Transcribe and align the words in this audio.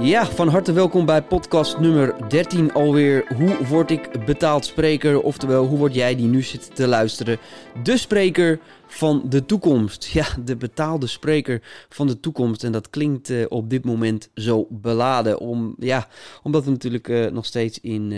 Ja, 0.00 0.26
van 0.26 0.48
harte 0.48 0.72
welkom 0.72 1.06
bij 1.06 1.22
podcast 1.22 1.78
nummer 1.78 2.28
13 2.28 2.72
alweer. 2.72 3.24
Hoe 3.36 3.66
word 3.66 3.90
ik 3.90 4.24
betaald 4.24 4.64
spreker? 4.64 5.20
Oftewel, 5.20 5.66
hoe 5.66 5.78
word 5.78 5.94
jij 5.94 6.16
die 6.16 6.26
nu 6.26 6.42
zit 6.42 6.74
te 6.74 6.86
luisteren? 6.86 7.38
De 7.82 7.96
spreker 7.96 8.60
van 8.86 9.22
de 9.28 9.46
toekomst. 9.46 10.04
Ja, 10.04 10.26
de 10.44 10.56
betaalde 10.56 11.06
spreker 11.06 11.62
van 11.88 12.06
de 12.06 12.20
toekomst. 12.20 12.64
En 12.64 12.72
dat 12.72 12.90
klinkt 12.90 13.30
uh, 13.30 13.44
op 13.48 13.70
dit 13.70 13.84
moment 13.84 14.30
zo 14.34 14.66
beladen. 14.70 15.38
Om, 15.38 15.74
ja, 15.78 16.08
omdat 16.42 16.64
we 16.64 16.70
natuurlijk 16.70 17.08
uh, 17.08 17.30
nog 17.30 17.46
steeds 17.46 17.80
in, 17.80 18.10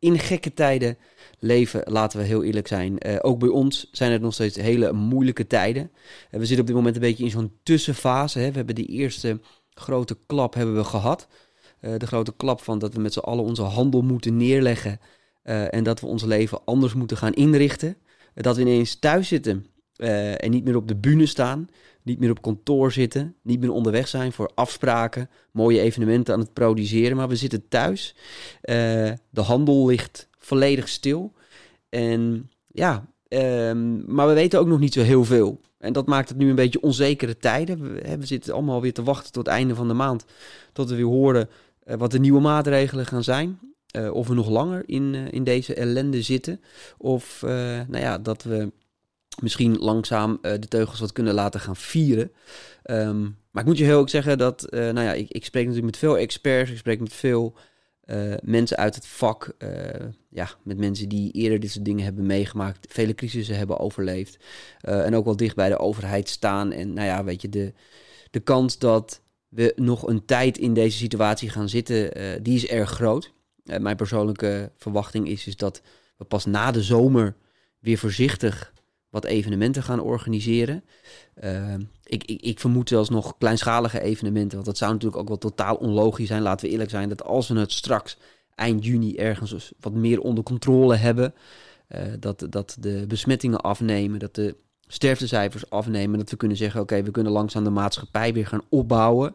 uh, 0.00 0.18
gekke 0.18 0.54
tijden 0.54 0.98
leven, 1.38 1.82
laten 1.84 2.18
we 2.18 2.24
heel 2.24 2.44
eerlijk 2.44 2.68
zijn. 2.68 3.22
ook 3.22 3.38
bij 3.38 3.48
ons 3.48 3.88
zijn 3.92 4.12
het 4.12 4.22
nog 4.22 4.34
steeds 4.34 4.56
hele 4.56 4.92
moeilijke 4.92 5.46
tijden. 5.46 5.90
we 6.30 6.38
zitten 6.38 6.60
op 6.60 6.66
dit 6.66 6.76
moment 6.76 6.94
een 6.94 7.00
beetje 7.00 7.24
in 7.24 7.30
zo'n 7.30 7.52
tussenfase. 7.62 8.38
Hè. 8.38 8.50
We 8.50 8.56
hebben 8.56 8.74
de 8.74 8.86
eerste 8.86 9.40
grote 9.80 10.16
klap 10.26 10.54
hebben 10.54 10.74
we 10.74 10.84
gehad. 10.84 11.28
Uh, 11.80 11.96
de 11.96 12.06
grote 12.06 12.32
klap 12.36 12.62
van 12.62 12.78
dat 12.78 12.94
we 12.94 13.00
met 13.00 13.12
z'n 13.12 13.18
allen 13.18 13.44
onze 13.44 13.62
handel 13.62 14.02
moeten 14.02 14.36
neerleggen. 14.36 15.00
Uh, 15.44 15.74
en 15.74 15.84
dat 15.84 16.00
we 16.00 16.06
ons 16.06 16.24
leven 16.24 16.60
anders 16.64 16.94
moeten 16.94 17.16
gaan 17.16 17.32
inrichten. 17.32 17.88
Uh, 17.88 17.94
dat 18.34 18.56
we 18.56 18.62
ineens 18.62 18.98
thuis 18.98 19.28
zitten 19.28 19.66
en 19.96 20.50
niet 20.50 20.64
meer 20.64 20.76
op 20.76 20.88
de 20.88 20.96
bühne 20.96 21.26
staan. 21.26 21.68
Niet 22.02 22.18
meer 22.18 22.30
op 22.30 22.42
kantoor 22.42 22.92
zitten. 22.92 23.34
Niet 23.42 23.60
meer 23.60 23.72
onderweg 23.72 24.08
zijn 24.08 24.32
voor 24.32 24.50
afspraken. 24.54 25.30
Mooie 25.50 25.80
evenementen 25.80 26.34
aan 26.34 26.40
het 26.40 26.52
produceren. 26.52 27.16
Maar 27.16 27.28
we 27.28 27.36
zitten 27.36 27.68
thuis. 27.68 28.14
de 28.60 29.40
handel 29.40 29.86
ligt 29.86 30.28
volledig 30.38 30.88
stil. 30.88 31.32
En 31.88 32.50
ja, 32.66 33.06
um, 33.28 34.04
maar 34.06 34.28
we 34.28 34.34
weten 34.34 34.60
ook 34.60 34.66
nog 34.66 34.78
niet 34.78 34.92
zo 34.92 35.02
heel 35.02 35.24
veel. 35.24 35.60
En 35.78 35.92
dat 35.92 36.06
maakt 36.06 36.28
het 36.28 36.38
nu 36.38 36.48
een 36.48 36.54
beetje 36.54 36.80
onzekere 36.80 37.36
tijden. 37.36 37.92
We, 37.92 38.26
zitten 38.26 38.54
allemaal 38.54 38.80
weer 38.80 38.92
te 38.92 39.02
wachten 39.02 39.32
tot 39.32 39.46
het 39.46 39.54
einde 39.54 39.74
van 39.74 39.88
de 39.88 39.94
maand. 39.94 40.24
Tot 40.72 40.88
we 40.88 40.96
weer 40.96 41.04
horen 41.04 41.48
uh, 41.84 41.94
wat 41.94 42.10
de 42.10 42.18
nieuwe 42.18 42.40
maatregelen 42.40 43.06
gaan 43.06 43.24
zijn. 43.24 43.58
Uh, 43.96 44.14
of 44.14 44.28
we 44.28 44.34
nog 44.34 44.48
langer 44.48 44.82
in, 44.86 45.14
uh, 45.14 45.32
in 45.32 45.44
deze 45.44 45.74
ellende 45.74 46.22
zitten. 46.22 46.60
Of 46.98 47.42
nou 47.42 47.98
ja, 47.98 48.18
dat 48.18 48.42
we 48.42 48.72
misschien 49.40 49.76
langzaam 49.76 50.38
de 50.40 50.68
teugels 50.68 51.00
wat 51.00 51.12
kunnen 51.12 51.34
laten 51.34 51.60
gaan 51.60 51.76
vieren. 51.76 52.32
Um, 52.84 53.36
maar 53.50 53.62
ik 53.62 53.68
moet 53.68 53.78
je 53.78 53.84
heel 53.84 53.98
ook 53.98 54.08
zeggen 54.08 54.38
dat, 54.38 54.66
nou 54.70 55.00
ja, 55.00 55.12
ik, 55.12 55.30
ik 55.30 55.44
spreek 55.44 55.66
natuurlijk 55.66 55.92
met 55.92 56.00
veel 56.00 56.18
experts. 56.18 56.70
Ik 56.70 56.78
spreek 56.78 57.00
met 57.00 57.12
veel 57.12 57.56
uh, 58.10 58.34
mensen 58.42 58.76
uit 58.76 58.94
het 58.94 59.06
vak, 59.06 59.54
uh, 59.58 59.70
ja, 60.28 60.50
met 60.62 60.78
mensen 60.78 61.08
die 61.08 61.32
eerder 61.32 61.60
dit 61.60 61.70
soort 61.70 61.84
dingen 61.84 62.04
hebben 62.04 62.26
meegemaakt, 62.26 62.86
vele 62.92 63.14
crisissen 63.14 63.56
hebben 63.56 63.78
overleefd 63.78 64.38
uh, 64.88 65.06
en 65.06 65.14
ook 65.14 65.24
wel 65.24 65.36
dicht 65.36 65.56
bij 65.56 65.68
de 65.68 65.78
overheid 65.78 66.28
staan. 66.28 66.72
En 66.72 66.92
nou 66.92 67.06
ja, 67.06 67.24
weet 67.24 67.42
je, 67.42 67.48
de, 67.48 67.72
de 68.30 68.40
kans 68.40 68.78
dat 68.78 69.20
we 69.48 69.72
nog 69.76 70.06
een 70.06 70.24
tijd 70.24 70.58
in 70.58 70.74
deze 70.74 70.96
situatie 70.96 71.50
gaan 71.50 71.68
zitten, 71.68 72.12
die 72.42 72.54
is 72.54 72.66
erg 72.66 72.90
groot. 72.90 73.32
mijn 73.62 73.96
persoonlijke 73.96 74.72
verwachting 74.76 75.28
is, 75.28 75.46
is 75.46 75.56
dat 75.56 75.82
we 76.16 76.24
pas 76.24 76.44
na 76.44 76.70
de 76.70 76.82
zomer 76.82 77.36
weer 77.78 77.98
voorzichtig 77.98 78.72
wat 79.10 79.24
evenementen 79.24 79.82
gaan 79.82 80.00
organiseren. 80.00 80.84
Uh, 81.44 81.74
ik, 82.04 82.24
ik, 82.24 82.40
ik, 82.40 82.60
vermoed 82.60 82.88
zelfs 82.88 83.08
nog 83.08 83.38
kleinschalige 83.38 84.00
evenementen. 84.00 84.54
Want 84.54 84.66
dat 84.66 84.78
zou 84.78 84.92
natuurlijk 84.92 85.20
ook 85.20 85.28
wel 85.28 85.38
totaal 85.38 85.74
onlogisch 85.74 86.28
zijn. 86.28 86.42
Laten 86.42 86.66
we 86.66 86.72
eerlijk 86.72 86.90
zijn 86.90 87.08
dat 87.08 87.24
als 87.24 87.48
we 87.48 87.58
het 87.58 87.72
straks 87.72 88.18
eind 88.54 88.84
juni 88.84 89.16
ergens 89.16 89.72
wat 89.80 89.92
meer 89.92 90.20
onder 90.20 90.44
controle 90.44 90.96
hebben. 90.96 91.34
Uh, 91.88 92.00
dat, 92.20 92.46
dat 92.50 92.76
de 92.80 93.04
besmettingen 93.08 93.60
afnemen, 93.60 94.18
dat 94.18 94.34
de 94.34 94.56
sterftecijfers 94.88 95.70
afnemen. 95.70 96.18
Dat 96.18 96.30
we 96.30 96.36
kunnen 96.36 96.56
zeggen, 96.56 96.80
oké, 96.80 97.02
we 97.02 97.10
kunnen 97.10 97.32
langzaam 97.32 97.64
de 97.64 97.70
maatschappij 97.70 98.32
weer 98.32 98.46
gaan 98.46 98.62
opbouwen. 98.68 99.34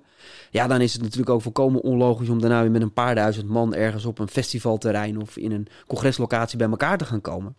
Ja, 0.51 0.67
dan 0.67 0.81
is 0.81 0.93
het 0.93 1.01
natuurlijk 1.01 1.29
ook 1.29 1.41
volkomen 1.41 1.81
onlogisch 1.81 2.29
om 2.29 2.41
daarna 2.41 2.61
weer 2.61 2.71
met 2.71 2.81
een 2.81 2.93
paar 2.93 3.15
duizend 3.15 3.47
man 3.47 3.73
ergens 3.73 4.05
op 4.05 4.19
een 4.19 4.27
festivalterrein 4.27 5.21
of 5.21 5.37
in 5.37 5.51
een 5.51 5.67
congreslocatie 5.87 6.57
bij 6.57 6.69
elkaar 6.69 6.97
te 6.97 7.05
gaan 7.05 7.21
komen. 7.21 7.55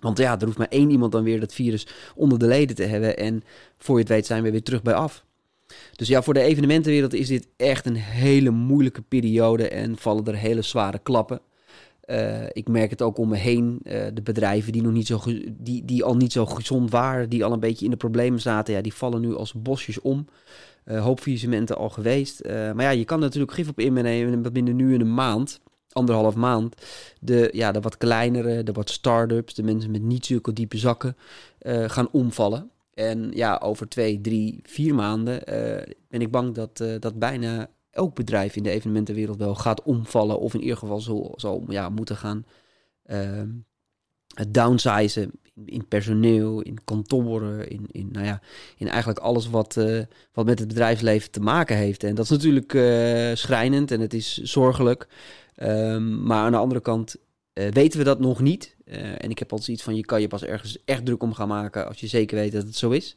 Want 0.00 0.18
ja, 0.18 0.38
er 0.38 0.44
hoeft 0.44 0.58
maar 0.58 0.68
één 0.68 0.90
iemand 0.90 1.12
dan 1.12 1.22
weer 1.22 1.40
dat 1.40 1.54
virus 1.54 1.86
onder 2.14 2.38
de 2.38 2.46
leden 2.46 2.76
te 2.76 2.82
hebben. 2.82 3.16
En 3.16 3.42
voor 3.78 3.94
je 3.94 4.00
het 4.00 4.12
weet 4.12 4.26
zijn 4.26 4.42
we 4.42 4.50
weer 4.50 4.62
terug 4.62 4.82
bij 4.82 4.94
af. 4.94 5.24
Dus 5.96 6.08
ja, 6.08 6.22
voor 6.22 6.34
de 6.34 6.40
evenementenwereld 6.40 7.14
is 7.14 7.28
dit 7.28 7.48
echt 7.56 7.86
een 7.86 7.96
hele 7.96 8.50
moeilijke 8.50 9.02
periode 9.02 9.68
en 9.68 9.96
vallen 9.96 10.26
er 10.26 10.36
hele 10.36 10.62
zware 10.62 10.98
klappen. 10.98 11.40
Uh, 12.06 12.44
ik 12.52 12.68
merk 12.68 12.90
het 12.90 13.02
ook 13.02 13.18
om 13.18 13.28
me 13.28 13.36
heen. 13.36 13.80
Uh, 13.82 14.06
de 14.14 14.22
bedrijven 14.22 14.72
die, 14.72 14.82
nog 14.82 14.92
niet 14.92 15.06
zo 15.06 15.20
die, 15.50 15.84
die 15.84 16.04
al 16.04 16.16
niet 16.16 16.32
zo 16.32 16.46
gezond 16.46 16.90
waren, 16.90 17.28
die 17.28 17.44
al 17.44 17.52
een 17.52 17.60
beetje 17.60 17.84
in 17.84 17.90
de 17.90 17.96
problemen 17.96 18.40
zaten, 18.40 18.74
ja, 18.74 18.80
die 18.80 18.94
vallen 18.94 19.20
nu 19.20 19.34
als 19.34 19.52
bosjes 19.52 20.00
om. 20.00 20.26
Uh, 20.84 21.02
hoop 21.02 21.20
faillissementen 21.20 21.76
al 21.76 21.88
geweest. 21.88 22.44
maar 22.44 22.82
ja, 22.82 22.90
je 22.90 23.04
kan 23.04 23.20
natuurlijk 23.20 23.52
gif 23.52 23.68
op 23.68 23.80
innemen 23.80 24.52
binnen 24.52 24.76
nu 24.76 24.94
in 24.94 25.00
een 25.00 25.14
maand 25.14 25.60
anderhalf 25.92 26.34
maand 26.34 26.74
de, 27.20 27.50
ja, 27.52 27.72
de 27.72 27.80
wat 27.80 27.96
kleinere, 27.96 28.62
de 28.62 28.72
wat 28.72 28.90
start-ups, 28.90 29.54
de 29.54 29.62
mensen 29.62 29.90
met 29.90 30.02
niet 30.02 30.26
zulke 30.26 30.52
diepe 30.52 30.78
zakken 30.78 31.16
uh, 31.62 31.88
gaan 31.88 32.08
omvallen. 32.10 32.70
En 32.94 33.30
ja, 33.34 33.60
over 33.62 33.88
twee, 33.88 34.20
drie, 34.20 34.60
vier 34.62 34.94
maanden 34.94 35.34
uh, 35.34 35.94
ben 36.08 36.20
ik 36.20 36.30
bang 36.30 36.54
dat, 36.54 36.80
uh, 36.80 36.94
dat 36.98 37.18
bijna 37.18 37.70
elk 37.90 38.14
bedrijf 38.14 38.56
in 38.56 38.62
de 38.62 38.70
evenementenwereld 38.70 39.38
wel 39.38 39.54
gaat 39.54 39.82
omvallen. 39.82 40.40
Of 40.40 40.54
in 40.54 40.60
ieder 40.60 40.76
geval 40.76 41.00
zal, 41.00 41.32
zal 41.36 41.64
ja, 41.68 41.88
moeten 41.88 42.16
gaan 42.16 42.44
downsizen 44.48 45.30
in, 45.54 45.66
in, 45.66 45.88
personeel, 45.88 46.60
in 46.60 46.78
kantoren, 46.84 47.68
in, 47.68 47.86
in, 47.90 48.08
nou 48.12 48.26
ja, 48.26 48.40
in 48.76 48.88
eigenlijk 48.88 49.18
alles 49.18 49.50
wat, 49.50 49.78
wat 50.32 50.46
met 50.46 50.58
het 50.58 50.68
bedrijfsleven 50.68 51.30
te 51.30 51.40
maken 51.40 51.76
heeft. 51.76 52.04
En 52.04 52.14
dat 52.14 52.24
is 52.24 52.30
natuurlijk 52.30 52.70
schrijnend 53.38 53.90
en 53.90 54.00
het 54.00 54.14
is 54.14 54.36
zorgelijk. 54.36 55.08
Um, 55.62 56.22
maar 56.22 56.44
aan 56.44 56.52
de 56.52 56.58
andere 56.58 56.80
kant 56.80 57.16
uh, 57.54 57.68
weten 57.68 57.98
we 57.98 58.04
dat 58.04 58.20
nog 58.20 58.40
niet. 58.40 58.76
Uh, 58.84 58.96
en 58.96 59.30
ik 59.30 59.38
heb 59.38 59.52
altijd 59.52 59.68
iets 59.68 59.82
van, 59.82 59.96
je 59.96 60.04
kan 60.04 60.20
je 60.20 60.28
pas 60.28 60.44
ergens 60.44 60.84
echt 60.84 61.04
druk 61.04 61.22
om 61.22 61.32
gaan 61.32 61.48
maken 61.48 61.86
als 61.86 62.00
je 62.00 62.06
zeker 62.06 62.36
weet 62.36 62.52
dat 62.52 62.62
het 62.62 62.76
zo 62.76 62.90
is. 62.90 63.16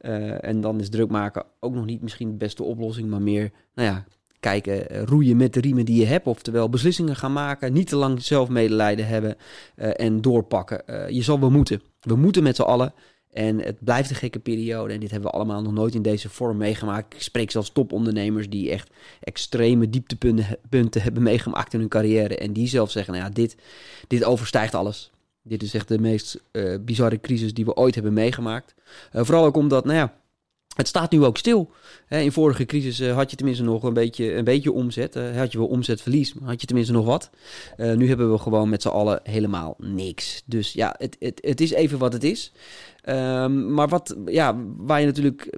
Uh, 0.00 0.44
en 0.44 0.60
dan 0.60 0.80
is 0.80 0.88
druk 0.88 1.10
maken 1.10 1.44
ook 1.60 1.74
nog 1.74 1.84
niet 1.84 2.02
misschien 2.02 2.30
de 2.30 2.36
beste 2.36 2.62
oplossing, 2.62 3.08
maar 3.08 3.22
meer, 3.22 3.50
nou 3.74 3.88
ja, 3.88 4.04
kijken, 4.40 5.04
roeien 5.06 5.36
met 5.36 5.54
de 5.54 5.60
riemen 5.60 5.84
die 5.84 6.00
je 6.00 6.06
hebt. 6.06 6.26
Oftewel 6.26 6.68
beslissingen 6.68 7.16
gaan 7.16 7.32
maken, 7.32 7.72
niet 7.72 7.88
te 7.88 7.96
lang 7.96 8.22
zelf 8.22 8.48
medelijden 8.48 9.06
hebben 9.06 9.36
en 9.76 10.20
doorpakken. 10.20 11.14
je 11.14 11.22
zal 11.22 11.40
wel 11.40 11.50
moeten. 11.50 11.82
We 12.00 12.16
moeten 12.16 12.42
met 12.42 12.56
z'n 12.56 12.62
allen. 12.62 12.94
En 13.36 13.60
het 13.60 13.76
blijft 13.84 14.10
een 14.10 14.16
gekke 14.16 14.38
periode. 14.38 14.92
En 14.92 15.00
dit 15.00 15.10
hebben 15.10 15.30
we 15.30 15.36
allemaal 15.36 15.62
nog 15.62 15.72
nooit 15.72 15.94
in 15.94 16.02
deze 16.02 16.28
vorm 16.28 16.56
meegemaakt. 16.56 17.14
Ik 17.14 17.22
spreek 17.22 17.50
zelfs 17.50 17.70
topondernemers 17.70 18.48
die 18.48 18.70
echt 18.70 18.90
extreme 19.20 19.90
dieptepunten 19.90 21.02
hebben 21.02 21.22
meegemaakt 21.22 21.72
in 21.72 21.80
hun 21.80 21.88
carrière. 21.88 22.36
En 22.36 22.52
die 22.52 22.68
zelf 22.68 22.90
zeggen, 22.90 23.14
nou 23.14 23.24
ja, 23.26 23.32
dit, 23.32 23.56
dit 24.08 24.24
overstijgt 24.24 24.74
alles. 24.74 25.10
Dit 25.42 25.62
is 25.62 25.74
echt 25.74 25.88
de 25.88 25.98
meest 25.98 26.40
uh, 26.52 26.74
bizarre 26.80 27.20
crisis 27.20 27.54
die 27.54 27.64
we 27.64 27.74
ooit 27.74 27.94
hebben 27.94 28.12
meegemaakt. 28.12 28.74
Uh, 29.12 29.24
vooral 29.24 29.44
ook 29.44 29.56
omdat, 29.56 29.84
nou 29.84 29.96
ja, 29.96 30.14
het 30.76 30.88
staat 30.88 31.10
nu 31.10 31.24
ook 31.24 31.36
stil. 31.36 31.70
in 32.08 32.32
vorige 32.32 32.64
crisis 32.64 33.00
uh, 33.00 33.14
had 33.14 33.30
je 33.30 33.36
tenminste 33.36 33.64
nog 33.64 33.82
een 33.82 33.94
beetje, 33.94 34.34
een 34.34 34.44
beetje 34.44 34.72
omzet. 34.72 35.14
Had 35.14 35.52
je 35.52 35.58
wel 35.58 35.66
omzetverlies, 35.66 36.34
maar 36.34 36.48
had 36.48 36.60
je 36.60 36.66
tenminste 36.66 36.92
nog 36.92 37.04
wat. 37.04 37.30
Nu 37.76 38.08
hebben 38.08 38.32
we 38.32 38.38
gewoon 38.38 38.68
met 38.68 38.82
z'n 38.82 38.88
allen 38.88 39.20
helemaal 39.22 39.74
niks. 39.78 40.42
Dus 40.46 40.72
ja, 40.72 40.94
het, 40.98 41.16
het, 41.18 41.38
het 41.42 41.60
is 41.60 41.70
even 41.70 41.98
wat 41.98 42.12
het 42.12 42.24
is. 42.24 42.52
Um, 43.08 43.72
maar 43.72 43.88
wat, 43.88 44.16
ja, 44.26 44.56
waar 44.76 45.00
je 45.00 45.06
natuurlijk 45.06 45.56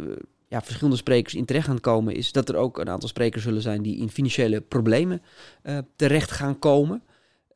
ja, 0.49 0.63
verschillende 0.63 0.97
sprekers 0.97 1.35
in 1.35 1.45
terecht 1.45 1.67
gaan 1.67 1.81
komen, 1.81 2.15
is 2.15 2.33
dat 2.33 2.49
er 2.49 2.57
ook 2.57 2.79
een 2.79 2.89
aantal 2.89 3.09
sprekers 3.09 3.43
zullen 3.43 3.63
zijn 3.63 3.83
die 3.83 3.99
in 3.99 4.11
financiële 4.11 4.61
problemen 4.61 5.23
terecht 5.97 6.31
gaan 6.31 6.59
komen. 6.59 7.03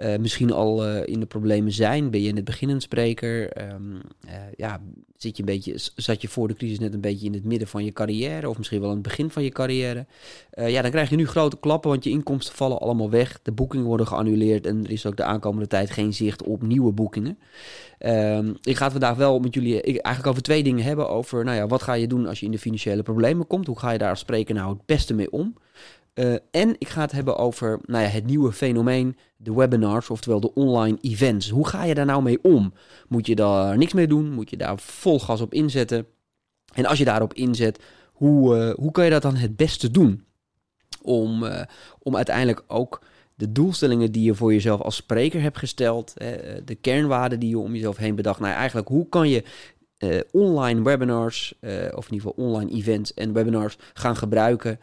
Uh, 0.03 0.17
misschien 0.17 0.53
al 0.53 0.89
uh, 0.89 1.07
in 1.07 1.21
de 1.21 1.27
problemen 1.27 1.73
zijn. 1.73 2.11
Ben 2.11 2.23
je 2.23 2.29
in 2.29 2.37
het 2.37 2.45
begin 2.45 2.69
een 2.69 2.81
spreker? 2.81 3.63
Um, 3.73 4.01
uh, 4.27 4.33
ja, 4.57 4.81
zit 5.17 5.37
je 5.37 5.43
een 5.43 5.49
beetje, 5.49 5.75
zat 5.97 6.23
je 6.23 6.29
voor 6.29 6.49
de 6.49 6.55
crisis 6.55 6.79
net 6.79 6.95
een 6.95 7.01
beetje 7.01 7.27
in 7.27 7.35
het 7.35 7.45
midden 7.45 7.69
van 7.69 7.85
je 7.85 7.93
carrière, 7.93 8.49
of 8.49 8.59
misschien 8.59 8.81
wel 8.81 8.89
aan 8.89 8.95
het 8.95 9.03
begin 9.03 9.31
van 9.31 9.43
je 9.43 9.51
carrière? 9.51 10.07
ja, 10.55 10.83
dan 10.83 10.91
krijg 10.91 11.11
je 11.11 11.17
nu 11.17 11.27
grote 11.27 11.57
klappen, 11.57 11.91
want 11.91 12.05
je 12.05 12.11
inkomsten 12.11 12.55
vallen 12.55 12.81
allemaal 12.81 13.11
weg. 13.11 13.41
De 13.43 13.53
boekingen 13.53 13.87
worden 13.87 14.07
geannuleerd 14.07 14.67
en 14.67 14.85
er 14.85 14.91
is 14.91 15.07
ook 15.07 15.17
de 15.17 15.25
aankomende 15.25 15.67
tijd 15.67 15.91
geen 15.91 16.15
zicht 16.15 16.43
op 16.43 16.63
nieuwe 16.63 16.93
boekingen. 16.93 17.39
Um, 17.99 18.57
ik 18.63 18.77
ga 18.77 18.83
het 18.83 18.93
vandaag 18.93 19.17
wel 19.17 19.39
met 19.39 19.55
jullie 19.55 19.83
eigenlijk 19.83 20.27
over 20.27 20.43
twee 20.43 20.63
dingen 20.63 20.85
hebben. 20.85 21.09
Over, 21.09 21.45
nou 21.45 21.57
ja, 21.57 21.67
wat 21.67 21.83
ga 21.83 21.93
je 21.93 22.07
doen 22.07 22.27
als 22.27 22.41
je 22.41 22.47
in 22.47 22.53
de 22.53 22.59
financiële 22.59 23.03
problemen 23.03 23.47
komt? 23.47 23.67
Hoe 23.67 23.79
ga 23.79 23.91
je 23.91 23.99
daar 23.99 24.11
als 24.11 24.19
spreker 24.19 24.55
nou 24.55 24.73
het 24.73 24.87
beste 24.87 25.15
mee 25.15 25.33
om? 25.33 25.55
Uh, 26.15 26.35
en 26.51 26.75
ik 26.79 26.89
ga 26.89 27.01
het 27.01 27.13
hebben 27.13 27.37
over 27.37 27.81
nou 27.87 28.05
ja, 28.05 28.11
het 28.11 28.27
nieuwe 28.27 28.53
fenomeen, 28.53 29.17
de 29.37 29.55
webinars, 29.55 30.11
oftewel 30.11 30.41
de 30.41 30.55
online 30.55 30.99
events. 31.01 31.49
Hoe 31.49 31.69
ga 31.69 31.85
je 31.85 31.95
daar 31.95 32.07
nou 32.07 32.23
mee 32.23 32.43
om? 32.43 32.73
Moet 33.09 33.27
je 33.27 33.35
daar 33.35 33.79
niks 33.79 33.93
mee 33.93 34.07
doen? 34.07 34.33
Moet 34.33 34.51
je 34.51 34.57
daar 34.57 34.79
vol 34.79 35.21
gas 35.21 35.41
op 35.41 35.55
inzetten? 35.55 36.07
En 36.75 36.87
als 36.87 36.99
je 36.99 37.05
daarop 37.05 37.35
inzet, 37.35 37.79
hoe, 38.13 38.57
uh, 38.57 38.75
hoe 38.75 38.91
kan 38.91 39.05
je 39.05 39.11
dat 39.11 39.23
dan 39.23 39.37
het 39.37 39.57
beste 39.57 39.91
doen? 39.91 40.25
Om, 41.03 41.43
uh, 41.43 41.63
om 41.99 42.17
uiteindelijk 42.17 42.65
ook 42.67 43.03
de 43.35 43.53
doelstellingen 43.53 44.13
die 44.13 44.25
je 44.25 44.35
voor 44.35 44.53
jezelf 44.53 44.81
als 44.81 44.97
spreker 44.97 45.41
hebt 45.41 45.59
gesteld, 45.59 46.15
de 46.65 46.75
kernwaarden 46.81 47.41
die 47.41 47.49
je 47.49 47.59
om 47.59 47.75
jezelf 47.75 47.97
heen 47.97 48.15
bedacht. 48.15 48.41
Nou, 48.41 48.55
eigenlijk 48.55 48.89
hoe 48.89 49.09
kan 49.09 49.29
je 49.29 49.45
online 50.33 50.83
webinars, 50.83 51.55
of 51.95 52.07
in 52.09 52.13
ieder 52.13 52.29
geval 52.29 52.35
online 52.37 52.71
events 52.71 53.15
en 53.15 53.33
webinars 53.33 53.77
gaan 53.93 54.17
gebruiken 54.17 54.81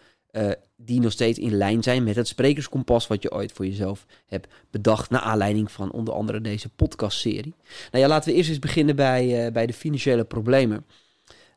die 0.75 0.99
nog 0.99 1.11
steeds 1.11 1.39
in 1.39 1.53
lijn 1.53 1.83
zijn 1.83 2.03
met 2.03 2.15
het 2.15 2.27
sprekerskompas 2.27 3.07
wat 3.07 3.21
je 3.21 3.31
ooit 3.31 3.51
voor 3.51 3.65
jezelf 3.65 4.05
hebt 4.27 4.47
bedacht. 4.71 5.09
Naar 5.09 5.21
aanleiding 5.21 5.71
van 5.71 5.91
onder 5.91 6.13
andere 6.13 6.41
deze 6.41 6.69
podcastserie. 6.69 7.55
Nou 7.91 8.03
ja, 8.03 8.09
laten 8.09 8.29
we 8.29 8.35
eerst 8.35 8.49
eens 8.49 8.59
beginnen 8.59 8.95
bij, 8.95 9.51
bij 9.51 9.65
de 9.65 9.73
financiële 9.73 10.23
problemen. 10.23 10.85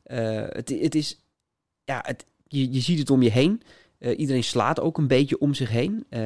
het, 0.02 0.68
het 0.68 0.94
is, 0.94 1.18
ja, 1.84 2.02
het, 2.06 2.24
je, 2.48 2.72
je 2.72 2.80
ziet 2.80 2.98
het 2.98 3.10
om 3.10 3.22
je 3.22 3.30
heen. 3.30 3.62
Uh, 4.02 4.18
iedereen 4.18 4.44
slaat 4.44 4.80
ook 4.80 4.98
een 4.98 5.06
beetje 5.06 5.38
om 5.38 5.54
zich 5.54 5.70
heen. 5.70 6.04
Uh, 6.10 6.20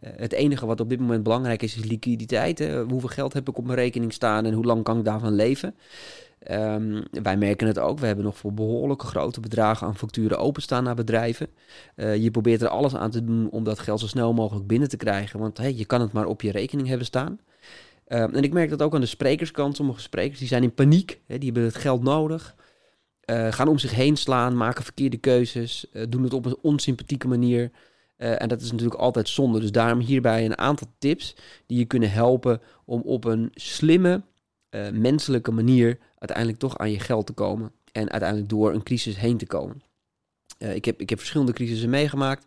het 0.00 0.32
enige 0.32 0.66
wat 0.66 0.80
op 0.80 0.88
dit 0.88 1.00
moment 1.00 1.22
belangrijk 1.22 1.62
is, 1.62 1.76
is 1.76 1.84
liquiditeit. 1.84 2.60
Uh, 2.60 2.82
hoeveel 2.88 3.08
geld 3.08 3.32
heb 3.32 3.48
ik 3.48 3.58
op 3.58 3.64
mijn 3.64 3.78
rekening 3.78 4.12
staan 4.12 4.44
en 4.44 4.52
hoe 4.52 4.64
lang 4.64 4.82
kan 4.82 4.98
ik 4.98 5.04
daarvan 5.04 5.34
leven? 5.34 5.74
Um, 6.50 7.02
wij 7.10 7.36
merken 7.36 7.66
het 7.66 7.78
ook. 7.78 7.98
We 7.98 8.06
hebben 8.06 8.24
nog 8.24 8.36
voor 8.36 8.54
behoorlijke 8.54 9.06
grote 9.06 9.40
bedragen 9.40 9.86
aan 9.86 9.96
facturen 9.96 10.38
openstaan 10.38 10.84
naar 10.84 10.94
bedrijven. 10.94 11.48
je 11.96 12.28
probeert 12.30 12.62
er 12.62 12.68
alles 12.68 12.94
aan 12.94 13.10
te 13.10 13.24
doen 13.24 13.50
om 13.50 13.64
dat 13.64 13.78
geld 13.78 14.00
zo 14.00 14.06
snel 14.06 14.32
mogelijk 14.32 14.66
binnen 14.66 14.88
te 14.88 14.96
krijgen. 14.96 15.38
Want 15.38 15.58
hey, 15.58 15.74
je 15.74 15.84
kan 15.84 16.00
het 16.00 16.12
maar 16.12 16.26
op 16.26 16.42
je 16.42 16.50
rekening 16.50 16.88
hebben 16.88 17.06
staan. 17.06 17.40
Um, 18.08 18.34
en 18.34 18.42
ik 18.42 18.52
merk 18.52 18.70
dat 18.70 18.82
ook 18.82 18.94
aan 18.94 19.00
de 19.00 19.06
sprekerskant. 19.06 19.76
Sommige 19.76 20.00
sprekers 20.00 20.38
die 20.38 20.48
zijn 20.48 20.62
in 20.62 20.74
paniek. 20.74 21.20
Hè, 21.26 21.38
die 21.38 21.50
hebben 21.52 21.64
het 21.72 21.80
geld 21.80 22.02
nodig. 22.02 22.54
Uh, 23.26 23.52
gaan 23.52 23.68
om 23.68 23.78
zich 23.78 23.94
heen 23.94 24.16
slaan, 24.16 24.56
maken 24.56 24.84
verkeerde 24.84 25.16
keuzes, 25.16 25.86
uh, 25.92 26.02
doen 26.08 26.22
het 26.22 26.32
op 26.32 26.46
een 26.46 26.56
onsympathieke 26.62 27.28
manier. 27.28 27.70
Uh, 28.18 28.42
en 28.42 28.48
dat 28.48 28.60
is 28.60 28.70
natuurlijk 28.70 29.00
altijd 29.00 29.28
zonde. 29.28 29.60
Dus 29.60 29.72
daarom 29.72 29.98
hierbij 29.98 30.44
een 30.44 30.58
aantal 30.58 30.88
tips 30.98 31.36
die 31.66 31.78
je 31.78 31.84
kunnen 31.84 32.10
helpen 32.10 32.60
om 32.84 33.00
op 33.00 33.24
een 33.24 33.50
slimme, 33.54 34.22
menselijke 34.92 35.50
manier 35.50 35.98
uiteindelijk 36.18 36.58
toch 36.58 36.78
aan 36.78 36.90
je 36.90 37.00
geld 37.00 37.26
te 37.26 37.32
komen. 37.32 37.72
En 37.92 38.10
uiteindelijk 38.10 38.50
door 38.50 38.72
een 38.72 38.82
crisis 38.82 39.16
heen 39.16 39.36
te 39.36 39.46
komen. 39.46 39.82
ik, 40.58 40.84
heb, 40.84 41.00
ik 41.00 41.10
heb 41.10 41.18
verschillende 41.18 41.52
crisissen 41.52 41.90
meegemaakt. 41.90 42.46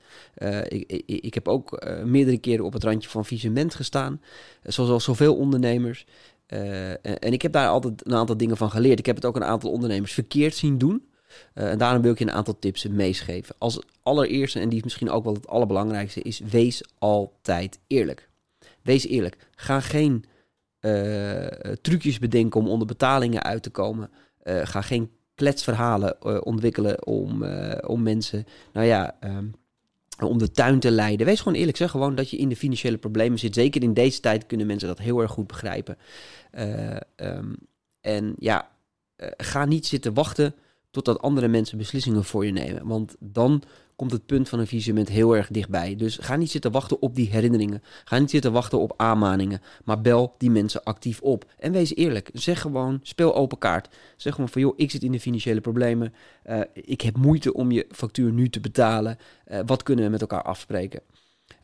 Ik, 0.68 0.84
ik, 0.88 1.04
ik, 1.06 1.34
heb 1.34 1.48
ook 1.48 1.86
meerdere 2.04 2.38
keren 2.38 2.66
op 2.66 2.74
het 2.74 2.84
randje 2.84 3.10
van 3.10 3.26
visement 3.26 3.76
gestaan. 3.76 4.22
zoals 4.64 4.90
al 4.90 5.00
zoveel 5.00 5.36
ondernemers. 5.36 6.06
Uh, 6.54 6.90
en 6.90 7.34
ik 7.34 7.42
heb 7.42 7.52
daar 7.52 7.68
altijd 7.68 8.06
een 8.06 8.16
aantal 8.16 8.38
dingen 8.38 8.58
van 8.58 8.72
geleerd. 8.72 9.00
Ik 9.00 9.06
heb 9.06 9.16
het 9.16 9.26
ook 9.26 9.36
een 9.36 9.44
aantal 9.44 9.72
ondernemers 9.72 10.14
verkeerd 10.14 10.56
zien 10.56 10.78
doen. 10.78 11.08
Uh, 11.54 11.72
en 11.72 11.78
daarom 11.78 12.02
wil 12.02 12.12
ik 12.12 12.20
je 12.20 12.26
een 12.26 12.32
aantal 12.32 12.60
tips 12.60 12.88
meegeven. 12.88 13.56
Als 13.58 13.82
allereerste, 14.04 14.60
en 14.60 14.70
die 14.70 14.78
is 14.78 14.84
misschien 14.84 15.10
ook 15.10 15.24
wel 15.24 15.34
het 15.34 15.48
allerbelangrijkste, 15.48 16.22
is 16.22 16.40
wees 16.40 16.84
altijd 16.98 17.80
eerlijk. 17.88 18.30
Wees 18.82 19.08
eerlijk. 19.08 19.38
Ga 19.56 19.80
geen 19.80 20.26
uh, 20.82 21.48
trucjes 21.82 22.20
bedenken 22.20 22.60
om 22.60 22.68
onder 22.68 22.88
betalingen 22.88 23.44
uit 23.44 23.64
te 23.64 23.70
komen. 23.70 24.10
ga 24.44 24.82
geen 24.82 25.12
kletsverhalen 25.36 26.46
ontwikkelen 26.46 27.06
om, 27.06 27.44
om 27.86 28.04
mensen, 28.04 28.46
nou 28.74 28.86
ja, 28.86 29.16
um, 29.24 29.54
om 30.20 30.38
de 30.38 30.52
tuin 30.52 30.80
te 30.80 30.92
leiden. 30.92 31.26
Wees 31.26 31.42
gewoon 31.42 31.58
eerlijk, 31.58 31.78
zeg 31.78 31.92
gewoon 31.92 32.16
dat 32.16 32.30
je 32.30 32.38
in 32.38 32.50
de 32.50 32.56
financiële 32.56 32.98
problemen 32.98 33.40
zit. 33.40 33.54
Zeker 33.54 33.84
in 33.84 33.94
deze 33.94 34.20
tijd 34.20 34.46
kunnen 34.46 34.68
mensen 34.68 34.88
dat 34.88 34.98
heel 34.98 35.22
erg 35.22 35.32
goed 35.32 35.48
begrijpen. 35.48 35.98
Uh, 36.58 36.98
um, 37.16 37.56
en 38.02 38.36
ja, 38.40 38.72
uh, 39.18 39.28
ga 39.38 39.66
niet 39.66 39.86
zitten 39.86 40.14
wachten 40.14 40.56
totdat 40.92 41.22
andere 41.22 41.48
mensen 41.48 41.78
beslissingen 41.78 42.24
voor 42.24 42.46
je 42.46 42.52
nemen. 42.52 42.88
Want 42.88 43.16
dan 43.20 43.64
komt 43.98 44.12
het 44.12 44.26
punt 44.26 44.50
van 44.50 44.60
een 44.60 44.68
visement 44.68 45.10
heel 45.10 45.36
erg 45.36 45.48
dichtbij. 45.48 45.96
Dus 45.96 46.18
ga 46.22 46.36
niet 46.36 46.52
zitten 46.52 46.72
wachten 46.72 47.02
op 47.02 47.16
die 47.16 47.30
herinneringen. 47.30 47.84
Ga 48.04 48.18
niet 48.18 48.30
zitten 48.30 48.52
wachten 48.52 48.80
op 48.80 48.94
aanmaningen. 48.98 49.62
Maar 49.84 50.02
bel 50.02 50.36
die 50.38 50.52
mensen 50.52 50.84
actief 50.84 51.22
op. 51.22 51.46
En 51.60 51.72
wees 51.72 51.96
eerlijk. 51.96 52.30
Zeg 52.34 52.62
gewoon, 52.62 53.00
speel 53.04 53.36
open 53.36 53.58
kaart. 53.58 53.96
Zeg 54.16 54.34
gewoon 54.34 54.50
van, 54.50 54.62
joh, 54.62 54.74
ik 54.76 54.92
zit 54.92 55.04
in 55.04 55.12
de 55.12 55.20
financiële 55.20 55.62
problemen. 55.62 56.14
Uh, 56.50 56.60
ik 56.74 57.02
heb 57.02 57.18
moeite 57.18 57.54
om 57.54 57.72
je 57.72 57.86
factuur 57.92 58.32
nu 58.32 58.50
te 58.50 58.60
betalen. 58.60 59.18
Uh, 59.52 59.60
wat 59.66 59.84
kunnen 59.84 60.06
we 60.06 60.12
met 60.12 60.22
elkaar 60.22 60.44
afspreken? 60.44 61.02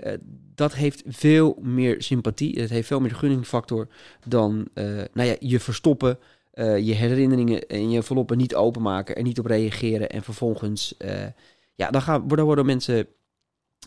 Uh, 0.06 0.13
dat 0.56 0.74
heeft 0.74 1.03
veel 1.07 1.57
meer 1.62 2.01
sympathie. 2.01 2.59
Het 2.59 2.69
heeft 2.69 2.88
veel 2.88 3.00
meer 3.00 3.09
de 3.09 3.15
gunningfactor 3.15 3.88
dan 4.27 4.68
nou 5.13 5.27
ja, 5.27 5.35
je 5.39 5.59
verstoppen. 5.59 6.18
je 6.56 6.94
herinneringen 6.94 7.68
en 7.68 7.89
je 7.89 7.97
enveloppen 7.97 8.38
niet 8.38 8.56
openmaken, 8.56 9.15
er 9.15 9.24
niet 9.24 9.39
op 9.39 9.45
reageren 9.45 10.09
en 10.09 10.24
vervolgens 10.24 10.95
ja, 11.75 11.90
dan, 11.90 12.02
gaan, 12.02 12.28
dan 12.28 12.46
worden 12.46 12.66
mensen 12.66 13.08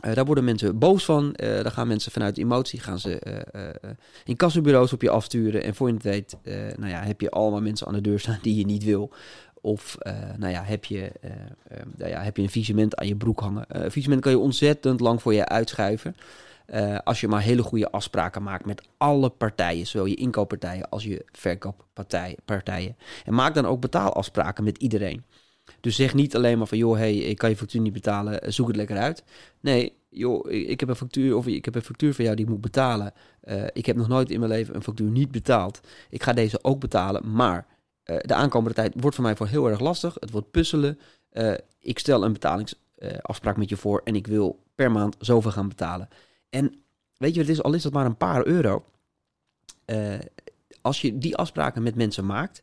uh, 0.04 0.14
daar 0.14 0.24
worden 0.24 0.44
mensen 0.44 0.78
boos 0.78 1.04
van. 1.04 1.36
Uh, 1.42 1.62
dan 1.62 1.72
gaan 1.72 1.88
mensen 1.88 2.12
vanuit 2.12 2.38
emotie 2.38 2.80
gaan 2.80 2.98
ze 2.98 3.22
uh, 3.54 3.90
in 4.24 4.36
kassenbureaus 4.36 4.92
op 4.92 5.02
je 5.02 5.10
afsturen. 5.10 5.62
En 5.62 5.74
voor 5.74 5.88
je 5.88 5.94
het 5.94 6.02
weet, 6.02 6.36
nou 6.76 6.88
ja, 6.88 7.02
heb 7.02 7.20
je 7.20 7.30
allemaal 7.30 7.60
mensen 7.60 7.86
aan 7.86 7.94
de 7.94 8.00
deur 8.00 8.20
staan 8.20 8.38
die 8.42 8.56
je 8.56 8.64
niet 8.64 8.84
wil. 8.84 9.12
Of 9.60 9.98
nou 10.36 10.52
ja, 10.52 10.62
heb, 10.62 10.84
je, 10.84 11.12
nou 11.96 12.10
ja, 12.10 12.22
heb 12.22 12.36
je 12.36 12.42
een 12.42 12.50
visement 12.50 12.96
aan 12.96 13.06
je 13.06 13.16
broek 13.16 13.40
hangen. 13.40 13.64
een 13.68 13.90
visement 13.90 14.20
kan 14.20 14.32
je 14.32 14.38
ontzettend 14.38 15.00
lang 15.00 15.22
voor 15.22 15.34
je 15.34 15.46
uitschuiven. 15.46 16.16
als 17.04 17.20
je 17.20 17.28
maar 17.28 17.42
hele 17.42 17.62
goede 17.62 17.90
afspraken 17.90 18.42
maakt 18.42 18.66
met 18.66 18.88
alle 18.96 19.28
partijen. 19.28 19.86
Zowel 19.86 20.06
je 20.06 20.14
inkooppartijen 20.14 20.88
als 20.88 21.04
je 21.04 21.24
verkooppartijen. 21.32 22.96
En 23.24 23.34
maak 23.34 23.54
dan 23.54 23.66
ook 23.66 23.80
betaalafspraken 23.80 24.64
met 24.64 24.78
iedereen. 24.78 25.24
Dus 25.80 25.96
zeg 25.96 26.14
niet 26.14 26.36
alleen 26.36 26.58
maar 26.58 26.66
van, 26.66 26.78
joh, 26.78 26.96
hey, 26.96 27.16
ik 27.16 27.38
kan 27.38 27.50
je 27.50 27.56
factuur 27.56 27.80
niet 27.80 27.92
betalen, 27.92 28.42
eh, 28.42 28.50
zoek 28.50 28.66
het 28.66 28.76
lekker 28.76 28.96
uit. 28.96 29.24
Nee, 29.60 29.92
joh, 30.08 30.50
ik 30.50 30.80
heb 30.80 30.88
een 30.88 30.96
factuur 30.96 31.36
of 31.36 31.46
ik 31.46 31.64
heb 31.64 31.74
een 31.74 31.82
factuur 31.82 32.14
van 32.14 32.24
jou 32.24 32.36
die 32.36 32.44
ik 32.44 32.50
moet 32.50 32.60
betalen. 32.60 33.12
Uh, 33.44 33.64
ik 33.72 33.86
heb 33.86 33.96
nog 33.96 34.08
nooit 34.08 34.30
in 34.30 34.38
mijn 34.38 34.50
leven 34.50 34.74
een 34.74 34.82
factuur 34.82 35.10
niet 35.10 35.30
betaald. 35.30 35.80
Ik 36.10 36.22
ga 36.22 36.32
deze 36.32 36.64
ook 36.64 36.80
betalen, 36.80 37.32
maar 37.32 37.66
uh, 38.04 38.16
de 38.20 38.34
aankomende 38.34 38.74
tijd 38.74 38.92
wordt 38.96 39.16
voor 39.16 39.24
mij 39.24 39.36
voor 39.36 39.46
heel 39.46 39.68
erg 39.68 39.80
lastig. 39.80 40.16
Het 40.20 40.30
wordt 40.30 40.50
puzzelen. 40.50 40.98
Ik 41.80 41.98
stel 41.98 42.24
een 42.24 42.32
betalingsafspraak 42.32 43.56
met 43.56 43.68
je 43.68 43.76
voor 43.76 44.00
en 44.04 44.14
ik 44.14 44.26
wil 44.26 44.62
per 44.74 44.92
maand 44.92 45.16
zoveel 45.18 45.50
gaan 45.50 45.68
betalen. 45.68 46.08
En 46.50 46.74
weet 47.16 47.34
je, 47.34 47.40
het 47.40 47.48
is, 47.48 47.62
al 47.62 47.74
is 47.74 47.82
dat 47.82 47.92
maar 47.92 48.06
een 48.06 48.16
paar 48.16 48.46
euro. 48.46 48.84
als 50.80 51.00
je 51.00 51.18
die 51.18 51.36
afspraken 51.36 51.82
met 51.82 51.94
mensen 51.94 52.26
maakt, 52.26 52.62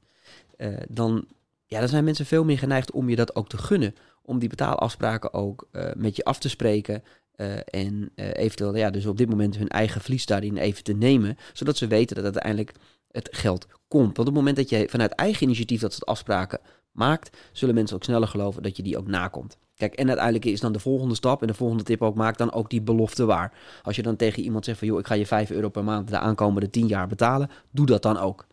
dan 0.89 1.27
ja, 1.73 1.79
dan 1.79 1.87
zijn 1.87 2.03
mensen 2.03 2.25
veel 2.25 2.43
meer 2.43 2.57
geneigd 2.57 2.91
om 2.91 3.09
je 3.09 3.15
dat 3.15 3.35
ook 3.35 3.49
te 3.49 3.57
gunnen. 3.57 3.95
Om 4.21 4.39
die 4.39 4.49
betaalafspraken 4.49 5.33
ook 5.33 5.67
uh, 5.71 5.91
met 5.95 6.15
je 6.15 6.23
af 6.23 6.39
te 6.39 6.49
spreken. 6.49 7.03
Uh, 7.35 7.55
en 7.65 8.11
uh, 8.15 8.33
eventueel, 8.33 8.75
ja, 8.75 8.89
dus 8.89 9.05
op 9.05 9.17
dit 9.17 9.29
moment 9.29 9.57
hun 9.57 9.67
eigen 9.67 10.01
verlies 10.01 10.25
daarin 10.25 10.57
even 10.57 10.83
te 10.83 10.93
nemen. 10.93 11.37
Zodat 11.53 11.77
ze 11.77 11.87
weten 11.87 12.15
dat 12.15 12.23
uiteindelijk 12.23 12.71
het 13.11 13.29
geld 13.31 13.67
komt. 13.87 14.17
Want 14.17 14.19
op 14.19 14.25
het 14.25 14.33
moment 14.33 14.55
dat 14.55 14.69
je 14.69 14.87
vanuit 14.89 15.11
eigen 15.11 15.43
initiatief 15.43 15.81
dat 15.81 15.93
soort 15.93 16.05
afspraken 16.05 16.59
maakt, 16.91 17.37
zullen 17.51 17.75
mensen 17.75 17.95
ook 17.95 18.03
sneller 18.03 18.27
geloven 18.27 18.63
dat 18.63 18.77
je 18.77 18.83
die 18.83 18.97
ook 18.97 19.07
nakomt. 19.07 19.57
Kijk, 19.75 19.93
en 19.93 20.07
uiteindelijk 20.07 20.45
is 20.45 20.59
dan 20.59 20.71
de 20.71 20.79
volgende 20.79 21.15
stap 21.15 21.41
en 21.41 21.47
de 21.47 21.53
volgende 21.53 21.83
tip 21.83 22.01
ook, 22.01 22.15
maak 22.15 22.37
dan 22.37 22.53
ook 22.53 22.69
die 22.69 22.81
belofte 22.81 23.25
waar. 23.25 23.53
Als 23.83 23.95
je 23.95 24.01
dan 24.01 24.15
tegen 24.15 24.43
iemand 24.43 24.65
zegt 24.65 24.79
van, 24.79 24.87
joh, 24.87 24.99
ik 24.99 25.07
ga 25.07 25.13
je 25.13 25.25
5 25.25 25.51
euro 25.51 25.69
per 25.69 25.83
maand 25.83 26.09
de 26.09 26.17
aankomende 26.17 26.69
10 26.69 26.87
jaar 26.87 27.07
betalen, 27.07 27.49
doe 27.71 27.85
dat 27.85 28.01
dan 28.01 28.17
ook. 28.17 28.47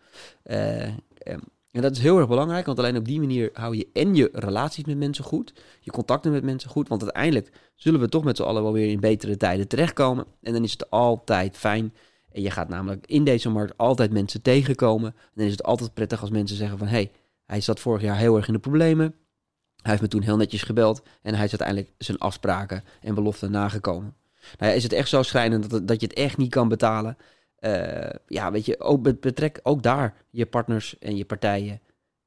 Uh, 0.45 0.89
en 1.71 1.83
dat 1.83 1.93
is 1.97 1.99
heel 1.99 2.19
erg 2.19 2.29
belangrijk, 2.29 2.67
want 2.67 2.79
alleen 2.79 2.97
op 2.97 3.05
die 3.05 3.21
manier 3.21 3.51
hou 3.53 3.77
je 3.77 3.89
en 3.93 4.15
je 4.15 4.29
relaties 4.33 4.85
met 4.85 4.97
mensen 4.97 5.25
goed, 5.25 5.53
je 5.81 5.91
contacten 5.91 6.33
met 6.33 6.43
mensen 6.43 6.71
goed, 6.71 6.89
want 6.89 7.03
uiteindelijk 7.03 7.51
zullen 7.75 8.01
we 8.01 8.09
toch 8.09 8.25
met 8.25 8.37
z'n 8.37 8.43
allen 8.43 8.63
wel 8.63 8.73
weer 8.73 8.91
in 8.91 9.01
betere 9.01 9.37
tijden 9.37 9.69
terechtkomen. 9.69 10.27
En 10.43 10.53
dan 10.53 10.65
is 10.65 10.73
het 10.73 10.91
altijd 10.91 11.57
fijn. 11.57 11.95
En 12.33 12.43
je 12.43 12.51
gaat 12.51 12.69
namelijk 12.69 13.07
in 13.07 13.25
deze 13.25 13.49
markt 13.49 13.77
altijd 13.77 14.13
mensen 14.13 14.43
tegenkomen. 14.43 15.15
En 15.17 15.31
dan 15.35 15.47
is 15.47 15.53
het 15.53 15.63
altijd 15.63 15.95
prettig 15.95 16.21
als 16.21 16.31
mensen 16.31 16.57
zeggen 16.57 16.79
van, 16.79 16.87
hé, 16.87 16.93
hey, 16.93 17.13
hij 17.47 17.61
zat 17.61 17.81
vorig 17.81 18.03
jaar 18.03 18.17
heel 18.17 18.37
erg 18.37 18.47
in 18.47 18.53
de 18.53 18.59
problemen. 18.59 19.15
Hij 19.77 19.91
heeft 19.91 20.03
me 20.03 20.09
toen 20.09 20.23
heel 20.23 20.37
netjes 20.37 20.63
gebeld 20.63 21.03
en 21.23 21.35
hij 21.35 21.45
is 21.45 21.51
uiteindelijk 21.51 21.93
zijn 21.99 22.19
afspraken 22.19 22.85
en 23.01 23.15
beloften 23.15 23.51
nagekomen. 23.51 24.15
Nou 24.59 24.71
ja, 24.71 24.77
is 24.77 24.83
het 24.83 24.93
echt 24.93 25.09
zo 25.09 25.23
schrijnend 25.23 25.71
dat, 25.71 25.89
dat 25.89 26.01
je 26.01 26.07
het 26.07 26.17
echt 26.17 26.37
niet 26.37 26.51
kan 26.51 26.69
betalen? 26.69 27.17
Uh, 27.61 28.11
ja, 28.27 28.53
weet 28.53 28.67
je, 28.67 28.81
ook 28.81 29.21
betrek 29.21 29.61
ook 29.63 29.83
daar 29.83 30.15
je 30.31 30.47
partners 30.47 30.99
en 30.99 31.17
je 31.17 31.25
partijen 31.25 31.81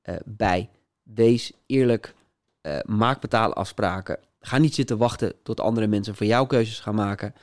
uh, 0.09 0.15
bij. 0.25 0.69
Wees 1.03 1.53
eerlijk, 1.65 2.13
uh, 2.61 2.79
maak 2.85 3.21
betaalafspraken. 3.21 4.19
Ga 4.39 4.57
niet 4.57 4.75
zitten 4.75 4.97
wachten 4.97 5.33
tot 5.43 5.59
andere 5.59 5.87
mensen 5.87 6.15
voor 6.15 6.25
jou 6.25 6.47
keuzes 6.47 6.79
gaan 6.79 6.95
maken. 6.95 7.33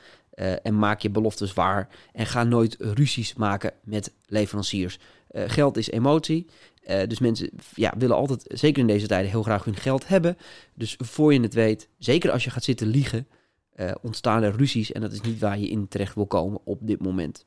en 0.63 0.79
maak 0.79 0.99
je 0.99 1.09
beloftes 1.09 1.53
waar. 1.53 1.89
En 2.13 2.25
ga 2.25 2.43
nooit 2.43 2.75
ruzies 2.79 3.33
maken 3.33 3.73
met 3.83 4.13
leveranciers. 4.25 4.99
geld 5.33 5.77
is 5.77 5.89
emotie. 5.89 6.47
dus 7.07 7.19
mensen 7.19 7.49
ja, 7.75 7.93
willen 7.97 8.15
altijd, 8.15 8.43
zeker 8.47 8.81
in 8.81 8.87
deze 8.87 9.07
tijden, 9.07 9.31
heel 9.31 9.43
graag 9.43 9.63
hun 9.63 9.75
geld 9.75 10.07
hebben. 10.07 10.37
Dus 10.73 10.95
voor 10.97 11.33
je 11.33 11.41
het 11.41 11.53
weet, 11.53 11.89
zeker 11.97 12.31
als 12.31 12.43
je 12.43 12.49
gaat 12.49 12.63
zitten 12.63 12.87
liegen, 12.87 13.27
ontstaan 14.01 14.43
er 14.43 14.55
ruzies. 14.55 14.91
En 14.91 15.01
dat 15.01 15.11
is 15.11 15.21
niet 15.21 15.39
waar 15.39 15.59
je 15.59 15.69
in 15.69 15.87
terecht 15.87 16.15
wil 16.15 16.27
komen 16.27 16.61
op 16.63 16.79
dit 16.81 17.01
moment. 17.01 17.45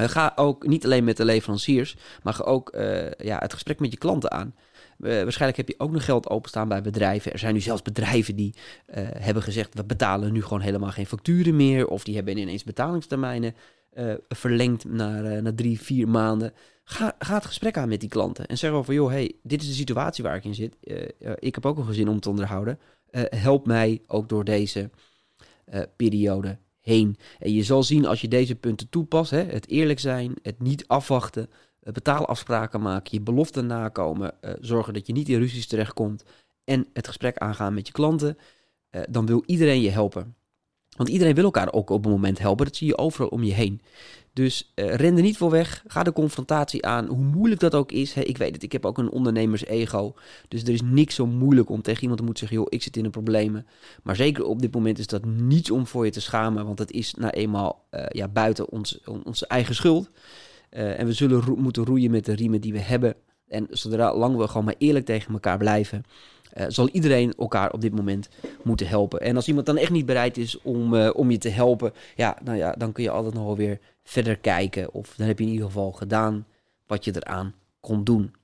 Uh, 0.00 0.08
ga 0.08 0.32
ook 0.36 0.66
niet 0.66 0.84
alleen 0.84 1.04
met 1.04 1.16
de 1.16 1.24
leveranciers, 1.24 1.96
maar 2.22 2.34
ga 2.34 2.44
ook 2.44 2.74
uh, 2.74 3.10
ja, 3.10 3.38
het 3.38 3.52
gesprek 3.52 3.80
met 3.80 3.90
je 3.90 3.98
klanten 3.98 4.30
aan. 4.30 4.54
Waarschijnlijk 4.96 5.56
heb 5.56 5.68
je 5.68 5.74
ook 5.78 5.90
nog 5.90 6.04
geld 6.04 6.28
openstaan 6.28 6.68
bij 6.68 6.82
bedrijven. 6.82 7.32
Er 7.32 7.38
zijn 7.38 7.54
nu 7.54 7.60
zelfs 7.60 7.82
bedrijven 7.82 8.36
die 8.36 8.54
hebben 9.18 9.42
gezegd: 9.42 9.74
we 9.74 9.84
betalen 9.84 10.32
nu 10.32 10.42
gewoon 10.42 10.60
helemaal 10.60 10.90
geen 10.90 11.06
facturen 11.06 11.56
meer. 11.56 11.86
Of 11.86 12.04
die 12.04 12.14
hebben 12.14 12.36
ineens 12.36 12.64
betalingstermijnen 12.64 13.54
verlengd 14.28 14.84
naar, 14.84 15.42
naar 15.42 15.54
drie, 15.54 15.80
vier 15.80 16.08
maanden. 16.08 16.52
Ga, 16.84 17.14
ga 17.18 17.34
het 17.34 17.46
gesprek 17.46 17.76
aan 17.76 17.88
met 17.88 18.00
die 18.00 18.08
klanten 18.08 18.46
en 18.46 18.58
zeg 18.58 18.70
over, 18.70 18.94
joh, 18.94 19.10
hey, 19.10 19.32
dit 19.42 19.62
is 19.62 19.68
de 19.68 19.74
situatie 19.74 20.24
waar 20.24 20.36
ik 20.36 20.44
in 20.44 20.54
zit. 20.54 20.76
ik 21.38 21.54
heb 21.54 21.66
ook 21.66 21.78
een 21.78 21.84
gezin 21.84 22.08
om 22.08 22.20
te 22.20 22.28
onderhouden. 22.28 22.78
help 23.28 23.66
mij 23.66 24.02
ook 24.06 24.28
door 24.28 24.44
deze 24.44 24.90
periode 25.96 26.58
En 26.82 27.16
je 27.38 27.62
zal 27.62 27.82
zien 27.82 28.06
als 28.06 28.20
je 28.20 28.28
deze 28.28 28.54
punten 28.54 28.88
toepast, 28.88 29.30
hè, 29.30 29.42
het 29.42 29.68
eerlijk 29.68 30.00
zijn, 30.00 30.34
het 30.42 30.60
niet 30.60 30.84
afwachten, 30.86 31.50
betaalafspraken 31.80 32.80
maken, 32.80 33.10
je 33.12 33.20
beloften 33.20 33.66
nakomen, 33.66 34.34
uh, 34.40 34.50
zorgen 34.60 34.94
dat 34.94 35.06
je 35.06 35.12
niet 35.12 35.28
in 35.28 35.38
ruzies 35.38 35.66
terechtkomt 35.66 36.24
en 36.64 36.86
het 36.92 37.06
gesprek 37.06 37.36
aangaan 37.36 37.74
met 37.74 37.86
je 37.86 37.92
klanten, 37.92 38.38
uh, 38.90 39.02
dan 39.10 39.26
wil 39.26 39.42
iedereen 39.46 39.80
je 39.80 39.90
helpen. 39.90 40.34
Want 40.96 41.08
iedereen 41.08 41.34
wil 41.34 41.44
elkaar 41.44 41.72
ook 41.72 41.90
op 41.90 42.04
een 42.04 42.10
moment 42.10 42.38
helpen. 42.38 42.66
Dat 42.66 42.76
zie 42.76 42.86
je 42.86 42.98
overal 42.98 43.28
om 43.28 43.42
je 43.42 43.52
heen. 43.52 43.80
Dus 44.32 44.72
uh, 44.74 44.94
ren 44.94 45.16
er 45.16 45.22
niet 45.22 45.36
voor 45.36 45.50
weg. 45.50 45.84
Ga 45.86 46.02
de 46.02 46.12
confrontatie 46.12 46.86
aan. 46.86 47.06
Hoe 47.06 47.24
moeilijk 47.24 47.60
dat 47.60 47.74
ook 47.74 47.92
is. 47.92 48.12
Hè, 48.12 48.22
ik 48.22 48.38
weet 48.38 48.54
het, 48.54 48.62
ik 48.62 48.72
heb 48.72 48.86
ook 48.86 48.98
een 48.98 49.10
ondernemers-ego. 49.10 50.14
Dus 50.48 50.62
er 50.62 50.72
is 50.72 50.82
niks 50.82 51.14
zo 51.14 51.26
moeilijk 51.26 51.70
om 51.70 51.82
tegen 51.82 52.00
iemand 52.00 52.18
te 52.18 52.24
moeten 52.24 52.48
zeggen: 52.48 52.64
joh, 52.64 52.72
ik 52.74 52.82
zit 52.82 52.96
in 52.96 53.04
een 53.04 53.10
problemen. 53.10 53.66
Maar 54.02 54.16
zeker 54.16 54.44
op 54.44 54.60
dit 54.60 54.74
moment 54.74 54.98
is 54.98 55.06
dat 55.06 55.24
niets 55.24 55.70
om 55.70 55.86
voor 55.86 56.04
je 56.04 56.10
te 56.10 56.20
schamen. 56.20 56.66
Want 56.66 56.78
het 56.78 56.90
is 56.90 57.14
nou 57.14 57.32
eenmaal 57.32 57.84
uh, 57.90 58.04
ja, 58.08 58.28
buiten 58.28 58.70
ons, 58.70 59.00
onze 59.24 59.46
eigen 59.46 59.74
schuld. 59.74 60.10
Uh, 60.70 60.98
en 60.98 61.06
we 61.06 61.12
zullen 61.12 61.60
moeten 61.60 61.84
roeien 61.84 62.10
met 62.10 62.24
de 62.24 62.34
riemen 62.34 62.60
die 62.60 62.72
we 62.72 62.80
hebben. 62.80 63.14
En 63.48 63.66
zodra 63.70 64.16
lang 64.16 64.36
we 64.36 64.48
gewoon 64.48 64.64
maar 64.64 64.74
eerlijk 64.78 65.04
tegen 65.04 65.32
elkaar 65.32 65.58
blijven, 65.58 66.04
uh, 66.56 66.64
zal 66.68 66.88
iedereen 66.88 67.34
elkaar 67.38 67.72
op 67.72 67.80
dit 67.80 67.94
moment 67.94 68.28
moeten 68.62 68.86
helpen. 68.86 69.20
En 69.20 69.36
als 69.36 69.48
iemand 69.48 69.66
dan 69.66 69.76
echt 69.76 69.90
niet 69.90 70.06
bereid 70.06 70.36
is 70.36 70.60
om, 70.62 70.94
uh, 70.94 71.10
om 71.14 71.30
je 71.30 71.38
te 71.38 71.48
helpen, 71.48 71.92
ja, 72.16 72.36
nou 72.44 72.58
ja, 72.58 72.72
dan 72.72 72.92
kun 72.92 73.02
je 73.02 73.10
altijd 73.10 73.34
nog 73.34 73.44
wel 73.44 73.56
weer 73.56 73.78
verder 74.02 74.36
kijken. 74.36 74.92
Of 74.92 75.14
dan 75.16 75.26
heb 75.26 75.38
je 75.38 75.44
in 75.44 75.50
ieder 75.50 75.66
geval 75.66 75.92
gedaan 75.92 76.46
wat 76.86 77.04
je 77.04 77.12
eraan 77.14 77.54
kon 77.80 78.04
doen. 78.04 78.34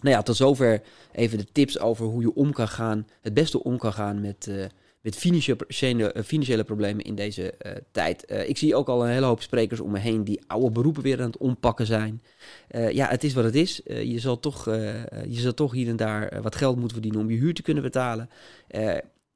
Nou 0.00 0.16
ja, 0.16 0.22
tot 0.22 0.36
zover 0.36 0.82
even 1.12 1.38
de 1.38 1.52
tips 1.52 1.78
over 1.78 2.06
hoe 2.06 2.22
je 2.22 2.34
om 2.34 2.52
kan 2.52 2.68
gaan, 2.68 3.06
het 3.20 3.34
beste 3.34 3.62
om 3.62 3.78
kan 3.78 3.92
gaan 3.92 4.20
met, 4.20 4.46
uh, 4.48 4.64
met 5.06 5.16
financiële, 5.16 6.14
financiële 6.24 6.64
problemen 6.64 7.04
in 7.04 7.14
deze 7.14 7.54
uh, 7.66 7.72
tijd. 7.90 8.24
Uh, 8.30 8.48
ik 8.48 8.56
zie 8.56 8.74
ook 8.74 8.88
al 8.88 9.04
een 9.04 9.10
hele 9.10 9.26
hoop 9.26 9.42
sprekers 9.42 9.80
om 9.80 9.90
me 9.90 9.98
heen 9.98 10.24
die 10.24 10.40
oude 10.46 10.70
beroepen 10.70 11.02
weer 11.02 11.20
aan 11.20 11.26
het 11.26 11.36
ompakken 11.36 11.86
zijn. 11.86 12.22
Ja, 12.90 13.08
het 13.08 13.24
is 13.24 13.34
wat 13.34 13.44
het 13.44 13.54
is. 13.54 13.80
je, 13.84 14.18
zal 14.18 14.40
toch, 14.40 14.64
je 14.64 15.40
zal 15.40 15.54
toch 15.54 15.72
hier 15.72 15.88
en 15.88 15.96
daar 15.96 16.42
wat 16.42 16.56
geld 16.56 16.76
moeten 16.76 16.92
verdienen 16.92 17.20
om 17.20 17.30
je 17.30 17.36
huur 17.36 17.54
te 17.54 17.62
kunnen 17.62 17.82
betalen. 17.82 18.30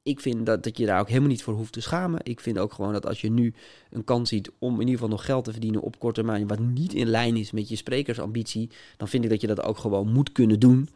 ik 0.02 0.20
vind 0.20 0.46
dat, 0.46 0.62
dat 0.62 0.78
je 0.78 0.86
daar 0.86 1.00
ook 1.00 1.08
helemaal 1.08 1.28
niet 1.28 1.42
voor 1.42 1.54
hoeft 1.54 1.72
te 1.72 1.80
schamen. 1.80 2.20
Ik 2.22 2.40
vind 2.40 2.58
ook 2.58 2.72
gewoon 2.72 2.92
dat 2.92 3.06
als 3.06 3.20
je 3.20 3.30
nu 3.30 3.54
een 3.90 4.04
kans 4.04 4.28
ziet 4.28 4.50
om 4.58 4.72
in 4.74 4.80
ieder 4.80 4.94
geval 4.94 5.08
nog 5.08 5.24
geld 5.24 5.44
te 5.44 5.52
verdienen 5.52 5.80
op 5.80 5.98
korte 5.98 6.20
termijn, 6.20 6.46
wat 6.46 6.58
niet 6.58 6.92
in 6.92 7.06
lijn 7.06 7.36
is 7.36 7.50
met 7.50 7.68
je 7.68 7.76
sprekersambitie, 7.76 8.70
dan 8.96 9.08
vind 9.08 9.24
ik 9.24 9.30
dat 9.30 9.40
je 9.40 9.46
dat 9.46 9.62
ook 9.62 9.78
gewoon 9.78 10.12
moet 10.12 10.32
kunnen 10.32 10.60
doen. 10.60 10.88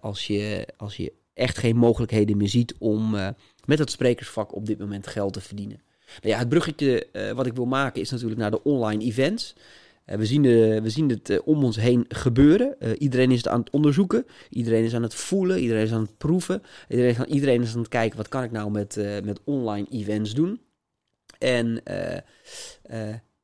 als, 0.00 0.26
je, 0.26 0.68
als 0.76 0.96
je 0.96 1.12
echt 1.34 1.58
geen 1.58 1.76
mogelijkheden 1.76 2.36
meer 2.36 2.48
ziet 2.48 2.74
om 2.78 3.14
met 3.70 3.78
het 3.78 3.90
sprekersvak 3.90 4.54
op 4.54 4.66
dit 4.66 4.78
moment 4.78 5.06
geld 5.06 5.32
te 5.32 5.40
verdienen. 5.40 5.80
Nou 6.20 6.32
ja, 6.34 6.38
het 6.38 6.48
bruggetje 6.48 7.06
uh, 7.12 7.30
wat 7.30 7.46
ik 7.46 7.54
wil 7.54 7.64
maken 7.64 8.00
is 8.00 8.10
natuurlijk 8.10 8.40
naar 8.40 8.50
de 8.50 8.62
online 8.62 9.04
events. 9.04 9.54
Uh, 10.06 10.16
we, 10.16 10.26
zien 10.26 10.42
de, 10.42 10.80
we 10.82 10.90
zien 10.90 11.08
het 11.08 11.40
om 11.44 11.64
ons 11.64 11.76
heen 11.76 12.04
gebeuren. 12.08 12.76
iedereen 12.98 13.30
is 13.30 13.36
het 13.36 13.48
aan 13.48 13.60
het 13.60 13.70
onderzoeken. 13.70 14.26
Iedereen 14.48 14.84
is 14.84 14.94
aan 14.94 15.02
het 15.02 15.14
voelen. 15.14 15.58
Iedereen 15.58 15.82
is 15.82 15.92
aan 15.92 16.00
het 16.00 16.18
proeven. 16.18 16.62
Iedereen, 16.88 17.10
is 17.10 17.18
aan, 17.18 17.26
iedereen 17.26 17.62
is 17.62 17.72
aan 17.72 17.80
het 17.80 17.88
kijken 17.88 18.16
wat 18.16 18.28
kan 18.28 18.42
ik 18.42 18.50
nou 18.50 18.70
met, 18.70 18.96
met 19.24 19.40
online 19.44 19.86
events 19.90 20.34
doen. 20.34 20.60
En 21.38 21.80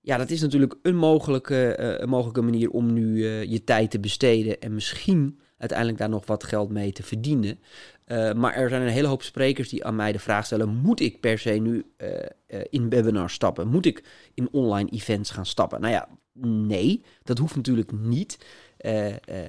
ja, 0.00 0.16
dat 0.16 0.30
is 0.30 0.40
natuurlijk 0.40 0.75
een 0.83 0.97
mogelijke, 0.97 1.80
een 2.00 2.09
mogelijke 2.09 2.42
manier 2.42 2.71
om 2.71 2.92
nu 2.92 3.26
je 3.26 3.64
tijd 3.64 3.90
te 3.90 4.00
besteden. 4.00 4.61
En 4.61 4.75
misschien 4.75 5.38
uiteindelijk 5.58 5.98
daar 5.98 6.08
nog 6.08 6.26
wat 6.26 6.44
geld 6.44 6.70
mee 6.70 6.92
te 6.92 7.02
verdienen. 7.02 7.58
Uh, 8.06 8.32
maar 8.32 8.54
er 8.54 8.68
zijn 8.68 8.82
een 8.82 8.88
hele 8.88 9.08
hoop 9.08 9.22
sprekers 9.22 9.68
die 9.68 9.84
aan 9.84 9.96
mij 9.96 10.12
de 10.12 10.18
vraag 10.18 10.44
stellen: 10.46 10.68
moet 10.68 11.00
ik 11.00 11.20
per 11.20 11.38
se 11.38 11.50
nu 11.50 11.86
uh, 11.98 12.08
uh, 12.48 12.60
in 12.70 12.88
webinars 12.88 13.34
stappen? 13.34 13.68
Moet 13.68 13.86
ik 13.86 14.04
in 14.34 14.48
online 14.52 14.90
events 14.90 15.30
gaan 15.30 15.46
stappen? 15.46 15.80
Nou 15.80 15.92
ja, 15.92 16.08
nee, 16.48 17.02
dat 17.22 17.38
hoeft 17.38 17.56
natuurlijk 17.56 17.92
niet. 17.92 18.38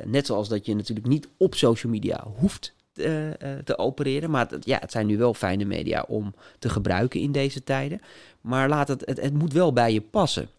net 0.05 0.25
zoals 0.25 0.49
dat 0.49 0.65
je 0.65 0.75
natuurlijk 0.75 1.07
niet 1.07 1.27
op 1.37 1.55
social 1.55 1.91
media 1.91 2.23
hoeft 2.35 2.75
te 3.63 3.77
opereren. 3.77 4.29
Maar 4.29 4.49
het, 4.49 4.65
ja, 4.65 4.77
het 4.79 4.91
zijn 4.91 5.07
nu 5.07 5.17
wel 5.17 5.33
fijne 5.33 5.65
media 5.65 6.05
om 6.07 6.33
te 6.59 6.69
gebruiken 6.69 7.19
in 7.19 7.31
deze 7.31 7.63
tijden. 7.63 8.01
Maar 8.41 8.69
laat 8.69 8.87
het, 8.87 9.05
het 9.05 9.33
moet 9.33 9.53
wel 9.53 9.73
bij 9.73 9.93
je 9.93 10.01
passen. 10.01 10.49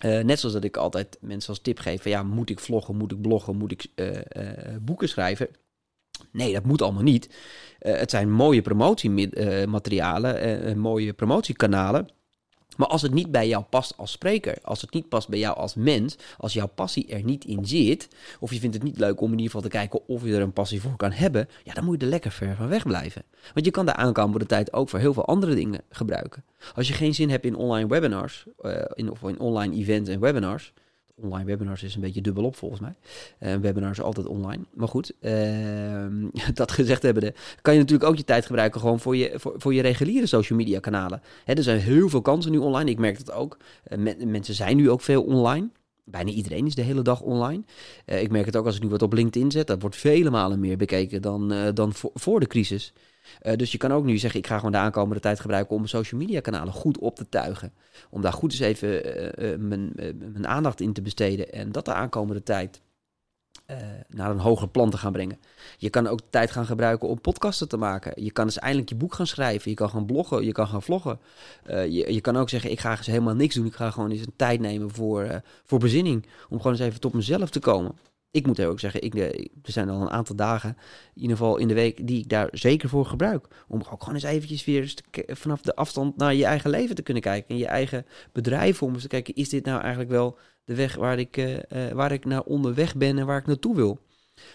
Net 0.00 0.38
zoals 0.38 0.54
dat 0.54 0.64
ik 0.64 0.76
altijd 0.76 1.18
mensen 1.20 1.48
als 1.48 1.60
tip 1.60 1.78
geef: 1.78 2.04
ja, 2.04 2.22
moet 2.22 2.50
ik 2.50 2.60
vloggen, 2.60 2.96
moet 2.96 3.12
ik 3.12 3.20
bloggen, 3.20 3.56
moet 3.56 3.72
ik 3.72 3.86
boeken 4.80 5.08
schrijven? 5.08 5.48
Nee, 6.32 6.52
dat 6.52 6.64
moet 6.64 6.82
allemaal 6.82 7.02
niet. 7.02 7.34
Het 7.78 8.10
zijn 8.10 8.32
mooie 8.32 8.62
promotiematerialen, 8.62 10.78
mooie 10.78 11.12
promotiekanalen. 11.12 12.08
Maar 12.78 12.88
als 12.88 13.02
het 13.02 13.14
niet 13.14 13.30
bij 13.30 13.48
jou 13.48 13.64
past 13.64 13.94
als 13.96 14.10
spreker, 14.10 14.58
als 14.62 14.80
het 14.80 14.92
niet 14.92 15.08
past 15.08 15.28
bij 15.28 15.38
jou 15.38 15.56
als 15.56 15.74
mens, 15.74 16.16
als 16.36 16.52
jouw 16.52 16.66
passie 16.66 17.06
er 17.06 17.24
niet 17.24 17.44
in 17.44 17.66
zit, 17.66 18.08
of 18.40 18.52
je 18.52 18.58
vindt 18.58 18.74
het 18.74 18.84
niet 18.84 18.98
leuk 18.98 19.20
om 19.20 19.32
in 19.32 19.38
ieder 19.38 19.46
geval 19.46 19.60
te 19.60 19.76
kijken 19.76 20.08
of 20.08 20.24
je 20.24 20.34
er 20.34 20.40
een 20.40 20.52
passie 20.52 20.80
voor 20.80 20.96
kan 20.96 21.12
hebben, 21.12 21.48
ja, 21.64 21.74
dan 21.74 21.84
moet 21.84 22.00
je 22.00 22.04
er 22.04 22.10
lekker 22.10 22.30
ver 22.30 22.56
van 22.56 22.68
weg 22.68 22.82
blijven. 22.82 23.22
Want 23.54 23.66
je 23.66 23.72
kan 23.72 23.86
de 23.86 23.94
aankomende 23.94 24.46
tijd 24.46 24.72
ook 24.72 24.88
voor 24.88 24.98
heel 24.98 25.12
veel 25.12 25.26
andere 25.26 25.54
dingen 25.54 25.80
gebruiken. 25.90 26.44
Als 26.74 26.88
je 26.88 26.94
geen 26.94 27.14
zin 27.14 27.30
hebt 27.30 27.44
in 27.44 27.56
online 27.56 27.88
webinars, 27.88 28.44
uh, 28.60 28.80
in, 28.94 29.10
of 29.10 29.22
in 29.22 29.40
online 29.40 29.74
events 29.74 30.10
en 30.10 30.20
webinars, 30.20 30.72
online 31.20 31.44
webinars 31.44 31.82
is 31.82 31.94
een 31.94 32.00
beetje 32.00 32.20
dubbelop 32.20 32.56
volgens 32.56 32.80
mij. 32.80 32.94
Uh, 33.40 33.60
webinars 33.60 34.00
altijd 34.00 34.26
online. 34.26 34.62
Maar 34.74 34.88
goed, 34.88 35.12
uh, 35.20 36.06
dat 36.54 36.72
gezegd 36.72 37.02
hebben, 37.02 37.34
kan 37.62 37.74
je 37.74 37.80
natuurlijk 37.80 38.10
ook 38.10 38.16
je 38.16 38.24
tijd 38.24 38.46
gebruiken 38.46 38.80
gewoon 38.80 39.00
voor 39.00 39.16
je, 39.16 39.32
voor, 39.34 39.54
voor 39.56 39.74
je 39.74 39.82
reguliere 39.82 40.26
social 40.26 40.58
media 40.58 40.80
kanalen. 40.80 41.22
Hè, 41.44 41.52
er 41.52 41.62
zijn 41.62 41.80
heel 41.80 42.08
veel 42.08 42.22
kansen 42.22 42.52
nu 42.52 42.58
online. 42.58 42.90
Ik 42.90 42.98
merk 42.98 43.24
dat 43.24 43.34
ook. 43.34 43.56
Uh, 43.88 44.14
mensen 44.24 44.54
zijn 44.54 44.76
nu 44.76 44.90
ook 44.90 45.00
veel 45.00 45.22
online. 45.22 45.68
Bijna 46.04 46.30
iedereen 46.30 46.66
is 46.66 46.74
de 46.74 46.82
hele 46.82 47.02
dag 47.02 47.20
online. 47.20 47.62
Uh, 48.06 48.22
ik 48.22 48.30
merk 48.30 48.46
het 48.46 48.56
ook 48.56 48.66
als 48.66 48.76
ik 48.76 48.82
nu 48.82 48.88
wat 48.88 49.02
op 49.02 49.12
LinkedIn 49.12 49.50
zet. 49.50 49.66
Dat 49.66 49.80
wordt 49.80 49.96
vele 49.96 50.30
malen 50.30 50.60
meer 50.60 50.76
bekeken 50.76 51.22
dan, 51.22 51.72
dan 51.74 51.92
voor, 51.92 52.10
voor 52.14 52.40
de 52.40 52.46
crisis. 52.46 52.92
Uh, 53.42 53.52
dus 53.56 53.72
je 53.72 53.78
kan 53.78 53.92
ook 53.92 54.04
nu 54.04 54.18
zeggen, 54.18 54.40
ik 54.40 54.46
ga 54.46 54.56
gewoon 54.56 54.72
de 54.72 54.78
aankomende 54.78 55.20
tijd 55.20 55.40
gebruiken 55.40 55.76
om 55.76 55.86
social 55.86 56.20
media 56.20 56.40
kanalen 56.40 56.72
goed 56.72 56.98
op 56.98 57.16
te 57.16 57.28
tuigen. 57.28 57.72
Om 58.10 58.22
daar 58.22 58.32
goed 58.32 58.52
eens 58.52 58.60
even 58.60 58.88
uh, 58.88 59.52
uh, 59.52 59.58
mijn, 59.58 59.92
mijn, 60.18 60.46
aandacht 60.46 60.80
in 60.80 60.92
te 60.92 61.02
besteden 61.02 61.52
en 61.52 61.72
dat 61.72 61.84
de 61.84 61.92
aankomende 61.92 62.42
tijd 62.42 62.80
naar 64.08 64.30
een 64.30 64.38
hoger 64.38 64.68
plan 64.68 64.90
te 64.90 64.98
gaan 64.98 65.12
brengen. 65.12 65.38
Je 65.78 65.90
kan 65.90 66.06
ook 66.06 66.20
tijd 66.30 66.50
gaan 66.50 66.66
gebruiken 66.66 67.08
om 67.08 67.20
podcasten 67.20 67.68
te 67.68 67.76
maken. 67.76 68.24
Je 68.24 68.30
kan 68.30 68.44
eens 68.44 68.58
eindelijk 68.58 68.88
je 68.88 68.94
boek 68.94 69.14
gaan 69.14 69.26
schrijven. 69.26 69.70
Je 69.70 69.76
kan 69.76 69.90
gaan 69.90 70.06
bloggen, 70.06 70.44
je 70.44 70.52
kan 70.52 70.66
gaan 70.66 70.82
vloggen. 70.82 71.18
je, 71.66 72.12
je 72.12 72.20
kan 72.20 72.36
ook 72.36 72.48
zeggen, 72.48 72.70
ik 72.70 72.80
ga 72.80 72.96
eens 72.96 73.06
helemaal 73.06 73.34
niks 73.34 73.54
doen. 73.54 73.66
Ik 73.66 73.74
ga 73.74 73.90
gewoon 73.90 74.10
eens 74.10 74.20
een 74.20 74.36
tijd 74.36 74.60
nemen 74.60 74.90
voor, 74.90 75.42
voor 75.64 75.78
bezinning. 75.78 76.26
Om 76.48 76.56
gewoon 76.56 76.72
eens 76.72 76.82
even 76.82 77.00
tot 77.00 77.12
mezelf 77.12 77.50
te 77.50 77.60
komen 77.60 77.94
ik 78.38 78.46
moet 78.46 78.60
ook 78.60 78.80
zeggen, 78.80 79.02
ik, 79.02 79.14
eh, 79.14 79.22
er 79.62 79.72
zijn 79.72 79.88
al 79.88 80.00
een 80.00 80.10
aantal 80.10 80.36
dagen, 80.36 80.76
in 81.14 81.20
ieder 81.20 81.36
geval 81.36 81.56
in 81.56 81.68
de 81.68 81.74
week, 81.74 82.06
die 82.06 82.18
ik 82.18 82.28
daar 82.28 82.48
zeker 82.52 82.88
voor 82.88 83.06
gebruik. 83.06 83.46
Om 83.68 83.82
ook 83.90 84.02
gewoon 84.02 84.14
eens 84.14 84.24
eventjes 84.24 84.64
weer 84.64 84.94
vanaf 85.26 85.62
de 85.62 85.74
afstand 85.74 86.16
naar 86.16 86.34
je 86.34 86.44
eigen 86.44 86.70
leven 86.70 86.94
te 86.94 87.02
kunnen 87.02 87.22
kijken. 87.22 87.48
En 87.48 87.56
je 87.56 87.66
eigen 87.66 88.06
bedrijf 88.32 88.82
om 88.82 88.92
eens 88.92 89.02
te 89.02 89.08
kijken, 89.08 89.34
is 89.34 89.48
dit 89.48 89.64
nou 89.64 89.80
eigenlijk 89.80 90.10
wel 90.10 90.38
de 90.64 90.74
weg 90.74 90.94
waar 90.94 91.18
ik, 91.18 91.36
uh, 91.36 91.54
uh, 91.54 91.60
waar 91.92 92.12
ik 92.12 92.24
naar 92.24 92.42
onderweg 92.42 92.96
ben 92.96 93.18
en 93.18 93.26
waar 93.26 93.38
ik 93.38 93.46
naartoe 93.46 93.74
wil? 93.74 93.98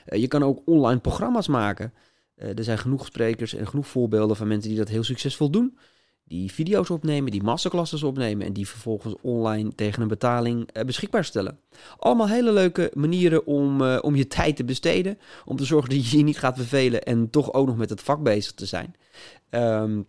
Je 0.06 0.28
kan 0.28 0.44
ook 0.44 0.62
online 0.66 1.00
programma's 1.00 1.48
maken. 1.48 1.94
er 2.36 2.64
zijn 2.64 2.78
genoeg 2.78 3.06
sprekers 3.06 3.54
en 3.54 3.68
genoeg 3.68 3.88
voorbeelden 3.88 4.36
van 4.36 4.48
mensen 4.48 4.70
die 4.70 4.78
dat 4.78 4.90
heel 4.90 5.04
succesvol 5.04 5.50
doen 5.50 5.78
die 6.24 6.52
video's 6.52 6.90
opnemen, 6.90 7.32
die 7.32 7.44
masterclasses 7.44 8.04
opnemen 8.04 8.46
en 8.46 8.54
die 8.54 8.68
vervolgens 8.68 9.16
online 9.22 9.76
tegen 9.76 10.02
een 10.02 10.08
betaling 10.08 10.70
uh, 10.74 10.84
beschikbaar 10.84 11.26
stellen. 11.26 11.60
Allemaal 11.98 12.28
hele 12.28 12.52
leuke 12.52 12.92
manieren 12.94 13.46
om, 13.46 13.82
uh, 13.82 14.00
om 14.02 14.16
je 14.16 14.28
tijd 14.28 14.56
te 14.56 14.64
besteden, 14.64 15.20
om 15.46 15.58
te 15.58 15.66
zorgen 15.66 15.90
dat 15.90 16.10
je 16.10 16.18
je 16.18 16.24
niet 16.24 16.40
gaat 16.40 16.56
vervelen 16.56 17.04
en 17.04 17.30
toch 17.30 17.54
ook 17.54 17.68
nog 17.68 17.78
met 17.78 17.90
het 17.90 18.02
vak 18.02 18.24
bezig 18.24 18.52
te 18.52 18.66
zijn. 18.66 18.96
Um, 19.50 20.06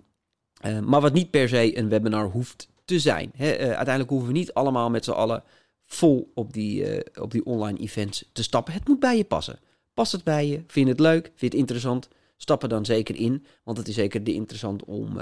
uh, 0.67 0.81
maar 0.81 1.01
wat 1.01 1.13
niet 1.13 1.31
per 1.31 1.49
se 1.49 1.79
een 1.79 1.89
webinar 1.89 2.31
hoeft 2.31 2.69
te 2.85 2.99
zijn. 2.99 3.33
Uiteindelijk 3.39 4.11
hoeven 4.11 4.29
we 4.29 4.35
niet 4.35 4.53
allemaal 4.53 4.91
met 4.91 5.05
z'n 5.05 5.11
allen 5.11 5.43
vol 5.85 6.31
op 6.35 6.53
die, 6.53 7.03
op 7.21 7.31
die 7.31 7.45
online 7.45 7.79
events 7.79 8.31
te 8.33 8.43
stappen. 8.43 8.73
Het 8.73 8.89
moet 8.89 9.01
bij 9.01 9.17
je 9.17 9.25
passen. 9.25 9.59
Past 9.95 10.13
het 10.13 10.25
bij 10.25 10.47
je? 10.47 10.63
Vind 10.67 10.87
je 10.87 10.93
het 10.93 11.01
leuk? 11.01 11.25
Vind 11.25 11.41
je 11.41 11.47
het 11.47 11.55
interessant? 11.55 12.09
Stap 12.37 12.63
er 12.63 12.69
dan 12.69 12.85
zeker 12.85 13.17
in, 13.17 13.45
want 13.65 13.79
het 13.79 13.89
is 13.89 13.95
zeker 13.95 14.25
de 14.25 14.35
interessant 14.35 14.85
om 14.85 15.21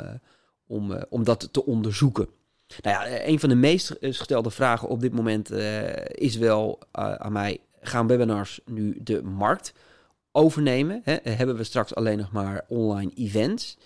om, 0.66 0.90
uh, 0.90 1.02
om 1.08 1.24
dat 1.24 1.48
te 1.52 1.66
onderzoeken. 1.66 2.28
Nou 2.80 2.96
ja, 2.96 3.04
eh, 3.04 3.28
een 3.28 3.40
van 3.40 3.48
de 3.48 3.54
meest 3.54 3.96
gestelde 4.00 4.50
vragen 4.50 4.88
op 4.88 5.00
dit 5.00 5.12
moment 5.12 5.52
uh, 5.52 5.90
is 6.04 6.36
wel 6.36 6.78
aan 6.92 7.32
mij: 7.32 7.60
gaan 7.80 8.06
webinars 8.06 8.60
nu 8.64 8.98
de 9.02 9.22
markt 9.22 9.72
overnemen? 10.32 11.00
Hè? 11.04 11.16
Hebben 11.22 11.56
we 11.56 11.64
straks 11.64 11.94
alleen 11.94 12.18
nog 12.18 12.32
maar 12.32 12.64
online 12.68 13.10
events? 13.14 13.78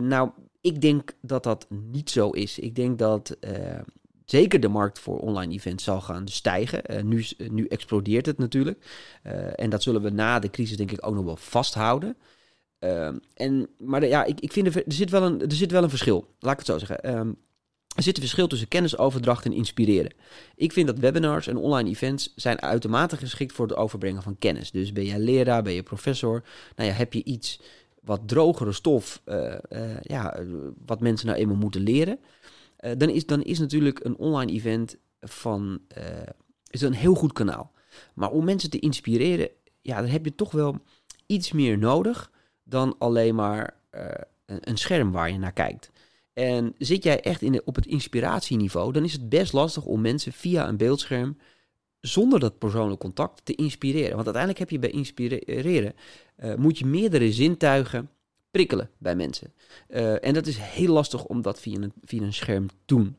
nou, 0.00 0.30
ik 0.60 0.80
denk 0.80 1.12
dat 1.20 1.42
dat 1.42 1.66
niet 1.68 2.10
zo 2.10 2.30
is. 2.30 2.58
Ik 2.58 2.74
denk 2.74 2.98
dat 2.98 3.36
zeker 4.24 4.60
de 4.60 4.68
markt 4.68 4.98
voor 4.98 5.18
online 5.18 5.52
events 5.52 5.84
zal 5.84 6.00
gaan 6.00 6.28
stijgen. 6.28 7.08
nu, 7.08 7.24
nu 7.50 7.66
explodeert 7.66 8.26
het 8.26 8.38
natuurlijk. 8.38 8.84
en 9.56 9.70
dat 9.70 9.82
zullen 9.82 10.02
we 10.02 10.10
na 10.10 10.38
de 10.38 10.50
crisis 10.50 10.76
denk 10.76 10.92
ik 10.92 11.06
ook 11.06 11.14
nog 11.14 11.24
wel 11.24 11.36
vasthouden. 11.36 12.16
Ehm, 12.78 13.16
en, 13.34 13.68
maar 13.78 14.06
ja, 14.06 14.24
ik, 14.24 14.40
ik 14.40 14.52
vind 14.52 14.66
er, 14.66 14.76
er, 14.86 14.92
zit 14.92 15.10
wel 15.10 15.22
een, 15.22 15.40
er 15.40 15.52
zit 15.52 15.70
wel 15.70 15.82
een 15.82 15.90
verschil. 15.90 16.34
Laat 16.38 16.52
ik 16.52 16.58
het 16.58 16.66
zo 16.66 16.78
zeggen. 16.78 17.02
Ehm, 17.02 17.32
er 17.94 18.02
zit 18.02 18.14
een 18.14 18.22
verschil 18.22 18.46
tussen 18.46 18.68
kennisoverdracht 18.68 19.44
en 19.44 19.52
inspireren. 19.52 20.14
Ik 20.54 20.72
vind 20.72 20.86
dat 20.86 20.98
webinars 20.98 21.46
en 21.46 21.56
online 21.56 21.90
events 21.90 22.32
zijn 22.36 22.62
uitermate 22.62 23.16
geschikt 23.16 23.52
voor 23.52 23.66
het 23.66 23.76
overbrengen 23.76 24.22
van 24.22 24.38
kennis. 24.38 24.70
Dus 24.70 24.92
ben 24.92 25.04
je 25.04 25.18
leraar, 25.18 25.62
ben 25.62 25.72
je 25.72 25.82
professor, 25.82 26.44
nou 26.76 26.88
ja, 26.88 26.94
heb 26.94 27.12
je 27.12 27.24
iets 27.24 27.60
wat 28.00 28.28
drogere 28.28 28.72
stof, 28.72 29.22
uh, 29.26 29.54
uh, 29.70 30.00
ja, 30.00 30.44
wat 30.86 31.00
mensen 31.00 31.26
nou 31.26 31.38
eenmaal 31.38 31.56
moeten 31.56 31.80
leren, 31.80 32.18
uh, 32.80 32.90
dan, 32.98 33.08
is, 33.08 33.26
dan 33.26 33.42
is 33.42 33.58
natuurlijk 33.58 34.04
een 34.04 34.16
online 34.16 34.52
event 34.52 34.96
van, 35.20 35.80
is 36.70 36.80
een 36.80 36.94
heel 36.94 37.14
goed 37.14 37.32
kanaal. 37.32 37.72
Maar 38.14 38.30
om 38.30 38.44
mensen 38.44 38.70
te 38.70 38.78
inspireren, 38.78 39.48
ja, 39.80 40.00
dan 40.00 40.10
heb 40.10 40.24
je 40.24 40.34
toch 40.34 40.50
wel 40.50 40.76
iets 41.26 41.52
meer 41.52 41.78
nodig 41.78 42.30
dan 42.64 42.94
alleen 42.98 43.34
maar 43.34 43.76
een, 44.46 44.58
een 44.60 44.76
scherm 44.76 45.12
waar 45.12 45.30
je 45.30 45.38
naar 45.38 45.52
kijkt. 45.52 45.90
En 46.32 46.74
zit 46.78 47.04
jij 47.04 47.20
echt 47.20 47.42
in 47.42 47.66
op 47.66 47.74
het 47.74 47.86
inspiratieniveau, 47.86 48.92
dan 48.92 49.04
is 49.04 49.12
het 49.12 49.28
best 49.28 49.52
lastig 49.52 49.84
om 49.84 50.00
mensen 50.00 50.32
via 50.32 50.68
een 50.68 50.76
beeldscherm 50.76 51.36
zonder 52.00 52.40
dat 52.40 52.58
persoonlijk 52.58 53.00
contact 53.00 53.44
te 53.44 53.54
inspireren. 53.54 54.14
Want 54.14 54.24
uiteindelijk 54.24 54.58
heb 54.58 54.70
je 54.70 54.78
bij 54.78 54.90
inspireren, 54.90 55.94
uh, 56.44 56.54
moet 56.54 56.78
je 56.78 56.86
meerdere 56.86 57.32
zintuigen 57.32 58.10
prikkelen 58.50 58.90
bij 58.98 59.16
mensen. 59.16 59.52
Uh, 59.88 60.24
en 60.24 60.34
dat 60.34 60.46
is 60.46 60.56
heel 60.56 60.92
lastig 60.92 61.24
om 61.24 61.42
dat 61.42 61.60
via 61.60 61.80
een, 61.80 61.92
via 62.04 62.22
een 62.22 62.32
scherm 62.32 62.68
te 62.68 62.74
doen. 62.84 63.16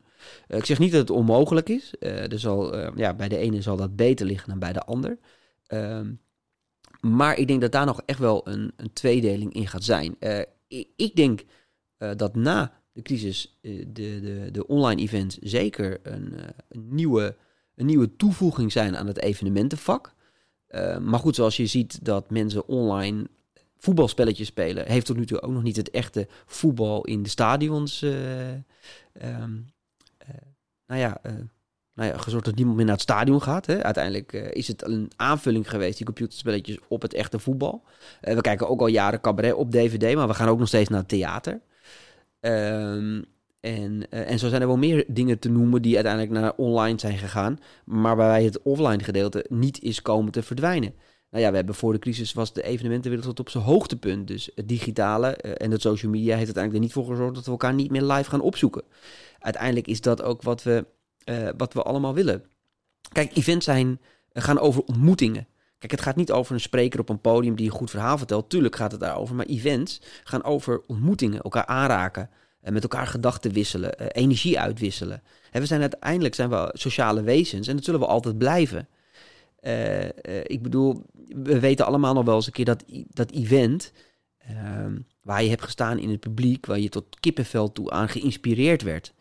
Ik 0.48 0.66
zeg 0.66 0.80
niet 0.80 0.92
dat 0.92 1.02
het 1.02 1.10
onmogelijk 1.10 1.70
is. 1.70 1.94
er 2.00 2.40
zal, 2.40 2.78
ja, 2.98 3.14
bij 3.14 3.28
de 3.28 3.38
ene 3.38 3.62
zal 3.62 3.76
dat 3.76 3.96
beter 3.96 4.26
liggen 4.26 4.50
dan 4.50 4.60
bij 4.60 4.74
de 4.74 4.84
ander. 4.84 5.18
Ehm, 5.68 6.12
maar 7.06 7.38
ik 7.38 7.48
denk 7.48 7.62
dat 7.62 7.72
daar 7.72 7.86
nog 7.86 8.02
echt 8.06 8.20
wel 8.20 8.48
een, 8.48 8.72
een 8.76 8.94
tweedeling 8.94 9.54
in 9.54 9.68
gaat 9.68 9.84
zijn. 9.84 10.16
Ik, 10.68 10.88
ik, 10.96 11.16
denk 11.16 11.44
dat 11.98 12.36
na 12.36 12.74
de 12.92 13.02
crisis, 13.02 13.60
de, 13.62 13.88
de, 13.94 14.50
de 14.52 14.68
online 14.68 15.02
events, 15.02 15.38
zeker 15.38 16.00
een, 16.04 16.34
nieuwe 16.70 17.36
een 17.76 17.86
nieuwe 17.86 18.16
toevoeging 18.16 18.72
zijn 18.72 18.98
aan 18.98 19.08
het 19.08 19.22
evenementenvak. 19.22 20.14
Maar 21.00 21.20
goed, 21.20 21.36
zoals 21.36 21.58
je 21.58 21.66
ziet 21.66 22.06
dat 22.06 22.30
mensen 22.30 22.68
online 22.68 23.28
voetbalspelletjes 23.78 24.48
spelen, 24.48 24.88
heeft 24.88 25.06
tot 25.06 25.18
nu 25.18 25.26
toe 25.26 25.42
ook 25.42 25.52
nog 25.52 25.64
niet 25.64 25.76
het 25.76 25.90
echte 25.90 26.28
voetbal 26.46 27.06
in 27.06 27.24
de 27.24 27.30
stadions. 27.30 28.02
Um, 28.02 29.74
nou 30.88 31.00
ja, 31.00 31.22
nou 31.96 32.12
ja, 32.12 32.18
gezorgd 32.18 32.46
dat 32.46 32.56
niemand 32.56 32.76
meer 32.76 32.86
naar 32.86 32.96
het 32.96 33.04
stadion 33.04 33.42
gaat. 33.42 33.66
Hè. 33.66 33.84
Uiteindelijk 33.84 34.34
is 34.34 34.68
het 34.68 34.86
een 34.86 35.12
aanvulling 35.16 35.70
geweest, 35.70 35.98
die 35.98 36.06
computerspelletjes, 36.06 36.78
op 36.88 37.02
het 37.02 37.14
echte 37.14 37.40
voetbal. 37.40 37.84
we 38.22 38.42
kijken 38.42 38.70
ook 38.70 38.80
al 38.80 38.88
jaren 38.88 39.22
cabaret 39.22 39.54
op 39.54 39.72
DVD, 39.72 40.16
maar 40.16 40.28
we 40.28 40.34
gaan 40.34 40.48
ook 40.48 40.60
nog 40.60 40.68
steeds 40.68 40.90
naar 40.90 41.06
theater. 41.06 41.62
Ehm, 42.40 43.22
en, 43.60 44.04
uh, 44.10 44.30
en 44.30 44.40
zo 44.40 44.50
zijn 44.50 44.62
er 44.62 44.68
wel 44.68 44.78
meer 44.78 45.06
dingen 45.08 45.40
te 45.40 45.50
noemen 45.50 45.82
die 45.82 45.96
uiteindelijk 45.96 46.34
naar 46.34 46.54
online 46.56 47.00
zijn 47.00 47.18
gegaan, 47.18 47.60
maar 47.86 48.16
waarbij 48.16 48.44
het 48.44 48.62
offline 48.62 49.04
gedeelte 49.04 49.46
niet 49.50 49.82
is 49.82 50.02
komen 50.02 50.32
te 50.32 50.44
verdwijnen. 50.44 50.94
Nou 51.30 51.44
ja, 51.44 51.50
we 51.50 51.56
hebben 51.56 51.76
voor 51.76 51.94
de 51.94 52.00
crisis 52.00 52.34
was 52.34 52.54
de 52.54 52.64
evenementenwereld 52.64 53.28
tot 53.28 53.40
op 53.40 53.50
zijn 53.50 53.64
hoogtepunt. 53.64 54.28
Dus 54.28 54.50
het 54.56 54.68
digitale 54.68 55.36
en 55.36 55.72
het 55.72 55.82
social 55.82 56.12
media 56.12 56.36
heeft 56.36 56.56
uiteindelijk 56.56 56.74
er 56.74 56.80
niet 56.80 56.94
voor 56.94 57.16
gezorgd 57.16 57.36
dat 57.36 57.46
we 57.46 57.52
elkaar 57.52 57.74
niet 57.74 57.92
meer 57.92 58.04
live 58.04 58.30
gaan 58.30 58.42
opzoeken. 58.42 58.84
Uiteindelijk 59.40 59.88
is 59.88 60.02
dat 60.02 60.22
ook 60.22 60.42
wat 60.42 60.64
we, 60.64 60.86
uh, 61.26 61.50
wat 61.58 61.74
we 61.74 61.82
allemaal 61.82 62.14
willen. 62.14 62.44
Kijk, 63.12 63.36
events 63.36 63.66
zijn, 63.66 64.00
gaan 64.34 64.60
over 64.60 64.84
ontmoetingen. 64.84 65.48
Kijk, 65.78 65.92
het 65.92 66.02
gaat 66.02 66.16
niet 66.16 66.32
over 66.32 66.54
een 66.54 66.60
spreker 66.60 67.00
op 67.00 67.10
een 67.10 67.22
podium 67.22 67.56
die 67.56 67.66
een 67.66 67.78
goed 67.78 67.90
verhaal 67.90 68.18
vertelt. 68.18 68.50
Tuurlijk 68.50 68.76
gaat 68.76 68.92
het 68.92 69.00
daarover. 69.00 69.36
Maar 69.36 69.46
events 69.46 70.02
gaan 70.24 70.44
over 70.44 70.82
ontmoetingen, 70.88 71.42
elkaar 71.42 71.66
aanraken. 71.66 72.30
En 72.62 72.74
met 72.74 72.84
elkaar 72.84 73.08
gedachten 73.08 73.52
wisselen, 73.52 74.12
energie 74.12 74.60
uitwisselen. 74.60 75.24
En 75.52 75.62
we 75.62 75.68
zijn 75.68 75.82
uiteindelijk 75.82 76.36
zijn 76.36 76.50
we 76.50 76.70
sociale 76.74 77.22
wezens 77.22 77.68
en 77.68 77.76
dat 77.76 77.86
zullen 77.86 78.00
we 78.00 78.06
altijd 78.06 78.38
blijven. 78.38 78.88
Ik 80.44 80.62
bedoel, 80.62 81.04
we 81.28 81.60
weten 81.60 81.86
allemaal 81.86 82.14
nog 82.14 82.26
wel 82.26 82.36
eens 82.36 82.46
een 82.46 82.52
keer 82.52 82.66
dat, 82.66 82.84
dat 83.10 83.32
event 83.32 83.92
ehm, 84.38 84.98
waar 85.22 85.44
je 85.44 85.50
hebt 85.50 85.64
gestaan 85.64 86.00
in 86.00 86.10
het 86.10 86.20
publiek, 86.20 86.66
waar 86.66 86.80
je 86.80 86.90
tot 86.90 87.20
kippenvel 87.20 87.72
toe 87.72 87.92
aan 87.92 88.10
geïnspireerd 88.10 88.82
werd. 88.82 89.14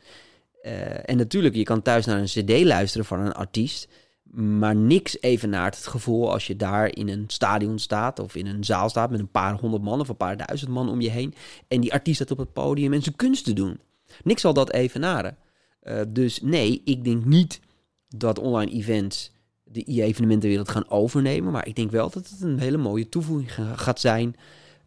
En 1.04 1.16
natuurlijk, 1.16 1.54
je 1.54 1.62
kan 1.62 1.82
thuis 1.82 2.06
naar 2.06 2.18
een 2.18 2.24
cd 2.24 2.64
luisteren 2.64 3.06
van 3.06 3.20
een 3.20 3.32
artiest. 3.32 3.88
Maar 4.34 4.76
niks 4.76 5.16
evenaart 5.20 5.76
het 5.76 5.86
gevoel 5.86 6.32
als 6.32 6.46
je 6.46 6.56
daar 6.56 6.96
in 6.96 7.08
een 7.08 7.24
stadion 7.26 7.78
staat 7.78 8.18
of 8.18 8.34
in 8.34 8.46
een 8.46 8.64
zaal 8.64 8.88
staat 8.88 9.10
met 9.10 9.20
een 9.20 9.30
paar 9.30 9.54
honderd 9.54 9.82
man 9.82 10.00
of 10.00 10.08
een 10.08 10.16
paar 10.16 10.36
duizend 10.36 10.70
man 10.70 10.88
om 10.88 11.00
je 11.00 11.10
heen. 11.10 11.34
En 11.68 11.80
die 11.80 11.92
artiest 11.92 12.16
staat 12.16 12.30
op 12.30 12.38
het 12.38 12.52
podium 12.52 12.92
en 12.92 13.02
zijn 13.02 13.16
kunsten 13.16 13.54
doen. 13.54 13.80
Niks 14.22 14.40
zal 14.40 14.54
dat 14.54 14.72
evenaren. 14.72 15.36
Uh, 15.82 16.00
dus 16.08 16.40
nee, 16.40 16.82
ik 16.84 17.04
denk 17.04 17.24
niet 17.24 17.60
dat 18.08 18.38
online 18.38 18.72
events 18.72 19.32
de 19.64 19.84
evenementenwereld 19.84 20.68
gaan 20.68 20.90
overnemen. 20.90 21.52
Maar 21.52 21.66
ik 21.66 21.76
denk 21.76 21.90
wel 21.90 22.10
dat 22.10 22.28
het 22.28 22.40
een 22.40 22.58
hele 22.58 22.76
mooie 22.76 23.08
toevoeging 23.08 23.52
gaat 23.74 24.00
zijn. 24.00 24.36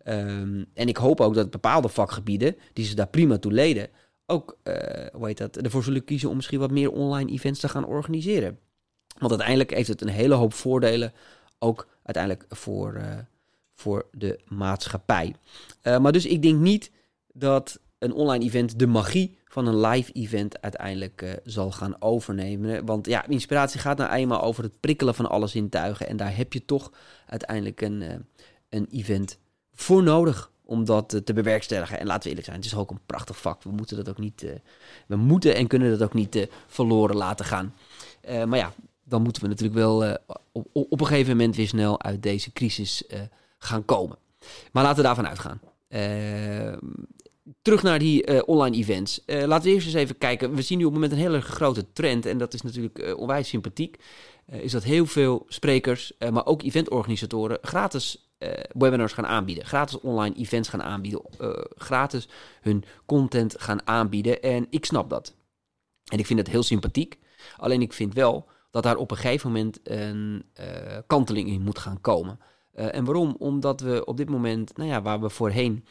Um, 0.08 0.66
en 0.74 0.88
ik 0.88 0.98
hoop 0.98 1.22
ook 1.22 1.34
dat 1.34 1.50
bepaalde 1.50 1.90
vakgebieden, 1.90 2.56
die 2.74 2.86
ze 2.86 2.96
daar 2.96 3.08
prima 3.08 3.38
toe 3.38 3.52
leden, 3.52 3.90
ook 4.28 4.58
uh, 4.63 4.74
hoe 5.13 5.26
heet 5.28 5.38
dat, 5.38 5.58
ervoor 5.58 5.84
zullen 5.84 6.04
kiezen 6.04 6.30
om 6.30 6.36
misschien 6.36 6.60
wat 6.60 6.72
meer 6.72 6.92
online 6.92 7.32
events 7.32 7.60
te 7.60 7.70
gaan 7.70 7.86
organiseren. 7.86 8.60
Want 9.18 9.32
uiteindelijk 9.32 9.72
heeft 9.72 9.88
het 9.88 10.02
een 10.02 10.08
hele 10.08 10.34
hoop 10.34 10.54
voordelen, 10.54 11.13
ook 11.60 11.88
uiteindelijk 12.04 12.46
voor, 12.50 12.94
uh, 12.94 13.18
voor 13.74 14.06
de 14.12 14.40
maatschappij. 14.48 15.36
Uh, 15.84 15.98
maar 15.98 16.12
dus 16.12 16.26
ik 16.26 16.42
denk 16.42 16.60
niet 16.60 16.92
dat 17.34 17.80
een 17.98 18.13
online 18.13 18.46
event 18.46 18.80
de 18.80 18.88
magie 18.88 19.38
van 19.46 19.68
een 19.68 19.80
live 19.80 20.12
event 20.12 20.62
uiteindelijk 20.62 21.42
zal 21.44 21.72
gaan 21.72 22.02
overnemen. 22.02 22.86
Want 22.86 23.06
ja, 23.06 23.28
inspiratie 23.28 23.80
gaat 23.80 23.98
nou 23.98 24.12
eenmaal 24.12 24.42
over 24.42 24.63
het 24.63 24.80
prikkelen 24.80 25.16
van 25.16 25.30
alle 25.30 25.48
zintuigen. 25.48 26.08
En 26.08 26.18
daar 26.18 26.36
heb 26.36 26.54
je 26.54 26.66
toch 26.66 26.92
uiteindelijk 27.26 27.82
een, 27.82 28.26
een 28.70 28.88
event 28.92 29.40
voor 29.74 30.04
nodig 30.04 30.52
om 30.67 30.86
dat 30.86 31.21
te 31.23 31.34
bewerkstelligen. 31.34 31.99
En 31.99 32.06
laten 32.06 32.23
we 32.23 32.30
eerlijk 32.30 32.47
zijn, 32.47 32.58
het 32.58 32.65
is 32.65 32.75
ook 32.75 32.91
een 32.91 32.99
prachtig 33.06 33.38
vak. 33.38 33.63
We 33.63 33.71
moeten 33.71 33.97
dat 33.97 34.10
ook 34.10 34.17
niet, 34.17 34.45
we 35.08 35.15
moeten 35.15 35.56
en 35.56 35.67
kunnen 35.67 35.89
dat 35.89 36.03
ook 36.03 36.13
niet 36.13 36.47
verloren 36.67 37.15
laten 37.15 37.45
gaan. 37.45 37.73
maar 38.47 38.58
ja, 38.58 38.73
dan 39.03 39.21
moeten 39.21 39.41
we 39.41 39.47
natuurlijk 39.47 39.77
wel 39.77 40.17
op, 40.51 40.67
op, 40.71 41.01
een 41.01 41.08
gegeven 41.08 41.38
moment 41.38 41.56
weer 41.56 41.67
snel 41.67 42.01
uit 42.01 42.23
deze 42.23 42.51
crisis 42.51 43.03
gaan 43.58 43.86
komen. 43.86 44.17
Maar 44.71 44.84
laten 44.84 44.97
we 44.97 45.03
daarvan 45.03 45.27
uitgaan. 45.27 45.60
Terug 47.62 47.84
naar 47.84 47.99
die 47.99 48.45
online 48.45 48.77
events. 48.77 49.21
laten 49.25 49.67
we 49.67 49.73
eerst 49.73 49.86
eens 49.86 49.95
even 49.95 50.17
kijken. 50.17 50.56
We 50.56 50.62
zien 50.62 50.77
nu 50.77 50.86
op 50.86 50.91
het 50.91 51.01
moment 51.01 51.19
een 51.19 51.27
hele 51.27 51.41
grote 51.41 51.86
trend. 51.93 52.25
En 52.25 52.38
dat 52.38 52.53
is 52.53 52.62
natuurlijk 52.62 53.17
onwijs 53.17 53.47
sympathiek. 53.47 53.97
is 54.45 54.71
dat 54.71 54.84
heel 54.84 55.06
veel 55.06 55.45
sprekers, 55.47 56.12
maar 56.32 56.45
ook 56.45 56.63
eventorganisatoren 56.63 57.58
gratis 57.62 58.27
webinars 58.67 59.13
gaan 59.13 59.26
aanbieden. 59.26 59.65
Gratis 59.65 60.00
online 60.00 60.36
events 60.36 60.69
gaan 60.69 60.84
aanbieden. 60.84 61.21
gratis 61.76 62.30
hun 62.62 62.84
content 63.06 63.56
gaan 63.60 63.88
aanbieden. 63.88 64.41
En 64.41 64.67
ik 64.69 64.86
snap 64.86 65.10
dat. 65.10 65.36
En 66.12 66.19
ik 66.19 66.26
vind 66.26 66.39
het 66.39 66.50
heel 66.50 66.63
sympathiek. 66.63 67.19
Alleen 67.58 67.82
ik 67.82 67.93
vind 67.93 68.13
wel 68.13 68.50
dat 68.71 68.84
daar 68.84 68.95
op 68.95 69.12
een 69.12 69.17
gegeven 69.17 69.52
moment 69.52 69.80
een 69.84 70.45
uh, 70.60 70.97
kanteling 71.08 71.50
in 71.50 71.62
moet 71.62 71.80
gaan 71.80 72.02
komen. 72.02 72.39
En 72.73 73.06
waarom? 73.06 73.36
Omdat 73.39 73.82
we 73.82 74.06
op 74.06 74.17
dit 74.17 74.30
moment, 74.30 74.78
nou 74.78 74.89
ja, 74.89 75.02
waar 75.02 75.21
we 75.21 75.30
voorheen 75.30 75.86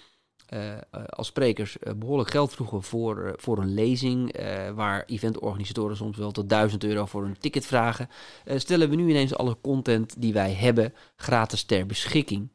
als 1.08 1.26
sprekers 1.26 1.76
behoorlijk 1.96 2.30
geld 2.30 2.52
vroegen 2.52 2.82
voor, 2.82 3.34
voor 3.36 3.58
een 3.58 3.74
lezing, 3.74 4.36
waar 4.74 5.04
eventorganisatoren 5.06 5.96
soms 5.96 6.16
wel 6.16 6.30
tot 6.30 6.48
1000 6.48 6.84
euro 6.84 7.06
voor 7.06 7.24
een 7.24 7.38
ticket 7.38 7.66
vragen, 7.66 8.08
stellen 8.44 8.90
we 8.90 8.96
nu 8.96 9.08
ineens 9.08 9.36
alle 9.36 9.56
content 9.60 10.14
die 10.18 10.32
wij 10.32 10.52
hebben 10.52 10.94
gratis 11.16 11.64
ter 11.64 11.86
beschikking. 11.86 12.50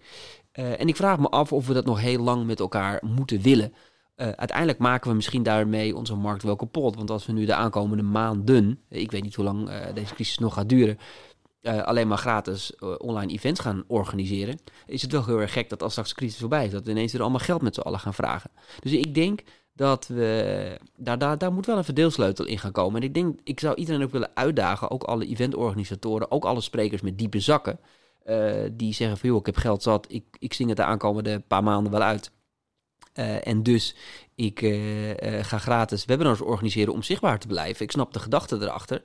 en 0.52 0.88
ik 0.88 0.96
vraag 0.96 1.20
me 1.20 1.30
af 1.30 1.54
of 1.54 1.68
we 1.68 1.74
dat 1.74 1.86
nog 1.86 2.00
heel 2.00 2.24
lang 2.24 2.46
met 2.46 2.60
elkaar 2.60 3.02
moeten 3.06 3.42
willen. 3.42 3.74
Uiteindelijk 4.16 4.78
maken 4.78 5.10
we 5.10 5.16
misschien 5.16 5.44
daarmee 5.44 5.96
onze 5.96 6.16
markt 6.16 6.44
wel 6.44 6.56
kapot. 6.56 6.96
Want 6.96 7.10
als 7.10 7.26
we 7.26 7.32
nu 7.32 7.46
de 7.46 7.56
aankomende 7.56 8.04
maanden, 8.04 8.80
ik 8.90 9.12
weet 9.12 9.24
niet 9.24 9.36
hoe 9.36 9.46
lang 9.46 9.70
deze 9.94 10.14
crisis 10.14 10.38
nog 10.38 10.54
gaat 10.54 10.70
duren, 10.70 10.98
uh, 11.62 11.82
alleen 11.82 12.08
maar 12.08 12.18
gratis 12.18 12.76
online 12.98 13.32
events 13.32 13.60
gaan 13.60 13.84
organiseren, 13.88 14.60
is 14.86 15.02
het 15.02 15.12
wel 15.12 15.26
heel 15.26 15.40
erg 15.40 15.54
gek 15.54 15.70
dat 15.70 15.84
als 15.84 15.92
straks 15.92 16.10
de 16.10 16.16
crisis 16.16 16.40
voorbij 16.40 16.66
is, 16.66 16.72
dat 16.72 16.86
we 16.86 16.92
ineens 16.92 17.14
er 17.14 17.22
allemaal 17.22 17.40
geld 17.40 17.62
met 17.62 17.76
z'n 17.76 17.82
allen 17.82 18.00
gaan 18.00 18.14
vragen. 18.14 18.52
Dus 18.80 18.92
ik 18.92 19.16
denk 19.16 19.42
dat 19.74 20.08
we, 20.08 20.80
daar, 20.98 21.18
daar, 21.18 21.38
daar 21.38 21.54
moet 21.54 21.66
wel 21.66 21.78
een 21.78 21.84
verdeelsleutel 21.84 22.46
in 22.46 22.60
gaan 22.60 22.72
komen. 22.72 23.02
En 23.02 23.08
ik 23.08 23.14
denk, 23.14 23.40
ik 23.44 23.60
zou 23.60 23.76
iedereen 23.76 24.04
ook 24.04 24.12
willen 24.12 24.32
uitdagen, 24.34 24.92
ook 24.92 25.04
alle 25.04 25.26
eventorganisatoren, 25.26 26.32
ook 26.32 26.46
alle 26.46 26.62
sprekers 26.62 27.02
met 27.02 27.18
diepe 27.18 27.40
zakken, 27.40 27.80
die 28.72 28.94
zeggen 28.94 29.18
van 29.18 29.30
joh, 29.30 29.40
ik 29.40 29.46
heb 29.46 29.56
geld 29.56 29.84
zat, 29.84 30.06
ik, 30.10 30.24
ik 30.40 30.54
zing 30.54 30.70
het 30.70 30.78
de 30.78 30.84
aankomende 30.84 31.40
paar 31.40 31.64
maanden 31.64 31.92
wel 31.92 32.02
uit. 32.02 32.32
En 33.44 33.64
dus 33.64 33.96
ik 34.36 34.60
ga 35.42 35.58
gratis 35.58 36.06
webinars 36.06 36.42
organiseren 36.42 36.94
om 36.94 37.04
zichtbaar 37.04 37.40
te 37.40 37.48
blijven. 37.48 37.86
Ik 37.86 37.92
snap 37.92 38.14
de 38.14 38.20
gedachte 38.20 38.58
erachter. 38.62 39.04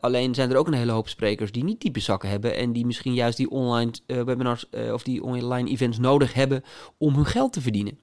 alleen 0.00 0.34
zijn 0.34 0.50
er 0.50 0.56
ook 0.56 0.66
een 0.66 0.72
hele 0.72 0.92
hoop 0.92 1.08
sprekers 1.08 1.52
die 1.52 1.64
niet 1.64 1.80
diepe 1.80 2.00
zakken 2.00 2.28
hebben 2.28 2.56
en 2.56 2.72
die 2.72 2.86
misschien 2.86 3.14
juist 3.14 3.36
die 3.36 3.50
online 3.50 3.92
webinars 4.06 4.68
of 4.92 5.02
die 5.02 5.22
online 5.22 5.70
events 5.70 5.98
nodig 5.98 6.34
hebben 6.34 6.62
om 6.98 7.14
hun 7.14 7.26
geld 7.26 7.52
te 7.52 7.60
verdienen. 7.60 7.98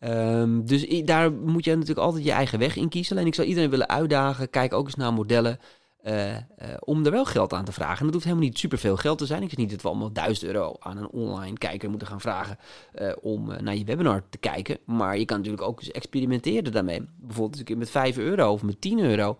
Um, 0.00 0.66
dus 0.66 1.02
daar 1.04 1.32
moet 1.32 1.64
je 1.64 1.70
natuurlijk 1.70 2.06
altijd 2.06 2.24
je 2.24 2.32
eigen 2.32 2.58
weg 2.58 2.76
in 2.76 2.88
kiezen. 2.88 3.16
Alleen 3.16 3.28
ik 3.28 3.34
zou 3.34 3.48
iedereen 3.48 3.70
willen 3.70 3.88
uitdagen. 3.88 4.50
Kijk 4.50 4.72
ook 4.72 4.86
eens 4.86 4.94
naar 4.94 5.12
modellen. 5.12 5.58
Uh, 6.06 6.34
uh, 6.34 6.38
om 6.80 7.04
er 7.04 7.10
wel 7.10 7.24
geld 7.24 7.52
aan 7.52 7.64
te 7.64 7.72
vragen. 7.72 7.98
En 7.98 8.04
dat 8.04 8.12
hoeft 8.12 8.24
helemaal 8.24 8.46
niet 8.46 8.58
superveel 8.58 8.96
geld 8.96 9.18
te 9.18 9.26
zijn. 9.26 9.42
Ik 9.42 9.48
zeg 9.48 9.58
niet 9.58 9.70
dat 9.70 9.82
we 9.82 9.88
allemaal 9.88 10.12
1000 10.12 10.46
euro 10.46 10.76
aan 10.78 10.96
een 10.96 11.08
online 11.08 11.58
kijker 11.58 11.90
moeten 11.90 12.08
gaan 12.08 12.20
vragen 12.20 12.58
uh, 13.00 13.12
om 13.20 13.52
naar 13.60 13.76
je 13.76 13.84
webinar 13.84 14.22
te 14.28 14.38
kijken. 14.38 14.78
Maar 14.84 15.18
je 15.18 15.24
kan 15.24 15.36
natuurlijk 15.36 15.64
ook 15.64 15.80
eens 15.80 15.90
experimenteren 15.90 16.72
daarmee. 16.72 17.08
Bijvoorbeeld 17.16 17.58
een 17.58 17.64
keer 17.64 17.76
met 17.76 17.90
5 17.90 18.16
euro 18.16 18.52
of 18.52 18.62
met 18.62 18.80
10 18.80 18.98
euro. 18.98 19.38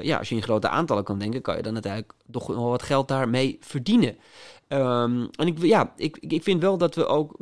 ja, 0.00 0.18
als 0.18 0.28
je 0.28 0.34
in 0.34 0.42
grote 0.42 0.68
aantallen 0.68 1.04
kan 1.04 1.18
denken, 1.18 1.42
kan 1.42 1.56
je 1.56 1.62
dan 1.62 1.72
uiteindelijk 1.72 2.12
toch 2.30 2.48
nog 2.48 2.68
wat 2.68 2.82
geld 2.82 3.08
daarmee 3.08 3.56
verdienen. 3.60 4.16
Um, 4.68 5.28
en 5.30 5.46
ik, 5.46 5.62
ja, 5.62 5.92
ik, 5.96 6.16
ik 6.20 6.42
vind 6.42 6.60
wel 6.60 6.78
dat 6.78 6.94
we 6.94 7.06
ook 7.06 7.36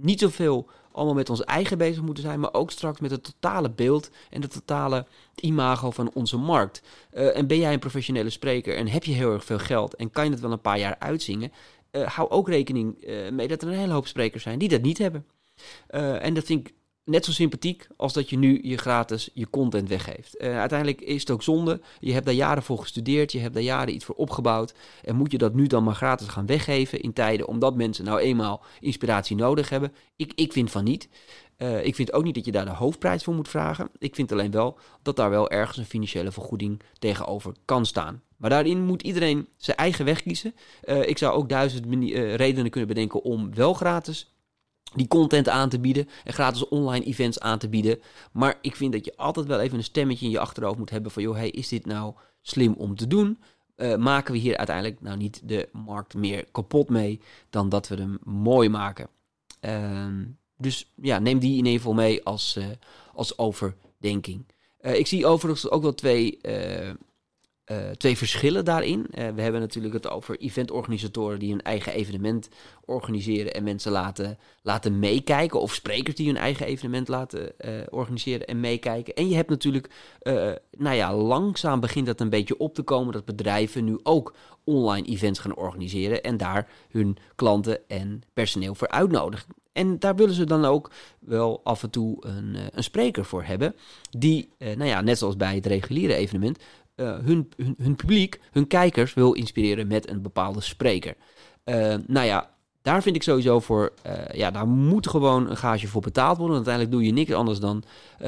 niet 0.00 0.20
zoveel 0.20 0.68
allemaal 0.96 1.14
met 1.14 1.30
ons 1.30 1.44
eigen 1.44 1.78
bezig 1.78 2.02
moeten 2.02 2.24
zijn, 2.24 2.40
maar 2.40 2.54
ook 2.54 2.70
straks 2.70 3.00
met 3.00 3.10
het 3.10 3.22
totale 3.22 3.70
beeld 3.70 4.10
en 4.30 4.42
het 4.42 4.52
totale 4.52 5.06
imago 5.34 5.90
van 5.90 6.10
onze 6.14 6.36
markt. 6.36 6.82
Uh, 7.12 7.36
en 7.36 7.46
ben 7.46 7.58
jij 7.58 7.72
een 7.72 7.78
professionele 7.78 8.30
spreker 8.30 8.76
en 8.76 8.88
heb 8.88 9.04
je 9.04 9.12
heel 9.12 9.32
erg 9.32 9.44
veel 9.44 9.58
geld 9.58 9.94
en 9.94 10.10
kan 10.10 10.24
je 10.24 10.30
het 10.30 10.40
wel 10.40 10.52
een 10.52 10.60
paar 10.60 10.78
jaar 10.78 10.96
uitzingen, 10.98 11.52
uh, 11.92 12.06
hou 12.08 12.30
ook 12.30 12.48
rekening 12.48 13.06
uh, 13.08 13.30
mee 13.30 13.48
dat 13.48 13.62
er 13.62 13.68
een 13.68 13.78
hele 13.78 13.92
hoop 13.92 14.06
sprekers 14.06 14.42
zijn 14.42 14.58
die 14.58 14.68
dat 14.68 14.82
niet 14.82 14.98
hebben. 14.98 15.26
en 16.20 16.34
dat 16.34 16.44
vind 16.44 16.68
ik 16.68 16.74
net 17.06 17.24
zo 17.24 17.32
sympathiek 17.32 17.86
als 17.96 18.12
dat 18.12 18.30
je 18.30 18.38
nu 18.38 18.60
je 18.62 18.76
gratis 18.76 19.30
je 19.34 19.50
content 19.50 19.88
weggeeft. 19.88 20.42
Uh, 20.42 20.58
uiteindelijk 20.58 21.00
is 21.00 21.20
het 21.20 21.30
ook 21.30 21.42
zonde. 21.42 21.80
Je 22.00 22.12
hebt 22.12 22.24
daar 22.24 22.34
jaren 22.34 22.62
voor 22.62 22.78
gestudeerd, 22.78 23.32
je 23.32 23.38
hebt 23.38 23.54
daar 23.54 23.62
jaren 23.62 23.94
iets 23.94 24.04
voor 24.04 24.14
opgebouwd. 24.14 24.74
En 25.04 25.16
moet 25.16 25.32
je 25.32 25.38
dat 25.38 25.54
nu 25.54 25.66
dan 25.66 25.84
maar 25.84 25.94
gratis 25.94 26.28
gaan 26.28 26.46
weggeven 26.46 27.00
in 27.00 27.12
tijden 27.12 27.48
omdat 27.48 27.76
mensen 27.76 28.04
nou 28.04 28.20
eenmaal 28.20 28.64
inspiratie 28.80 29.36
nodig 29.36 29.68
hebben? 29.68 29.92
Ik, 30.16 30.32
ik 30.34 30.52
vind 30.52 30.70
van 30.70 30.84
niet. 30.84 31.08
Uh, 31.58 31.84
ik 31.84 31.94
vind 31.94 32.12
ook 32.12 32.24
niet 32.24 32.34
dat 32.34 32.44
je 32.44 32.52
daar 32.52 32.64
de 32.64 32.70
hoofdprijs 32.70 33.24
voor 33.24 33.34
moet 33.34 33.48
vragen. 33.48 33.88
Ik 33.98 34.14
vind 34.14 34.32
alleen 34.32 34.50
wel 34.50 34.78
dat 35.02 35.16
daar 35.16 35.30
wel 35.30 35.50
ergens 35.50 35.76
een 35.76 35.84
financiële 35.84 36.32
vergoeding 36.32 36.80
tegenover 36.98 37.52
kan 37.64 37.86
staan. 37.86 38.22
Maar 38.36 38.50
daarin 38.50 38.84
moet 38.84 39.02
iedereen 39.02 39.48
zijn 39.56 39.76
eigen 39.76 40.04
weg 40.04 40.22
kiezen. 40.22 40.54
Uh, 40.84 41.08
ik 41.08 41.18
zou 41.18 41.34
ook 41.34 41.48
duizend 41.48 41.86
redenen 42.36 42.70
kunnen 42.70 42.88
bedenken 42.88 43.22
om 43.22 43.54
wel 43.54 43.74
gratis 43.74 44.35
die 44.96 45.08
content 45.08 45.48
aan 45.48 45.68
te 45.68 45.78
bieden 45.78 46.08
en 46.24 46.32
gratis 46.32 46.68
online 46.68 47.04
events 47.04 47.40
aan 47.40 47.58
te 47.58 47.68
bieden. 47.68 48.00
Maar 48.32 48.58
ik 48.60 48.76
vind 48.76 48.92
dat 48.92 49.04
je 49.04 49.16
altijd 49.16 49.46
wel 49.46 49.60
even 49.60 49.78
een 49.78 49.84
stemmetje 49.84 50.24
in 50.24 50.30
je 50.30 50.38
achterhoofd 50.38 50.78
moet 50.78 50.90
hebben 50.90 51.10
van, 51.10 51.22
joh, 51.22 51.36
hey, 51.36 51.50
is 51.50 51.68
dit 51.68 51.86
nou 51.86 52.14
slim 52.40 52.72
om 52.72 52.96
te 52.96 53.06
doen? 53.06 53.38
Uh, 53.76 53.96
maken 53.96 54.32
we 54.32 54.38
hier 54.38 54.56
uiteindelijk 54.56 55.00
nou 55.00 55.16
niet 55.16 55.40
de 55.44 55.68
markt 55.72 56.14
meer 56.14 56.44
kapot 56.52 56.88
mee 56.88 57.20
dan 57.50 57.68
dat 57.68 57.88
we 57.88 57.94
hem 57.94 58.18
mooi 58.24 58.68
maken? 58.68 59.08
Uh, 59.60 60.06
dus 60.58 60.92
ja, 60.94 61.18
neem 61.18 61.38
die 61.38 61.50
in 61.50 61.56
ieder 61.56 61.72
geval 61.72 61.94
mee 61.94 62.24
als, 62.24 62.56
uh, 62.56 62.66
als 63.14 63.38
overdenking. 63.38 64.46
Uh, 64.80 64.98
ik 64.98 65.06
zie 65.06 65.26
overigens 65.26 65.70
ook 65.70 65.82
wel 65.82 65.94
twee 65.94 66.38
uh, 67.70 67.90
twee 67.90 68.16
verschillen 68.16 68.64
daarin. 68.64 68.98
Uh, 68.98 69.28
we 69.28 69.42
hebben 69.42 69.60
natuurlijk 69.60 69.94
het 69.94 70.08
over 70.08 70.38
eventorganisatoren 70.38 71.38
die 71.38 71.50
hun 71.50 71.62
eigen 71.62 71.92
evenement 71.92 72.48
organiseren 72.84 73.54
en 73.54 73.64
mensen 73.64 73.92
laten, 73.92 74.38
laten 74.62 74.98
meekijken. 74.98 75.60
Of 75.60 75.74
sprekers 75.74 76.16
die 76.16 76.26
hun 76.26 76.36
eigen 76.36 76.66
evenement 76.66 77.08
laten 77.08 77.52
uh, 77.60 77.70
organiseren 77.90 78.46
en 78.46 78.60
meekijken. 78.60 79.14
En 79.14 79.28
je 79.28 79.34
hebt 79.34 79.48
natuurlijk, 79.48 79.90
nou 80.78 80.96
ja, 80.96 81.14
langzaam 81.14 81.80
begint 81.80 82.06
dat 82.06 82.20
een 82.20 82.30
beetje 82.30 82.58
op 82.58 82.74
te 82.74 82.82
komen 82.82 83.12
dat 83.12 83.24
bedrijven 83.24 83.84
nu 83.84 83.98
ook 84.02 84.34
online 84.64 85.06
events 85.06 85.38
gaan 85.38 85.56
organiseren 85.56 86.22
en 86.22 86.36
daar 86.36 86.68
hun 86.90 87.16
klanten 87.34 87.88
en 87.88 88.22
personeel 88.32 88.74
voor 88.74 88.88
uitnodigen. 88.88 89.54
En 89.72 89.98
daar 89.98 90.16
willen 90.16 90.34
ze 90.34 90.44
dan 90.44 90.64
ook 90.64 90.90
wel 91.18 91.60
af 91.64 91.82
en 91.82 91.90
toe 91.90 92.16
een, 92.20 92.56
een 92.72 92.84
spreker 92.84 93.24
voor 93.24 93.44
hebben. 93.44 93.74
Die, 94.10 94.48
nou 94.58 94.84
ja, 94.84 95.00
net 95.00 95.18
zoals 95.18 95.36
bij 95.36 95.54
het 95.54 95.66
reguliere 95.66 96.14
evenement, 96.14 96.58
uh, 96.96 97.18
hun, 97.18 97.48
hun, 97.76 97.96
publiek, 97.96 98.40
hun 98.50 98.66
kijkers 98.66 99.14
wil 99.14 99.32
inspireren 99.32 99.86
met 99.86 100.10
een 100.10 100.22
bepaalde 100.22 100.60
spreker. 100.60 101.14
Uh, 101.64 101.94
nou 102.06 102.26
ja, 102.26 102.50
daar 102.82 103.02
vind 103.02 103.16
ik 103.16 103.22
sowieso 103.22 103.60
voor, 103.60 103.92
uh, 104.06 104.12
ja, 104.32 104.50
daar 104.50 104.68
moet 104.68 105.08
gewoon 105.08 105.50
een 105.50 105.56
gage 105.56 105.88
voor 105.88 106.02
betaald 106.02 106.36
worden. 106.36 106.56
Uiteindelijk 106.56 106.94
doe 106.94 107.04
je 107.04 107.12
niks 107.12 107.32
anders 107.32 107.58
dan 107.58 107.82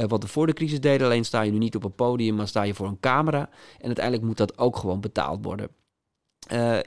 wat 0.07 0.23
we 0.23 0.29
voor 0.29 0.47
de 0.47 0.53
crisis 0.53 0.81
deden. 0.81 1.07
Alleen 1.07 1.25
sta 1.25 1.41
je 1.41 1.53
nu 1.53 1.59
niet 1.59 1.77
op 1.77 1.85
een 1.85 1.95
podium, 1.95 2.35
maar 2.35 2.49
sta 2.49 2.63
je 2.63 2.75
voor 2.75 2.87
een 2.87 3.01
camera. 3.01 3.49
En 3.79 3.87
uiteindelijk 3.87 4.25
moet 4.25 4.37
dat 4.37 4.59
ook 4.59 4.77
gewoon 4.77 5.01
betaald 5.01 5.45
worden. 5.45 5.69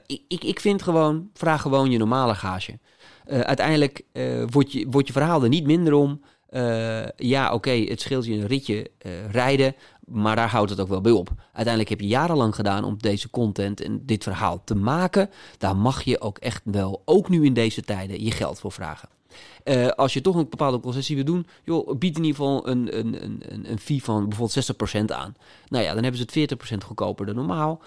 ik, 0.06 0.22
ik, 0.28 0.44
ik 0.44 0.60
vind 0.60 0.82
gewoon, 0.82 1.30
vraag 1.34 1.62
gewoon 1.62 1.90
je 1.90 1.98
normale 1.98 2.34
gage. 2.34 2.78
uiteindelijk 3.26 4.04
wordt, 4.50 4.72
je, 4.72 4.86
wordt 4.90 5.06
je 5.06 5.12
verhaal 5.12 5.42
er 5.42 5.48
niet 5.48 5.66
minder 5.66 5.92
om. 5.92 6.20
Uh, 6.52 7.08
ja, 7.16 7.52
oké, 7.52 7.70
het 7.70 8.00
scheelt 8.00 8.24
je 8.24 8.32
een 8.32 8.46
ritje 8.46 8.90
uh, 9.06 9.30
rijden, 9.30 9.74
maar 10.04 10.36
daar 10.36 10.48
houdt 10.48 10.70
het 10.70 10.80
ook 10.80 10.88
wel 10.88 11.00
bij 11.00 11.12
op. 11.12 11.28
Uiteindelijk 11.44 11.88
heb 11.88 12.00
je 12.00 12.06
jarenlang 12.06 12.54
gedaan 12.54 12.84
om 12.84 12.98
deze 12.98 13.30
content 13.30 13.80
en 13.80 14.02
dit 14.06 14.22
verhaal 14.22 14.62
te 14.64 14.74
maken. 14.74 15.30
Daar 15.58 15.76
mag 15.76 16.02
je 16.02 16.20
ook 16.20 16.38
echt 16.38 16.62
wel, 16.64 17.02
ook 17.04 17.28
nu 17.28 17.44
in 17.44 17.54
deze 17.54 17.82
tijden, 17.82 18.24
je 18.24 18.30
geld 18.30 18.60
voor 18.60 18.72
vragen. 18.72 19.08
Uh, 19.64 19.86
als 19.86 20.12
je 20.12 20.20
toch 20.20 20.36
een 20.36 20.48
bepaalde 20.48 20.80
concessie 20.80 21.16
wil 21.16 21.24
doen, 21.24 21.46
joh, 21.64 21.98
bied 21.98 22.16
in 22.16 22.24
ieder 22.24 22.40
geval 22.40 22.68
een, 22.68 22.98
een, 22.98 23.22
een, 23.22 23.70
een 23.70 23.78
fee 23.78 24.02
van 24.02 24.28
bijvoorbeeld 24.28 24.72
60% 24.72 25.04
aan. 25.06 25.36
Nou 25.68 25.84
ja, 25.84 25.94
dan 25.94 26.02
hebben 26.02 26.20
ze 26.20 26.40
het 26.40 26.74
40% 26.82 26.86
goedkoper 26.86 27.26
dan 27.26 27.34
normaal. 27.34 27.82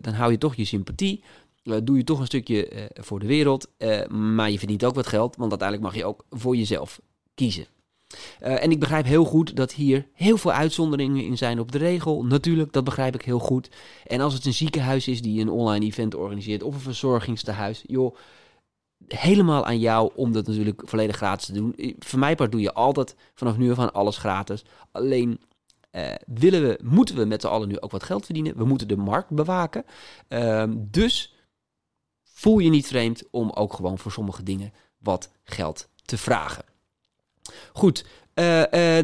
dan 0.00 0.12
hou 0.12 0.30
je 0.30 0.38
toch 0.38 0.54
je 0.54 0.64
sympathie. 0.64 1.22
doe 1.62 1.96
je 1.96 2.04
toch 2.04 2.18
een 2.20 2.26
stukje 2.26 2.90
voor 2.94 3.20
de 3.20 3.26
wereld. 3.26 3.68
maar 4.08 4.50
je 4.50 4.58
verdient 4.58 4.84
ook 4.84 4.94
wat 4.94 5.06
geld, 5.06 5.36
want 5.36 5.50
uiteindelijk 5.50 5.90
mag 5.90 6.00
je 6.00 6.08
ook 6.08 6.24
voor 6.30 6.56
jezelf 6.56 7.00
kiezen. 7.34 7.66
Uh, 8.42 8.62
en 8.62 8.70
ik 8.70 8.80
begrijp 8.80 9.04
heel 9.04 9.24
goed 9.24 9.56
dat 9.56 9.72
hier 9.72 10.08
heel 10.12 10.36
veel 10.36 10.52
uitzonderingen 10.52 11.24
in 11.24 11.38
zijn 11.38 11.60
op 11.60 11.72
de 11.72 11.78
regel. 11.78 12.24
Natuurlijk, 12.24 12.72
dat 12.72 12.84
begrijp 12.84 13.14
ik 13.14 13.22
heel 13.22 13.38
goed. 13.38 13.70
En 14.06 14.20
als 14.20 14.34
het 14.34 14.44
een 14.44 14.54
ziekenhuis 14.54 15.08
is 15.08 15.22
die 15.22 15.40
een 15.40 15.50
online 15.50 15.84
event 15.84 16.14
organiseert 16.14 16.62
of 16.62 16.74
een 16.74 16.80
verzorgingstehuis, 16.80 17.84
joh, 17.86 18.16
helemaal 19.08 19.64
aan 19.64 19.78
jou 19.78 20.10
om 20.14 20.32
dat 20.32 20.46
natuurlijk 20.46 20.82
volledig 20.84 21.16
gratis 21.16 21.46
te 21.46 21.52
doen. 21.52 21.74
Voor 21.98 22.18
mij 22.18 22.34
part 22.34 22.52
doe 22.52 22.60
je 22.60 22.72
altijd 22.72 23.16
vanaf 23.34 23.56
nu 23.56 23.70
af 23.70 23.78
aan 23.78 23.92
alles 23.92 24.16
gratis. 24.16 24.64
Alleen 24.92 25.40
uh, 25.92 26.14
willen 26.26 26.62
we, 26.62 26.78
moeten 26.82 27.16
we 27.16 27.24
met 27.24 27.40
z'n 27.40 27.46
allen 27.46 27.68
nu 27.68 27.80
ook 27.80 27.90
wat 27.90 28.02
geld 28.02 28.24
verdienen. 28.24 28.56
We 28.56 28.64
moeten 28.64 28.88
de 28.88 28.96
markt 28.96 29.30
bewaken. 29.30 29.84
Uh, 30.28 30.64
dus 30.76 31.34
voel 32.22 32.58
je 32.58 32.70
niet 32.70 32.86
vreemd 32.86 33.22
om 33.30 33.50
ook 33.50 33.72
gewoon 33.72 33.98
voor 33.98 34.12
sommige 34.12 34.42
dingen 34.42 34.72
wat 34.98 35.32
geld 35.44 35.88
te 36.04 36.18
vragen. 36.18 36.75
Goed, 37.72 38.04
uh, 38.34 38.62
uh, 38.72 38.98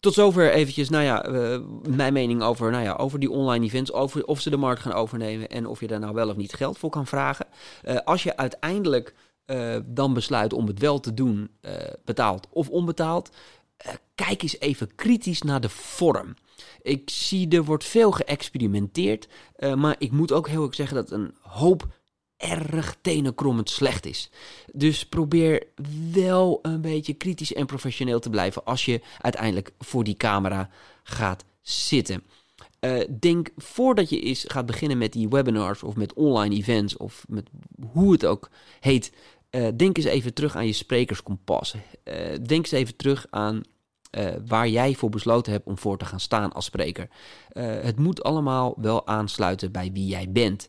tot 0.00 0.14
zover 0.14 0.52
eventjes, 0.52 0.88
nou 0.88 1.04
ja, 1.04 1.28
uh, 1.28 1.60
mijn 1.88 2.12
mening 2.12 2.42
over, 2.42 2.70
nou 2.70 2.84
ja, 2.84 2.92
over 2.94 3.18
die 3.18 3.30
online 3.30 3.64
events, 3.64 3.92
over 3.92 4.24
of 4.24 4.40
ze 4.40 4.50
de 4.50 4.56
markt 4.56 4.80
gaan 4.80 4.92
overnemen 4.92 5.48
en 5.48 5.66
of 5.66 5.80
je 5.80 5.86
daar 5.86 6.00
nou 6.00 6.14
wel 6.14 6.28
of 6.28 6.36
niet 6.36 6.54
geld 6.54 6.78
voor 6.78 6.90
kan 6.90 7.06
vragen. 7.06 7.46
als 8.04 8.22
je 8.22 8.36
uiteindelijk 8.36 9.14
dan 9.84 10.14
besluit 10.14 10.52
om 10.52 10.66
het 10.66 10.78
wel 10.78 11.00
te 11.00 11.14
doen, 11.14 11.50
betaald 12.04 12.46
of 12.50 12.68
onbetaald, 12.68 13.30
kijk 14.14 14.42
eens 14.42 14.60
even 14.60 14.94
kritisch 14.94 15.42
naar 15.42 15.60
de 15.60 15.68
vorm. 15.68 16.34
Ik 16.82 17.10
zie 17.10 17.48
er 17.48 17.64
wordt 17.64 17.84
veel 17.84 18.10
geëxperimenteerd, 18.10 19.28
maar 19.76 19.96
ik 19.98 20.12
moet 20.12 20.32
ook 20.32 20.48
heel 20.48 20.64
erg 20.64 20.74
zeggen 20.74 20.96
dat 20.96 21.10
een 21.10 21.34
hoop 21.40 21.86
erg 22.36 22.96
tenenkrommend 23.00 23.70
slecht 23.70 24.06
is. 24.06 24.30
Dus 24.72 25.06
probeer 25.06 25.66
wel 26.12 26.58
een 26.62 26.80
beetje 26.80 27.14
kritisch 27.14 27.52
en 27.52 27.66
professioneel 27.66 28.20
te 28.20 28.30
blijven 28.30 28.64
als 28.64 28.84
je 28.84 29.00
uiteindelijk 29.20 29.72
voor 29.78 30.04
die 30.04 30.16
camera 30.16 30.70
gaat 31.02 31.44
zitten. 31.62 32.22
Uh, 32.80 33.04
denk 33.20 33.48
voordat 33.56 34.10
je 34.10 34.20
eens 34.20 34.44
gaat 34.48 34.66
beginnen 34.66 34.98
met 34.98 35.12
die 35.12 35.28
webinars 35.28 35.82
of 35.82 35.96
met 35.96 36.12
online 36.12 36.54
events 36.54 36.96
of 36.96 37.24
met 37.28 37.48
hoe 37.92 38.12
het 38.12 38.26
ook 38.26 38.50
heet, 38.80 39.12
uh, 39.50 39.68
denk 39.76 39.96
eens 39.96 40.06
even 40.06 40.34
terug 40.34 40.56
aan 40.56 40.66
je 40.66 40.72
sprekerskompas. 40.72 41.74
Uh, 41.74 42.14
denk 42.46 42.50
eens 42.50 42.70
even 42.70 42.96
terug 42.96 43.26
aan 43.30 43.62
waar 44.46 44.68
jij 44.68 44.94
voor 44.94 45.08
besloten 45.08 45.52
hebt 45.52 45.66
om 45.66 45.78
voor 45.78 45.98
te 45.98 46.04
gaan 46.04 46.20
staan 46.20 46.52
als 46.52 46.64
spreker. 46.64 47.08
het 47.58 47.98
moet 47.98 48.22
allemaal 48.22 48.74
wel 48.80 49.06
aansluiten 49.06 49.72
bij 49.72 49.90
wie 49.92 50.06
jij 50.06 50.30
bent. 50.30 50.68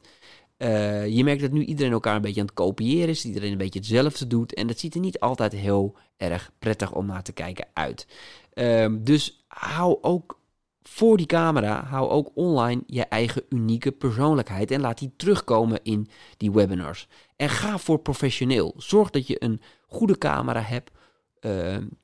Uh, 0.57 1.07
je 1.07 1.23
merkt 1.23 1.41
dat 1.41 1.51
nu 1.51 1.63
iedereen 1.63 1.91
elkaar 1.91 2.15
een 2.15 2.21
beetje 2.21 2.39
aan 2.39 2.45
het 2.45 2.55
kopiëren 2.55 3.09
is, 3.09 3.25
iedereen 3.25 3.51
een 3.51 3.57
beetje 3.57 3.79
hetzelfde 3.79 4.27
doet. 4.27 4.53
En 4.53 4.67
dat 4.67 4.79
ziet 4.79 4.93
er 4.93 4.99
niet 4.99 5.19
altijd 5.19 5.51
heel 5.51 5.95
erg 6.17 6.51
prettig 6.59 6.93
om 6.93 7.05
naar 7.05 7.23
te 7.23 7.31
kijken 7.31 7.67
uit. 7.73 8.07
Uh, 8.53 8.95
dus 8.99 9.45
hou 9.47 9.97
ook 10.01 10.39
voor 10.81 11.17
die 11.17 11.25
camera, 11.25 11.83
hou 11.83 12.09
ook 12.09 12.31
online 12.33 12.83
je 12.85 13.05
eigen 13.05 13.43
unieke 13.49 13.91
persoonlijkheid 13.91 14.71
en 14.71 14.81
laat 14.81 14.97
die 14.97 15.13
terugkomen 15.17 15.79
in 15.83 16.09
die 16.37 16.51
webinars. 16.51 17.07
En 17.35 17.49
ga 17.49 17.77
voor 17.77 17.99
professioneel. 17.99 18.73
Zorg 18.77 19.09
dat 19.09 19.27
je 19.27 19.43
een 19.43 19.61
goede 19.87 20.17
camera 20.17 20.61
hebt. 20.61 20.91
en, 21.39 21.99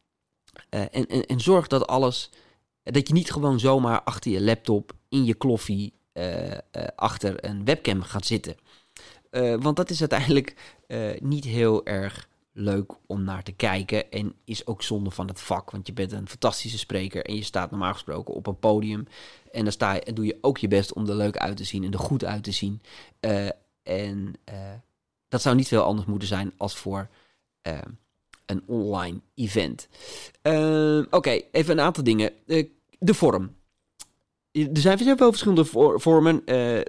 en, 0.69 1.25
en 1.25 1.39
zorg 1.39 1.67
dat 1.67 1.87
alles, 1.87 2.31
dat 2.83 3.07
je 3.07 3.13
niet 3.13 3.31
gewoon 3.31 3.59
zomaar 3.59 4.03
achter 4.03 4.31
je 4.31 4.41
laptop 4.41 4.93
in 5.09 5.25
je 5.25 5.33
kloffie 5.33 5.93
achter 6.95 7.45
een 7.45 7.65
webcam 7.65 8.01
gaat 8.01 8.25
zitten. 8.25 8.55
want 9.59 9.75
dat 9.75 9.89
is 9.89 9.99
uiteindelijk 9.99 10.55
niet 11.19 11.43
heel 11.43 11.85
erg 11.85 12.27
leuk 12.55 12.93
om 13.05 13.23
naar 13.23 13.43
te 13.43 13.51
kijken. 13.51 14.11
En 14.11 14.35
is 14.43 14.67
ook 14.67 14.83
zonde 14.83 15.11
van 15.11 15.27
het 15.27 15.41
vak. 15.41 15.71
Want 15.71 15.87
je 15.87 15.93
bent 15.93 16.11
een 16.11 16.29
fantastische 16.29 16.77
spreker. 16.77 17.25
En 17.25 17.35
je 17.35 17.43
staat 17.43 17.71
normaal 17.71 17.93
gesproken 17.93 18.33
op 18.33 18.47
een 18.47 18.59
podium. 18.59 19.07
En 19.51 19.63
dan 19.63 19.71
sta 19.71 19.93
je, 19.93 20.13
doe 20.13 20.25
je 20.25 20.37
ook 20.41 20.57
je 20.57 20.67
best 20.67 20.93
om 20.93 21.09
er 21.09 21.15
leuk 21.15 21.37
uit 21.37 21.57
te 21.57 21.63
zien. 21.63 21.83
En 21.83 21.91
er 21.91 21.99
goed 21.99 22.25
uit 22.25 22.43
te 22.43 22.51
zien. 22.51 22.81
En 23.83 24.33
dat 25.27 25.41
zou 25.41 25.55
niet 25.55 25.67
veel 25.67 25.83
anders 25.83 26.07
moeten 26.07 26.27
zijn 26.27 26.53
als 26.57 26.75
voor 26.75 27.09
een 28.45 28.63
online 28.65 29.19
event. 29.35 29.87
Oké, 31.09 31.41
even 31.51 31.77
een 31.77 31.85
aantal 31.85 32.03
dingen. 32.03 32.31
de 32.99 33.13
vorm 33.13 33.55
er 34.53 34.77
zijn 34.77 34.97
veel 34.97 35.17
verschillende 35.17 35.65
vormen 35.99 36.41
uh, 36.45 36.79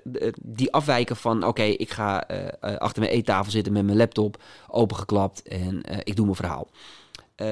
die 0.43 0.73
afwijken 0.73 1.17
van: 1.17 1.47
oké, 1.47 1.63
ik 1.63 1.91
ga 1.91 2.31
uh, 2.31 2.77
achter 2.77 3.03
mijn 3.03 3.15
eettafel 3.15 3.51
zitten 3.51 3.73
met 3.73 3.85
mijn 3.85 3.97
laptop 3.97 4.43
opengeklapt 4.69 5.43
en 5.43 5.81
ik 6.05 6.17
doe 6.17 6.25
mijn 6.25 6.37
verhaal. 6.37 6.69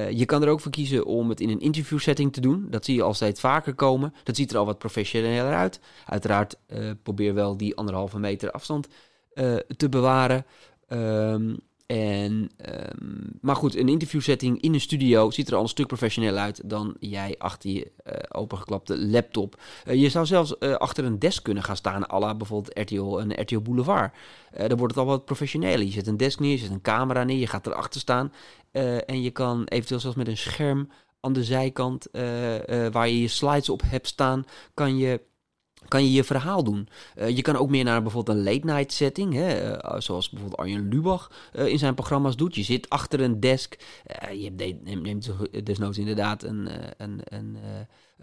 je 0.09 0.25
kan 0.25 0.43
er 0.43 0.49
ook 0.49 0.59
voor 0.59 0.71
kiezen 0.71 1.05
om 1.05 1.29
het 1.29 1.41
in 1.41 1.49
een 1.49 1.59
interview 1.59 1.99
setting 1.99 2.33
te 2.33 2.41
doen. 2.41 2.67
Dat 2.69 2.85
zie 2.85 2.95
je 2.95 3.01
al 3.01 3.13
steeds 3.13 3.39
vaker 3.39 3.73
komen. 3.73 4.13
Dat 4.23 4.35
ziet 4.35 4.51
er 4.51 4.57
al 4.57 4.65
wat 4.65 4.77
professioneler 4.77 5.53
uit. 5.53 5.79
Uiteraard 6.05 6.55
probeer 7.03 7.33
wel 7.33 7.57
die 7.57 7.75
anderhalve 7.75 8.19
meter 8.19 8.51
afstand 8.51 8.87
te 9.77 9.89
bewaren. 9.89 10.45
Um, 10.89 11.59
en, 11.85 12.49
um, 12.91 13.31
maar 13.41 13.55
goed, 13.55 13.75
een 13.75 13.89
interviewsetting 13.89 14.61
in 14.61 14.73
een 14.73 14.81
studio 14.81 15.31
ziet 15.31 15.47
er 15.47 15.55
al 15.55 15.61
een 15.61 15.67
stuk 15.67 15.87
professioneler 15.87 16.39
uit 16.39 16.69
dan 16.69 16.95
jij 16.99 17.35
achter 17.37 17.69
je 17.69 17.91
uh, 18.07 18.13
opengeklapte 18.29 18.97
laptop. 18.97 19.61
Uh, 19.87 20.01
je 20.01 20.09
zou 20.09 20.25
zelfs 20.25 20.55
uh, 20.59 20.73
achter 20.73 21.05
een 21.05 21.19
desk 21.19 21.43
kunnen 21.43 21.63
gaan 21.63 21.75
staan, 21.75 22.09
à 22.09 22.19
la 22.19 22.35
bijvoorbeeld 22.35 22.79
RTL 22.79 23.19
en 23.19 23.41
RTL 23.41 23.59
Boulevard. 23.59 24.13
dan 24.67 24.77
wordt 24.77 24.95
het 24.95 25.03
al 25.03 25.09
wat 25.09 25.25
professioneler. 25.25 25.85
Je 25.85 25.91
zet 25.91 26.07
een 26.07 26.17
desk 26.17 26.39
neer, 26.39 26.51
je 26.51 26.57
zet 26.57 26.69
een 26.69 26.81
camera 26.81 27.23
neer, 27.23 27.37
je 27.37 27.47
gaat 27.47 27.67
erachter 27.67 28.01
staan. 28.01 28.33
en 29.05 29.21
je 29.21 29.31
kan 29.31 29.63
eventueel 29.65 29.99
zelfs 29.99 30.17
met 30.17 30.27
een 30.27 30.37
scherm 30.37 30.89
aan 31.19 31.33
de 31.33 31.43
zijkant, 31.43 32.07
waar 32.91 33.07
je 33.07 33.21
je 33.21 33.27
slides 33.27 33.69
op 33.69 33.81
hebt 33.85 34.07
staan, 34.07 34.45
kan 34.73 34.97
je 34.97 35.21
kan 35.87 36.03
je 36.03 36.11
je 36.11 36.23
verhaal 36.23 36.63
doen. 36.63 36.87
Uh, 37.15 37.29
je 37.29 37.41
kan 37.41 37.55
ook 37.55 37.69
meer 37.69 37.83
naar 37.83 38.01
bijvoorbeeld 38.01 38.37
een 38.37 38.43
late 38.43 38.65
night 38.65 38.93
setting, 38.93 39.33
hè, 39.33 39.71
uh, 39.71 39.99
zoals 39.99 40.29
bijvoorbeeld 40.29 40.59
Arjen 40.59 40.87
Lubach 40.89 41.31
uh, 41.53 41.67
in 41.67 41.77
zijn 41.77 41.93
programma's 41.93 42.35
doet. 42.35 42.55
Je 42.55 42.63
zit 42.63 42.89
achter 42.89 43.21
een 43.21 43.39
desk, 43.39 43.75
je 44.33 44.51
neemt, 44.51 45.03
neemt 45.03 45.29
desnoods 45.63 45.97
inderdaad 45.97 46.43
een, 46.43 46.69
een, 46.97 47.21
een 47.23 47.57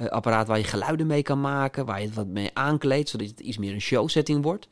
apparaat 0.09 0.47
waar 0.47 0.59
je 0.59 0.65
geluiden 0.65 1.07
mee 1.07 1.23
kan 1.23 1.41
maken, 1.41 1.87
waar 1.87 2.01
je 2.01 2.07
het 2.07 2.15
wat 2.15 2.27
mee 2.27 2.51
aankleedt, 2.53 3.09
zodat 3.09 3.27
het 3.27 3.41
iets 3.41 3.59
meer 3.59 3.73
een 3.73 3.81
show 3.81 4.09
setting 4.09 4.43
wordt. 4.43 4.69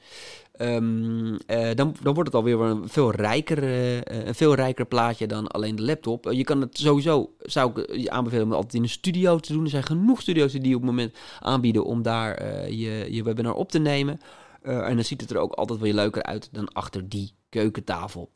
Um, 0.60 1.32
uh, 1.32 1.74
dan, 1.74 1.96
dan 2.02 2.14
wordt 2.14 2.28
het 2.28 2.34
alweer 2.34 2.60
een 2.60 2.88
veel 2.88 3.10
rijker, 3.10 3.62
uh, 3.62 3.96
een 3.96 4.34
veel 4.34 4.54
rijker 4.54 4.86
plaatje 4.86 5.26
dan 5.26 5.46
alleen 5.46 5.76
de 5.76 5.82
laptop. 5.82 6.32
Je 6.32 6.44
kan 6.44 6.60
het 6.60 6.78
sowieso, 6.78 7.34
zou 7.38 7.80
ik 7.80 7.96
je 7.96 8.10
aanbevelen 8.10 8.44
om 8.46 8.52
altijd 8.52 8.74
in 8.74 8.82
een 8.82 8.88
studio 8.88 9.38
te 9.38 9.52
doen. 9.52 9.64
Er 9.64 9.70
zijn 9.70 9.82
genoeg 9.82 10.20
studio's 10.20 10.52
die 10.52 10.74
op 10.74 10.80
het 10.80 10.90
moment 10.90 11.16
aanbieden 11.40 11.84
om 11.84 12.02
daar 12.02 12.42
je, 12.72 13.06
je 13.10 13.22
webinar 13.22 13.54
op 13.54 13.70
te 13.70 13.78
nemen. 13.78 14.20
en 14.62 14.94
dan 14.94 15.04
ziet 15.04 15.20
het 15.20 15.30
er 15.30 15.38
ook 15.38 15.52
altijd 15.52 15.80
wel 15.80 15.92
leuker 15.92 16.22
uit 16.22 16.48
dan 16.52 16.72
achter 16.72 17.08
die 17.08 17.32
keukentafel. 17.48 18.30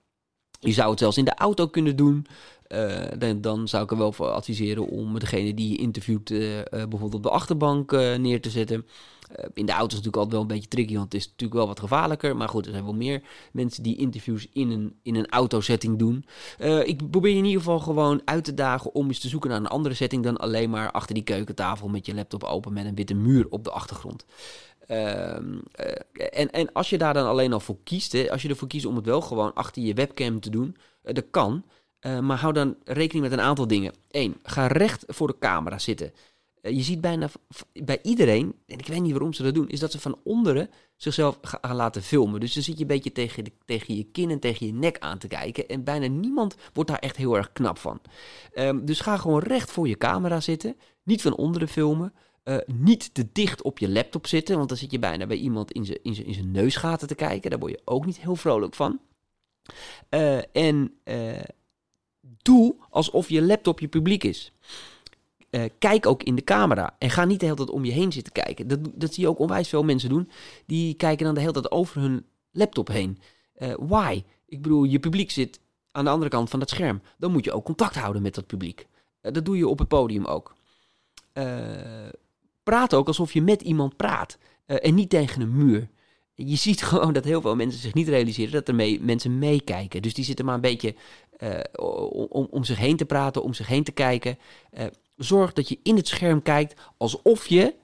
Je 0.61 0.73
zou 0.73 0.91
het 0.91 0.99
zelfs 0.99 1.17
in 1.17 1.25
de 1.25 1.35
auto 1.35 1.67
kunnen 1.67 1.97
doen. 1.97 2.27
Dan, 3.19 3.41
dan, 3.41 3.69
zou 3.69 3.85
ik 3.85 3.91
er 3.91 3.97
wel 3.97 4.13
voor 4.13 4.29
adviseren 4.29 4.89
om 4.89 5.19
degene 5.19 5.55
die 5.55 5.71
je 5.71 5.77
interviewt 5.77 6.29
bijvoorbeeld 6.71 7.15
op 7.15 7.23
de 7.23 7.31
achterbank 7.31 7.91
neer 7.93 8.41
te 8.41 8.51
zetten. 8.51 8.85
Eh, 9.33 9.45
in 9.55 9.67
de 9.67 9.73
auto 9.73 9.97
is 9.97 10.03
natuurlijk 10.03 10.17
altijd 10.17 10.33
wel 10.33 10.41
een 10.41 10.47
beetje 10.47 10.69
tricky, 10.69 10.93
want 10.93 11.13
het 11.13 11.21
is 11.21 11.29
natuurlijk 11.29 11.59
wel 11.59 11.67
wat 11.67 11.81
gevaarlijker. 11.81 12.37
Maar 12.37 12.49
goed, 12.49 12.67
er 12.67 12.73
zijn 12.73 12.85
wel 12.85 12.95
meer 12.95 13.23
mensen 13.53 13.83
die 13.83 13.97
interviews 13.97 14.47
in 14.53 14.71
een, 14.71 14.95
in 15.03 15.15
een 15.15 15.29
autosetting 15.29 15.99
doen. 15.99 16.25
Ik 16.85 17.11
probeer 17.11 17.31
je 17.31 17.39
in 17.39 17.45
ieder 17.45 17.61
geval 17.61 17.79
gewoon 17.79 18.23
uit 18.25 18.45
te 18.45 18.55
dagen 18.55 18.95
om 18.95 19.09
eens 19.09 19.19
te 19.19 19.29
zoeken 19.29 19.51
naar 19.51 19.59
een 19.59 19.67
andere 19.67 19.95
setting 19.95 20.23
dan 20.25 20.37
alleen 20.37 20.71
maar 20.71 20.91
achter 20.91 21.15
die 21.15 21.25
keukentafel 21.25 21.89
met 21.89 22.07
je 22.07 22.15
laptop 22.15 22.45
open 22.45 22.73
met 22.73 22.85
een 22.85 22.95
witte 22.95 23.15
muur 23.15 23.47
op 23.51 23.65
de 23.65 23.71
achtergrond. 23.71 24.25
Uh, 24.89 25.35
en, 26.31 26.51
en 26.51 26.73
als 26.73 26.91
je 26.91 26.99
daar 26.99 27.15
dan 27.15 27.27
alleen 27.27 27.53
al 27.53 27.61
voor 27.61 27.77
kiest, 27.85 28.31
als 28.31 28.43
je 28.43 28.49
ervoor 28.49 28.69
kiest 28.69 28.87
om 28.87 28.97
het 28.97 29.07
wel 29.07 29.21
gewoon 29.21 29.55
achter 29.55 29.83
je 29.83 29.95
webcam 29.95 30.41
te 30.41 30.51
doen, 30.51 30.77
dat 31.03 31.25
kan. 31.31 31.65
Maar 32.03 32.39
hou 32.39 32.53
dan 32.53 32.77
rekening 32.85 33.29
met 33.29 33.39
een 33.39 33.45
aantal 33.45 33.67
dingen. 33.67 33.93
Eén, 34.11 34.37
ga 34.43 34.67
recht 34.67 35.05
voor 35.07 35.27
de 35.27 35.39
camera 35.39 35.79
zitten. 35.79 36.13
Eh, 36.63 36.77
je 36.77 36.83
ziet 36.83 37.01
bijna 37.01 37.29
bij 37.73 37.99
iedereen, 38.03 38.55
en 38.67 38.79
ik 38.79 38.87
weet 38.87 39.01
niet 39.01 39.13
waarom 39.13 39.33
ze 39.33 39.43
dat 39.43 39.55
doen, 39.55 39.69
is 39.69 39.81
dat 39.81 39.93
ze 39.93 40.01
van 40.01 40.19
onderen 40.25 40.71
zichzelf 40.97 41.39
gaan 41.41 41.77
laten 41.77 42.03
filmen. 42.03 42.41
Dus 42.41 42.55
dan 42.55 42.63
zit 42.63 42.75
je 42.75 42.81
een 42.81 42.87
beetje 42.87 43.13
tegen, 43.13 43.45
tegen 43.65 43.97
je 43.97 44.05
kin 44.05 44.31
en 44.31 44.39
tegen 44.39 44.67
je 44.67 44.73
nek 44.73 44.99
aan 44.99 45.19
te 45.19 45.29
kijken. 45.29 45.69
En 45.69 45.85
bijna 45.85 46.07
niemand 46.07 46.57
wordt 46.73 46.91
daar 46.91 46.99
echt 46.99 47.17
heel 47.17 47.37
erg 47.37 47.53
knap 47.53 47.79
van. 47.79 48.01
Um, 48.55 48.85
dus 48.85 49.01
ga 49.01 49.17
gewoon 49.17 49.41
recht 49.41 49.71
voor 49.71 49.89
je 49.89 49.99
camera 49.99 50.41
zitten. 50.41 50.77
Niet 51.03 51.23
van 51.23 51.37
onderen 51.37 51.69
filmen. 51.69 52.13
Uh, 52.45 52.57
niet 52.67 53.15
te 53.15 53.29
dicht 53.33 53.63
op 53.63 53.79
je 53.79 53.89
laptop 53.89 54.27
zitten, 54.27 54.57
want 54.57 54.69
dan 54.69 54.79
zit 54.79 54.91
je 54.91 54.99
bijna 54.99 55.27
bij 55.27 55.37
iemand 55.37 55.73
in 55.73 55.85
zijn 56.35 56.51
neusgaten 56.51 57.09
te 57.09 57.15
kijken. 57.15 57.51
Daar 57.51 57.59
word 57.59 57.73
je 57.73 57.81
ook 57.85 58.07
niet 58.07 58.19
heel 58.19 58.37
vrolijk 58.37 58.75
van. 58.75 59.01
En 60.53 60.93
doe 62.43 62.75
alsof 62.91 63.29
je 63.29 63.43
laptop 63.43 63.81
je 63.81 63.89
publiek 63.89 64.25
is. 64.25 64.53
Uh, 65.51 65.65
kijk 65.79 66.07
ook 66.07 66.23
in 66.23 66.35
de 66.35 66.45
camera. 66.45 66.97
En 66.99 67.11
ga 67.11 67.25
niet 67.25 67.41
de 67.41 67.45
hele 67.45 67.57
tijd 67.57 67.71
om 67.71 67.85
je 67.85 67.93
heen 67.93 68.13
zitten 68.13 68.33
kijken. 68.33 68.69
Dat, 68.69 68.79
dat 68.95 69.15
zie 69.15 69.23
je 69.23 69.29
ook 69.29 69.39
onwijs 69.39 69.69
veel 69.69 69.83
mensen 69.83 70.09
doen. 70.09 70.31
Die 70.67 70.95
kijken 70.95 71.25
dan 71.25 71.35
de 71.35 71.41
hele 71.41 71.53
tijd 71.53 71.71
over 71.71 72.01
hun 72.01 72.27
laptop 72.51 72.89
heen. 72.89 73.19
Uh, 73.59 73.75
why? 73.79 74.23
Ik 74.47 74.63
bedoel, 74.63 74.85
je 74.85 74.99
publiek 74.99 75.31
zit 75.31 75.61
aan 75.91 76.05
de 76.05 76.11
andere 76.11 76.31
kant 76.31 76.51
van 76.51 76.59
dat 76.59 76.71
scherm. 76.71 77.03
Dan 77.19 77.33
moet 77.33 77.45
je 77.45 77.53
ook 77.53 77.65
contact 77.65 77.95
houden 77.95 78.23
met 78.23 78.35
dat 78.35 78.47
publiek. 78.47 78.87
Uh, 79.23 79.33
dat 79.33 79.45
doe 79.45 79.57
je 79.57 79.69
op 79.69 79.79
het 79.79 79.89
podium 79.89 80.25
ook. 80.25 80.55
praat 82.63 82.95
ook 82.95 83.07
alsof 83.07 83.33
je 83.33 83.43
met 83.43 83.63
iemand 83.63 83.97
praat. 83.97 84.39
en 84.67 84.95
niet 84.95 85.11
tegen 85.11 85.43
een 85.43 85.57
muur. 85.57 85.89
Je 86.35 86.57
ziet 86.57 86.83
gewoon 86.93 87.13
dat 87.13 87.25
heel 87.25 87.41
veel 87.41 87.57
mensen 87.57 87.81
zich 87.81 87.95
niet 87.95 88.09
realiseren 88.09 88.53
dat 88.53 88.69
er 88.69 88.75
mee, 88.75 89.01
mensen 89.01 89.39
meekijken. 89.39 90.03
Dus 90.03 90.15
die 90.15 90.25
zitten 90.25 90.45
maar 90.45 90.55
een 90.55 90.61
beetje 90.61 90.95
om, 92.29 92.47
om 92.51 92.65
zich 92.65 92.79
heen 92.79 92.97
te 92.97 93.05
praten, 93.05 93.43
om 93.43 93.55
zich 93.55 93.67
heen 93.67 93.85
te 93.85 93.93
kijken 93.93 94.39
zorg 95.17 95.53
dat 95.53 95.69
je 95.69 95.79
in 95.83 95.97
het 95.97 96.09
scherm 96.09 96.43
kijkt 96.43 96.81
alsof 96.97 97.47
je 97.47 97.75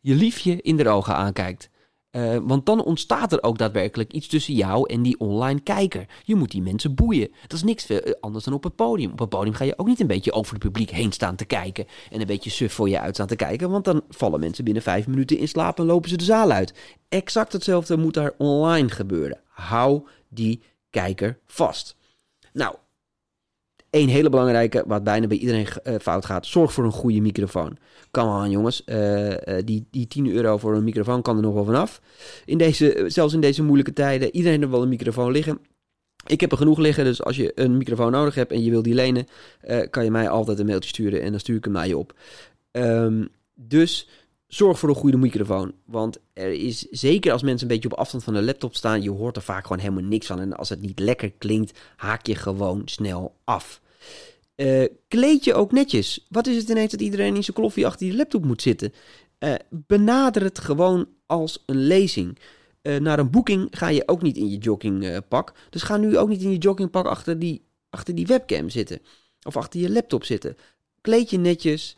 je 0.00 0.14
liefje 0.14 0.62
in 0.62 0.76
de 0.76 0.88
ogen 0.88 1.14
aankijkt. 1.14 1.70
Uh, 2.12 2.36
want 2.42 2.66
dan 2.66 2.84
ontstaat 2.84 3.32
er 3.32 3.42
ook 3.42 3.58
daadwerkelijk 3.58 4.12
iets 4.12 4.26
tussen 4.26 4.54
jou 4.54 4.92
en 4.92 5.02
die 5.02 5.18
online 5.18 5.60
kijker. 5.60 6.06
Je 6.24 6.34
moet 6.34 6.50
die 6.50 6.62
mensen 6.62 6.94
boeien. 6.94 7.30
Dat 7.42 7.52
is 7.52 7.62
niks 7.62 7.84
veel 7.84 8.16
anders 8.20 8.44
dan 8.44 8.54
op 8.54 8.64
het 8.64 8.76
podium. 8.76 9.12
Op 9.12 9.18
het 9.18 9.28
podium 9.28 9.54
ga 9.54 9.64
je 9.64 9.78
ook 9.78 9.86
niet 9.86 10.00
een 10.00 10.06
beetje 10.06 10.32
over 10.32 10.52
het 10.52 10.62
publiek 10.62 10.90
heen 10.90 11.12
staan 11.12 11.36
te 11.36 11.44
kijken. 11.44 11.86
En 12.10 12.20
een 12.20 12.26
beetje 12.26 12.50
suf 12.50 12.72
voor 12.72 12.88
je 12.88 13.00
uit 13.00 13.14
staan 13.14 13.26
te 13.26 13.36
kijken. 13.36 13.70
Want 13.70 13.84
dan 13.84 14.02
vallen 14.08 14.40
mensen 14.40 14.64
binnen 14.64 14.82
vijf 14.82 15.06
minuten 15.06 15.38
in 15.38 15.48
slaap 15.48 15.78
en 15.78 15.84
lopen 15.84 16.08
ze 16.08 16.16
de 16.16 16.24
zaal 16.24 16.50
uit. 16.50 16.74
Exact 17.08 17.52
hetzelfde 17.52 17.96
moet 17.96 18.14
daar 18.14 18.34
online 18.38 18.88
gebeuren. 18.88 19.40
Hou 19.48 20.06
die 20.28 20.62
kijker 20.90 21.38
vast. 21.46 21.96
Nou, 22.52 22.74
Eén 23.90 24.08
hele 24.08 24.28
belangrijke, 24.28 24.84
wat 24.86 25.04
bijna 25.04 25.26
bij 25.26 25.36
iedereen 25.36 25.66
uh, 25.84 25.94
fout 26.00 26.24
gaat. 26.24 26.46
Zorg 26.46 26.72
voor 26.72 26.84
een 26.84 26.92
goede 26.92 27.20
microfoon. 27.20 27.76
Kan 28.10 28.28
aan, 28.28 28.50
jongens. 28.50 28.82
Uh, 28.86 29.28
uh, 29.28 29.36
die, 29.64 29.86
die 29.90 30.06
10 30.06 30.30
euro 30.30 30.58
voor 30.58 30.74
een 30.74 30.84
microfoon 30.84 31.22
kan 31.22 31.36
er 31.36 31.42
nog 31.42 31.54
wel 31.54 31.64
vanaf. 31.64 32.00
In 32.44 32.58
deze, 32.58 33.04
zelfs 33.06 33.34
in 33.34 33.40
deze 33.40 33.62
moeilijke 33.62 33.92
tijden. 33.92 34.34
Iedereen 34.34 34.58
heeft 34.58 34.72
wel 34.72 34.82
een 34.82 34.88
microfoon 34.88 35.30
liggen. 35.30 35.58
Ik 36.26 36.40
heb 36.40 36.52
er 36.52 36.58
genoeg 36.58 36.78
liggen, 36.78 37.04
dus 37.04 37.22
als 37.22 37.36
je 37.36 37.52
een 37.54 37.76
microfoon 37.76 38.10
nodig 38.10 38.34
hebt 38.34 38.52
en 38.52 38.64
je 38.64 38.70
wil 38.70 38.82
die 38.82 38.94
lenen, 38.94 39.26
kan 39.90 40.04
je 40.04 40.10
mij 40.10 40.28
altijd 40.28 40.58
een 40.58 40.66
mailtje 40.66 40.88
sturen 40.88 41.22
en 41.22 41.30
dan 41.30 41.40
stuur 41.40 41.56
ik 41.56 41.64
hem 41.64 41.72
naar 41.72 41.86
je 41.86 41.98
op. 41.98 42.14
Um, 42.72 43.28
dus 43.54 44.08
zorg 44.54 44.78
voor 44.78 44.88
een 44.88 44.94
goede 44.94 45.16
microfoon. 45.16 45.74
Want 45.84 46.18
er 46.32 46.52
is, 46.52 46.78
zeker 46.90 47.32
als 47.32 47.42
mensen 47.42 47.68
een 47.68 47.74
beetje 47.74 47.90
op 47.90 47.98
afstand 47.98 48.24
van 48.24 48.34
de 48.34 48.42
laptop 48.42 48.74
staan, 48.74 49.02
je 49.02 49.10
hoort 49.10 49.36
er 49.36 49.42
vaak 49.42 49.62
gewoon 49.62 49.78
helemaal 49.78 50.02
niks 50.02 50.26
van. 50.26 50.40
En 50.40 50.56
als 50.56 50.68
het 50.68 50.80
niet 50.80 50.98
lekker 50.98 51.32
klinkt, 51.32 51.78
haak 51.96 52.26
je 52.26 52.34
gewoon 52.34 52.82
snel 52.84 53.34
af. 53.44 53.80
Uh, 54.56 54.86
kleed 55.08 55.44
je 55.44 55.54
ook 55.54 55.72
netjes. 55.72 56.26
Wat 56.28 56.46
is 56.46 56.56
het 56.56 56.68
ineens 56.68 56.90
dat 56.90 57.00
iedereen 57.00 57.36
in 57.36 57.44
zijn 57.44 57.56
kloffie 57.56 57.86
achter 57.86 58.06
die 58.06 58.16
laptop 58.16 58.44
moet 58.44 58.62
zitten? 58.62 58.92
Uh, 59.38 59.54
benader 59.68 60.42
het 60.42 60.58
gewoon 60.58 61.08
als 61.26 61.62
een 61.66 61.86
lezing. 61.86 62.38
Uh, 62.82 62.96
naar 62.96 63.18
een 63.18 63.30
boeking 63.30 63.68
ga 63.70 63.88
je 63.88 64.08
ook 64.08 64.22
niet 64.22 64.36
in 64.36 64.50
je 64.50 64.58
joggingpak. 64.58 65.52
dus 65.70 65.82
ga 65.82 65.96
nu 65.96 66.18
ook 66.18 66.28
niet 66.28 66.42
in 66.42 66.50
je 66.50 66.58
joggingpak 66.58 67.06
achter 67.06 67.38
die, 67.38 67.64
achter 67.90 68.14
die 68.14 68.26
webcam 68.26 68.68
zitten. 68.68 68.98
Of 69.42 69.56
achter 69.56 69.80
je 69.80 69.90
laptop 69.90 70.24
zitten. 70.24 70.56
Kleed 71.00 71.30
je 71.30 71.38
netjes. 71.38 71.96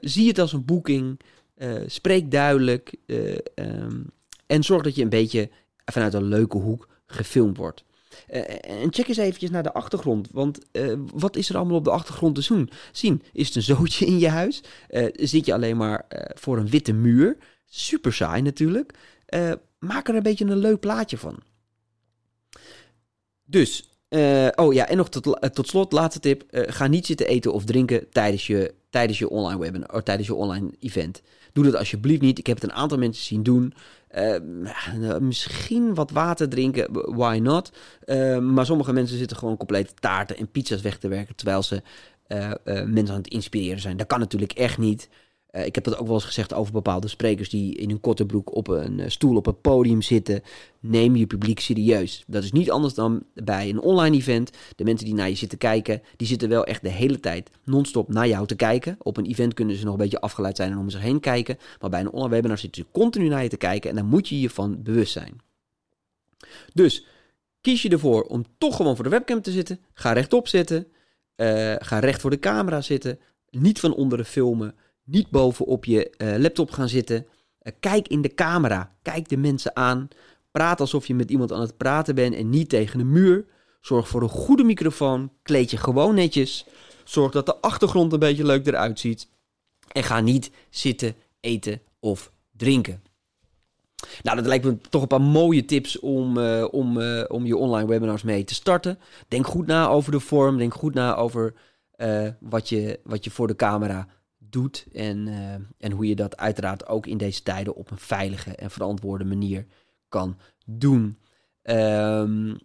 zie 0.00 0.28
het 0.28 0.38
als 0.38 0.52
een 0.52 0.64
boeking. 0.64 1.20
Uh, 1.58 1.82
spreek 1.86 2.30
duidelijk 2.30 2.94
uh, 3.06 3.36
um, 3.54 4.10
en 4.46 4.62
zorg 4.62 4.82
dat 4.82 4.94
je 4.94 5.02
een 5.02 5.08
beetje 5.08 5.50
vanuit 5.84 6.14
een 6.14 6.24
leuke 6.24 6.56
hoek 6.56 6.88
gefilmd 7.06 7.56
wordt. 7.56 7.84
en 8.60 8.92
check 8.92 9.08
eens 9.08 9.16
eventjes 9.16 9.50
naar 9.50 9.62
de 9.62 9.72
achtergrond. 9.72 10.28
Want 10.32 10.58
wat 11.12 11.36
is 11.36 11.48
er 11.48 11.56
allemaal 11.56 11.76
op 11.76 11.84
de 11.84 11.90
achtergrond 11.90 12.34
te 12.34 12.40
zien? 12.40 12.70
zien? 12.92 13.22
Is 13.32 13.46
het 13.46 13.56
een 13.56 13.62
zootje 13.76 14.06
in 14.06 14.18
je 14.18 14.28
huis? 14.28 14.62
zit 15.12 15.46
je 15.46 15.52
alleen 15.52 15.76
maar 15.76 16.06
voor 16.34 16.58
een 16.58 16.68
witte 16.68 16.92
muur? 16.92 17.36
Super 17.64 18.12
saai 18.12 18.42
natuurlijk. 18.42 18.92
maak 19.78 20.08
er 20.08 20.14
een 20.14 20.22
beetje 20.22 20.44
een 20.44 20.56
leuk 20.56 20.80
plaatje 20.80 21.18
van. 21.18 21.38
Dus, 23.44 23.90
oh 24.54 24.72
ja, 24.72 24.88
en 24.88 24.96
nog 24.96 25.08
tot, 25.08 25.54
tot 25.54 25.68
slot, 25.68 25.92
laatste 25.92 26.20
tip. 26.20 26.44
ga 26.50 26.86
niet 26.86 27.06
zitten 27.06 27.26
eten 27.26 27.52
of 27.52 27.64
drinken 27.64 28.10
tijdens 28.10 28.46
je, 28.46 28.74
tijdens 28.90 29.18
je 29.18 29.28
online 29.28 29.58
webinar 29.58 29.94
of 29.94 30.02
tijdens 30.02 30.28
je 30.28 30.34
online 30.34 30.70
event. 30.80 31.22
Doe 31.58 31.70
dat 31.70 31.80
alsjeblieft 31.80 32.20
niet. 32.20 32.38
Ik 32.38 32.46
heb 32.46 32.60
het 32.60 32.70
een 32.70 32.76
aantal 32.76 32.98
mensen 32.98 33.24
zien 33.24 33.42
doen. 33.42 33.74
Uh, 34.16 35.16
misschien 35.18 35.94
wat 35.94 36.10
water 36.10 36.48
drinken, 36.48 37.14
why 37.14 37.38
not? 37.42 37.72
Uh, 38.06 38.38
maar 38.38 38.66
sommige 38.66 38.92
mensen 38.92 39.18
zitten 39.18 39.36
gewoon 39.36 39.56
complete 39.56 39.94
taarten 39.94 40.36
en 40.36 40.50
pizza's 40.50 40.80
weg 40.80 40.98
te 40.98 41.08
werken 41.08 41.36
terwijl 41.36 41.62
ze 41.62 41.82
uh, 42.28 42.52
mensen 42.64 43.14
aan 43.14 43.20
het 43.20 43.28
inspireren 43.28 43.80
zijn. 43.80 43.96
Dat 43.96 44.06
kan 44.06 44.18
natuurlijk 44.18 44.52
echt 44.52 44.78
niet. 44.78 45.08
Uh, 45.52 45.66
ik 45.66 45.74
heb 45.74 45.84
dat 45.84 45.98
ook 45.98 46.06
wel 46.06 46.14
eens 46.14 46.24
gezegd 46.24 46.54
over 46.54 46.72
bepaalde 46.72 47.08
sprekers 47.08 47.48
die 47.48 47.74
in 47.74 47.90
een 47.90 48.00
korte 48.00 48.26
broek 48.26 48.54
op 48.54 48.68
een 48.68 48.98
uh, 48.98 49.08
stoel 49.08 49.36
op 49.36 49.46
een 49.46 49.60
podium 49.60 50.02
zitten. 50.02 50.42
Neem 50.80 51.16
je 51.16 51.26
publiek 51.26 51.60
serieus. 51.60 52.24
Dat 52.26 52.42
is 52.42 52.52
niet 52.52 52.70
anders 52.70 52.94
dan 52.94 53.22
bij 53.34 53.68
een 53.68 53.80
online 53.80 54.16
event. 54.16 54.50
De 54.76 54.84
mensen 54.84 55.06
die 55.06 55.14
naar 55.14 55.28
je 55.28 55.34
zitten 55.34 55.58
kijken, 55.58 56.02
die 56.16 56.26
zitten 56.26 56.48
wel 56.48 56.64
echt 56.64 56.82
de 56.82 56.88
hele 56.88 57.20
tijd 57.20 57.50
non-stop 57.64 58.08
naar 58.08 58.28
jou 58.28 58.46
te 58.46 58.54
kijken. 58.54 58.96
Op 58.98 59.16
een 59.16 59.26
event 59.26 59.54
kunnen 59.54 59.76
ze 59.76 59.84
nog 59.84 59.92
een 59.92 60.00
beetje 60.00 60.20
afgeleid 60.20 60.56
zijn 60.56 60.70
en 60.70 60.78
om 60.78 60.90
zich 60.90 61.00
heen 61.00 61.20
kijken. 61.20 61.58
Maar 61.80 61.90
bij 61.90 62.00
een 62.00 62.10
online 62.10 62.34
webinar 62.34 62.58
zitten 62.58 62.82
ze 62.82 62.88
continu 62.92 63.28
naar 63.28 63.42
je 63.42 63.48
te 63.48 63.56
kijken 63.56 63.90
en 63.90 63.96
daar 63.96 64.04
moet 64.04 64.28
je 64.28 64.40
je 64.40 64.50
van 64.50 64.82
bewust 64.82 65.12
zijn. 65.12 65.40
Dus 66.74 67.06
kies 67.60 67.82
je 67.82 67.88
ervoor 67.88 68.22
om 68.22 68.44
toch 68.58 68.76
gewoon 68.76 68.94
voor 68.94 69.04
de 69.04 69.10
webcam 69.10 69.42
te 69.42 69.50
zitten. 69.50 69.80
Ga 69.94 70.12
rechtop 70.12 70.48
zitten. 70.48 70.86
Uh, 71.36 71.74
ga 71.78 71.98
recht 71.98 72.20
voor 72.20 72.30
de 72.30 72.38
camera 72.38 72.80
zitten. 72.80 73.18
Niet 73.50 73.80
van 73.80 73.94
onderen 73.94 74.24
filmen. 74.24 74.74
Niet 75.10 75.30
bovenop 75.30 75.84
je 75.84 76.14
uh, 76.18 76.36
laptop 76.36 76.70
gaan 76.70 76.88
zitten. 76.88 77.26
Uh, 77.62 77.72
kijk 77.80 78.08
in 78.08 78.22
de 78.22 78.34
camera. 78.34 78.96
Kijk 79.02 79.28
de 79.28 79.36
mensen 79.36 79.76
aan. 79.76 80.08
Praat 80.50 80.80
alsof 80.80 81.06
je 81.06 81.14
met 81.14 81.30
iemand 81.30 81.52
aan 81.52 81.60
het 81.60 81.76
praten 81.76 82.14
bent 82.14 82.34
en 82.34 82.50
niet 82.50 82.68
tegen 82.68 83.00
een 83.00 83.12
muur. 83.12 83.46
Zorg 83.80 84.08
voor 84.08 84.22
een 84.22 84.28
goede 84.28 84.64
microfoon. 84.64 85.32
Kleed 85.42 85.70
je 85.70 85.76
gewoon 85.76 86.14
netjes. 86.14 86.66
Zorg 87.04 87.32
dat 87.32 87.46
de 87.46 87.60
achtergrond 87.60 88.12
een 88.12 88.18
beetje 88.18 88.44
leuk 88.44 88.66
eruit 88.66 89.00
ziet. 89.00 89.28
En 89.92 90.02
ga 90.02 90.20
niet 90.20 90.50
zitten, 90.70 91.14
eten 91.40 91.80
of 92.00 92.32
drinken. 92.56 93.02
Nou, 94.22 94.36
dat 94.36 94.46
lijkt 94.46 94.64
me 94.64 94.78
toch 94.78 95.02
een 95.02 95.08
paar 95.08 95.20
mooie 95.20 95.64
tips 95.64 95.98
om, 95.98 96.38
uh, 96.38 96.64
om, 96.70 97.02
om 97.28 97.46
je 97.46 97.56
online 97.56 97.88
webinars 97.88 98.22
mee 98.22 98.44
te 98.44 98.54
starten. 98.54 98.98
Denk 99.28 99.46
goed 99.46 99.66
na 99.66 99.88
over 99.88 100.12
de 100.12 100.20
vorm. 100.20 100.58
Denk 100.58 100.74
goed 100.74 100.94
na 100.94 101.16
over 101.16 101.54
wat, 102.40 102.68
je, 102.68 103.00
wat 103.04 103.24
je 103.24 103.30
voor 103.30 103.46
de 103.46 103.56
camera 103.56 104.08
doet. 104.50 104.86
En, 104.92 105.26
uh, 105.26 105.52
en 105.78 105.92
hoe 105.92 106.06
je 106.08 106.14
dat 106.14 106.36
uiteraard 106.36 106.86
ook 106.86 107.06
in 107.06 107.18
deze 107.18 107.42
tijden 107.42 107.74
op 107.74 107.90
een 107.90 107.98
veilige 107.98 108.54
en 108.54 108.70
verantwoorde 108.70 109.24
manier 109.24 109.66
kan 110.08 110.36
doen. 110.66 111.18
Um, 111.62 112.58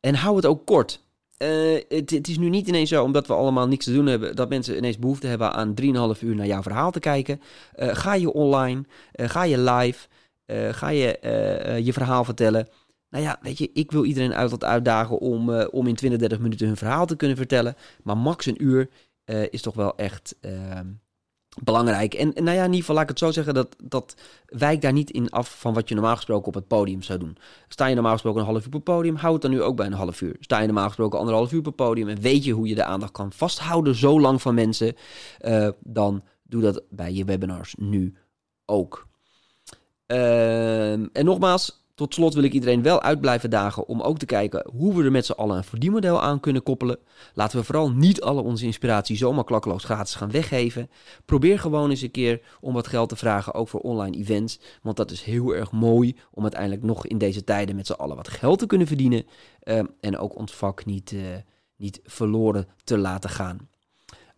en 0.00 0.14
hou 0.14 0.36
het 0.36 0.46
ook 0.46 0.66
kort. 0.66 1.00
Uh, 1.38 1.80
het, 1.88 2.10
het, 2.10 2.28
is 2.28 2.38
nu 2.38 2.48
niet 2.48 2.68
ineens 2.68 2.88
zo, 2.88 3.02
omdat 3.02 3.26
we 3.26 3.32
allemaal 3.32 3.68
niks 3.68 3.84
te 3.84 3.92
doen 3.92 4.06
hebben, 4.06 4.36
dat 4.36 4.48
mensen 4.48 4.76
ineens 4.76 4.98
behoefte 4.98 5.26
hebben 5.26 5.52
aan 5.52 5.74
3,5 6.14 6.20
uur 6.20 6.34
naar 6.34 6.46
jouw 6.46 6.62
verhaal 6.62 6.90
te 6.90 7.00
kijken. 7.00 7.40
Uh, 7.76 7.88
ga 7.94 8.14
je 8.14 8.32
online, 8.32 8.84
ga 9.12 9.42
je 9.42 9.58
live, 9.58 10.08
ga 10.70 10.88
je 10.88 11.18
je 11.84 11.92
verhaal 11.92 12.24
vertellen. 12.24 12.68
Nou 13.10 13.24
ja, 13.24 13.38
weet 13.42 13.58
je, 13.58 13.70
ik 13.72 13.90
wil 13.90 14.04
iedereen 14.04 14.34
uit 14.34 14.50
wat 14.50 14.64
uitdagen 14.64 15.18
om, 15.18 15.50
om 15.50 15.86
in 15.86 15.94
20, 15.94 16.18
30 16.18 16.38
minuten 16.38 16.66
hun 16.66 16.76
verhaal 16.76 17.06
te 17.06 17.16
kunnen 17.16 17.36
vertellen. 17.36 17.74
Maar 18.02 18.16
max 18.16 18.46
een 18.46 18.64
uur 18.64 18.88
uh, 19.26 19.46
is 19.50 19.62
toch 19.62 19.74
wel 19.74 19.96
echt 19.96 20.36
uh, 20.40 20.80
belangrijk. 21.62 22.14
En, 22.14 22.32
nou 22.34 22.56
ja, 22.56 22.64
in 22.64 22.64
ieder 22.64 22.78
geval 22.78 22.94
laat 22.94 23.04
ik 23.04 23.10
het 23.10 23.18
zo 23.18 23.30
zeggen, 23.30 23.54
dat, 23.54 23.76
dat 23.82 24.16
wijkt 24.46 24.82
daar 24.82 24.92
niet 24.92 25.10
in 25.10 25.30
af 25.30 25.60
van 25.60 25.74
wat 25.74 25.88
je 25.88 25.94
normaal 25.94 26.16
gesproken 26.16 26.46
op 26.46 26.54
het 26.54 26.66
podium 26.66 27.02
zou 27.02 27.18
doen. 27.18 27.36
Sta 27.68 27.86
je 27.86 27.94
normaal 27.94 28.12
gesproken 28.12 28.40
een 28.40 28.46
half 28.46 28.64
uur 28.64 28.70
per 28.70 28.80
podium, 28.80 29.16
hou 29.16 29.32
het 29.32 29.42
dan 29.42 29.50
nu 29.50 29.62
ook 29.62 29.76
bij 29.76 29.86
een 29.86 29.92
half 29.92 30.20
uur. 30.20 30.36
Sta 30.40 30.58
je 30.58 30.66
normaal 30.66 30.86
gesproken 30.86 31.18
anderhalf 31.18 31.52
uur 31.52 31.62
per 31.62 31.72
podium 31.72 32.08
en 32.08 32.20
weet 32.20 32.44
je 32.44 32.52
hoe 32.52 32.68
je 32.68 32.74
de 32.74 32.84
aandacht 32.84 33.12
kan 33.12 33.32
vasthouden 33.32 33.94
zo 33.94 34.20
lang 34.20 34.42
van 34.42 34.54
mensen, 34.54 34.94
uh, 35.40 35.68
dan 35.80 36.22
doe 36.42 36.62
dat 36.62 36.82
bij 36.90 37.12
je 37.12 37.24
webinars 37.24 37.74
nu 37.78 38.16
ook. 38.64 39.06
Ehm, 40.06 41.06
en 41.12 41.24
nogmaals, 41.24 41.81
tot 42.02 42.14
slot 42.14 42.34
wil 42.34 42.42
ik 42.42 42.52
iedereen 42.52 42.82
wel 42.82 43.02
uit 43.02 43.20
blijven 43.20 43.50
dagen 43.50 43.86
om 43.86 44.00
ook 44.00 44.18
te 44.18 44.26
kijken 44.26 44.66
hoe 44.76 44.94
we 44.94 45.04
er 45.04 45.10
met 45.10 45.26
z'n 45.26 45.32
allen 45.32 45.56
een 45.56 45.64
verdienmodel 45.64 46.22
aan 46.22 46.40
kunnen 46.40 46.62
koppelen. 46.62 46.98
Laten 47.34 47.58
we 47.58 47.64
vooral 47.64 47.90
niet 47.90 48.20
alle 48.20 48.42
onze 48.42 48.64
inspiratie 48.64 49.16
zomaar 49.16 49.44
klakkeloos 49.44 49.84
gratis 49.84 50.14
gaan 50.14 50.30
weggeven. 50.30 50.90
Probeer 51.24 51.58
gewoon 51.58 51.90
eens 51.90 52.02
een 52.02 52.10
keer 52.10 52.40
om 52.60 52.74
wat 52.74 52.86
geld 52.86 53.08
te 53.08 53.16
vragen, 53.16 53.54
ook 53.54 53.68
voor 53.68 53.80
online 53.80 54.16
events. 54.16 54.60
Want 54.82 54.96
dat 54.96 55.10
is 55.10 55.22
heel 55.22 55.54
erg 55.54 55.72
mooi 55.72 56.16
om 56.30 56.42
uiteindelijk 56.42 56.82
nog 56.82 57.06
in 57.06 57.18
deze 57.18 57.44
tijden 57.44 57.76
met 57.76 57.86
z'n 57.86 57.92
allen 57.92 58.16
wat 58.16 58.28
geld 58.28 58.58
te 58.58 58.66
kunnen 58.66 58.86
verdienen. 58.86 59.26
Uh, 59.64 59.80
en 60.00 60.18
ook 60.18 60.36
ons 60.36 60.52
vak 60.52 60.84
niet, 60.84 61.12
uh, 61.12 61.20
niet 61.76 62.00
verloren 62.04 62.68
te 62.84 62.98
laten 62.98 63.30
gaan. 63.30 63.70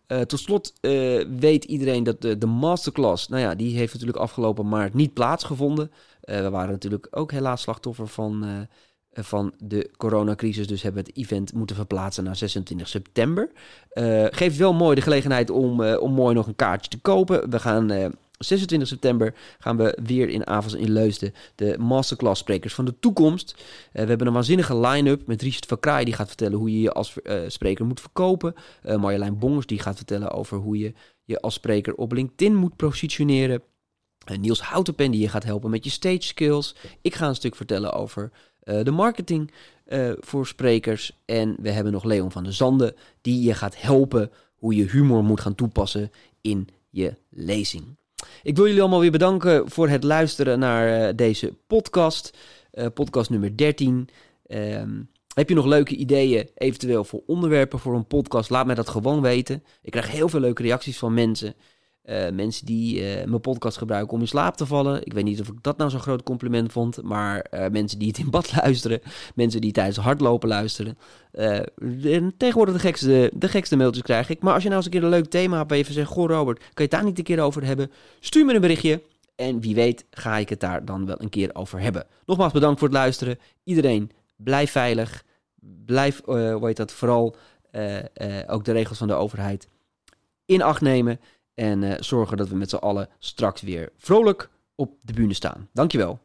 Uh, 0.07 0.21
tot 0.21 0.39
slot 0.39 0.73
uh, 0.81 1.25
weet 1.39 1.63
iedereen 1.63 2.03
dat 2.03 2.21
de, 2.21 2.37
de, 2.37 2.45
masterclass, 2.45 3.27
nou 3.27 3.41
ja, 3.41 3.55
die 3.55 3.77
heeft 3.77 3.93
natuurlijk 3.93 4.19
afgelopen 4.19 4.67
maart 4.67 4.93
niet 4.93 5.13
plaatsgevonden. 5.13 5.91
Uh, 6.25 6.39
we 6.39 6.49
waren 6.49 6.71
natuurlijk 6.71 7.07
ook 7.11 7.31
helaas 7.31 7.61
slachtoffer 7.61 8.07
van, 8.07 8.67
van 9.13 9.53
de 9.57 9.91
coronacrisis, 9.97 10.67
dus 10.67 10.81
hebben 10.81 11.03
het 11.03 11.17
event 11.17 11.53
moeten 11.53 11.75
verplaatsen 11.75 12.23
naar 12.23 12.35
26 12.35 12.87
september. 12.87 13.51
geeft 14.29 14.57
wel 14.57 14.73
mooi 14.73 14.95
de 14.95 15.01
gelegenheid 15.01 15.49
om, 15.49 15.83
om 15.83 16.13
mooi 16.13 16.35
nog 16.35 16.47
een 16.47 16.55
kaartje 16.55 16.89
te 16.89 16.99
kopen. 16.99 17.49
We 17.49 17.59
gaan 17.59 18.13
26 18.37 18.87
september 18.87 19.33
gaan 19.59 19.77
we 19.77 19.97
weer 20.03 20.29
in 20.29 20.47
Avals 20.47 20.73
in 20.73 20.91
Leusden 20.91 21.33
de 21.55 21.75
masterclass 21.79 22.39
sprekers 22.39 22.73
van 22.73 22.85
de 22.85 22.99
toekomst. 22.99 23.55
We 23.91 23.99
hebben 23.99 24.27
een 24.27 24.33
waanzinnige 24.33 24.77
line-up 24.77 25.27
met 25.27 25.41
Richard 25.41 25.65
van 25.65 25.79
Kraai 25.79 26.05
die 26.05 26.13
gaat 26.13 26.27
vertellen 26.27 26.57
hoe 26.57 26.71
je 26.71 26.81
je 26.81 26.91
als 26.91 27.15
spreker 27.47 27.85
moet 27.85 28.01
verkopen. 28.01 28.53
Marjolein 28.81 29.39
Bongers 29.39 29.65
die 29.65 29.79
gaat 29.79 29.95
vertellen 29.95 30.31
over 30.31 30.57
hoe 30.57 30.77
je 30.77 30.93
je 31.23 31.41
als 31.41 31.53
spreker 31.53 31.95
op 31.95 32.11
LinkedIn 32.11 32.55
moet 32.55 32.75
positioneren. 32.75 33.61
Niels 34.39 34.61
Houtenpen 34.61 35.11
die 35.11 35.21
je 35.21 35.29
gaat 35.29 35.43
helpen 35.43 35.69
met 35.69 35.83
je 35.83 35.89
stage 35.89 36.21
skills. 36.21 36.75
Ik 37.01 37.15
ga 37.15 37.27
een 37.27 37.35
stuk 37.35 37.55
vertellen 37.55 37.93
over 37.93 38.31
de 38.63 38.91
marketing 38.91 39.51
voor 40.19 40.47
sprekers. 40.47 41.11
En 41.25 41.55
we 41.59 41.69
hebben 41.69 41.93
nog 41.93 42.03
Leon 42.03 42.31
van 42.31 42.43
der 42.43 42.53
Zanden 42.53 42.95
die 43.21 43.41
je 43.41 43.53
gaat 43.53 43.81
helpen 43.81 44.31
hoe 44.55 44.75
je 44.75 44.89
humor 44.89 45.23
moet 45.23 45.41
gaan 45.41 45.55
toepassen 45.55 46.11
in 46.41 46.67
je 46.89 47.13
lezing. 47.29 47.83
Ik 48.43 48.55
wil 48.55 48.65
jullie 48.65 48.81
allemaal 48.81 48.99
weer 48.99 49.11
bedanken 49.11 49.71
voor 49.71 49.89
het 49.89 50.03
luisteren 50.03 50.59
naar 50.59 51.15
deze 51.15 51.53
podcast. 51.67 52.37
Podcast 52.93 53.29
nummer 53.29 53.57
13. 53.57 54.09
Um, 54.47 55.09
heb 55.35 55.49
je 55.49 55.55
nog 55.55 55.65
leuke 55.65 55.95
ideeën, 55.95 56.49
eventueel 56.55 57.03
voor 57.03 57.21
onderwerpen 57.25 57.79
voor 57.79 57.95
een 57.95 58.07
podcast? 58.07 58.49
Laat 58.49 58.65
mij 58.65 58.75
dat 58.75 58.89
gewoon 58.89 59.21
weten. 59.21 59.63
Ik 59.81 59.91
krijg 59.91 60.11
heel 60.11 60.29
veel 60.29 60.39
leuke 60.39 60.61
reacties 60.61 60.97
van 60.97 61.13
mensen. 61.13 61.53
Uh, 62.09 62.29
mensen 62.29 62.65
die 62.65 62.99
uh, 62.99 63.23
mijn 63.23 63.41
podcast 63.41 63.77
gebruiken 63.77 64.13
om 64.13 64.19
in 64.19 64.27
slaap 64.27 64.57
te 64.57 64.65
vallen. 64.65 65.05
Ik 65.05 65.13
weet 65.13 65.23
niet 65.23 65.41
of 65.41 65.47
ik 65.47 65.53
dat 65.61 65.77
nou 65.77 65.89
zo'n 65.89 65.99
groot 65.99 66.23
compliment 66.23 66.71
vond. 66.71 67.01
Maar 67.01 67.45
uh, 67.51 67.67
mensen 67.67 67.99
die 67.99 68.07
het 68.07 68.17
in 68.17 68.29
bad 68.29 68.55
luisteren. 68.61 69.01
Mensen 69.35 69.61
die 69.61 69.71
tijdens 69.71 69.97
hardlopen 69.97 70.49
luisteren. 70.49 70.97
tegenwoordig 72.37 72.73
de 72.73 72.79
gekste, 72.79 73.31
de 73.33 73.47
gekste 73.47 73.75
mailtjes 73.75 74.03
krijg 74.03 74.29
ik. 74.29 74.41
Maar 74.41 74.53
als 74.53 74.63
je 74.63 74.69
nou 74.69 74.81
eens 74.81 74.93
een 74.93 74.99
keer 74.99 75.03
een 75.03 75.15
leuk 75.15 75.29
thema 75.29 75.57
hebt. 75.57 75.71
Even 75.71 75.93
zeggen, 75.93 76.15
goh 76.15 76.29
Robert, 76.29 76.57
kan 76.57 76.67
je 76.73 76.81
het 76.81 76.91
daar 76.91 77.03
niet 77.03 77.17
een 77.17 77.23
keer 77.23 77.41
over 77.41 77.65
hebben? 77.65 77.91
Stuur 78.19 78.45
me 78.45 78.53
een 78.53 78.61
berichtje. 78.61 79.01
En 79.35 79.59
wie 79.59 79.75
weet 79.75 80.05
ga 80.11 80.37
ik 80.37 80.49
het 80.49 80.59
daar 80.59 80.85
dan 80.85 81.05
wel 81.05 81.21
een 81.21 81.29
keer 81.29 81.49
over 81.53 81.79
hebben. 81.79 82.05
Nogmaals 82.25 82.53
bedankt 82.53 82.79
voor 82.79 82.87
het 82.87 82.97
luisteren. 82.97 83.39
Iedereen, 83.63 84.11
blijf 84.35 84.71
veilig. 84.71 85.23
Blijf, 85.85 86.21
hoe 86.25 86.65
heet 86.65 86.77
dat, 86.77 86.91
vooral 86.91 87.35
ook 88.47 88.65
de 88.65 88.71
regels 88.71 88.97
van 88.97 89.07
de 89.07 89.13
overheid 89.13 89.67
in 90.45 90.61
acht 90.61 90.81
nemen. 90.81 91.19
En 91.55 91.81
uh, 91.81 91.93
zorgen 91.99 92.37
dat 92.37 92.49
we 92.49 92.55
met 92.55 92.69
z'n 92.69 92.75
allen 92.75 93.09
straks 93.19 93.61
weer 93.61 93.91
vrolijk 93.97 94.49
op 94.75 94.97
de 95.01 95.13
bühne 95.13 95.33
staan. 95.33 95.69
Dankjewel. 95.73 96.19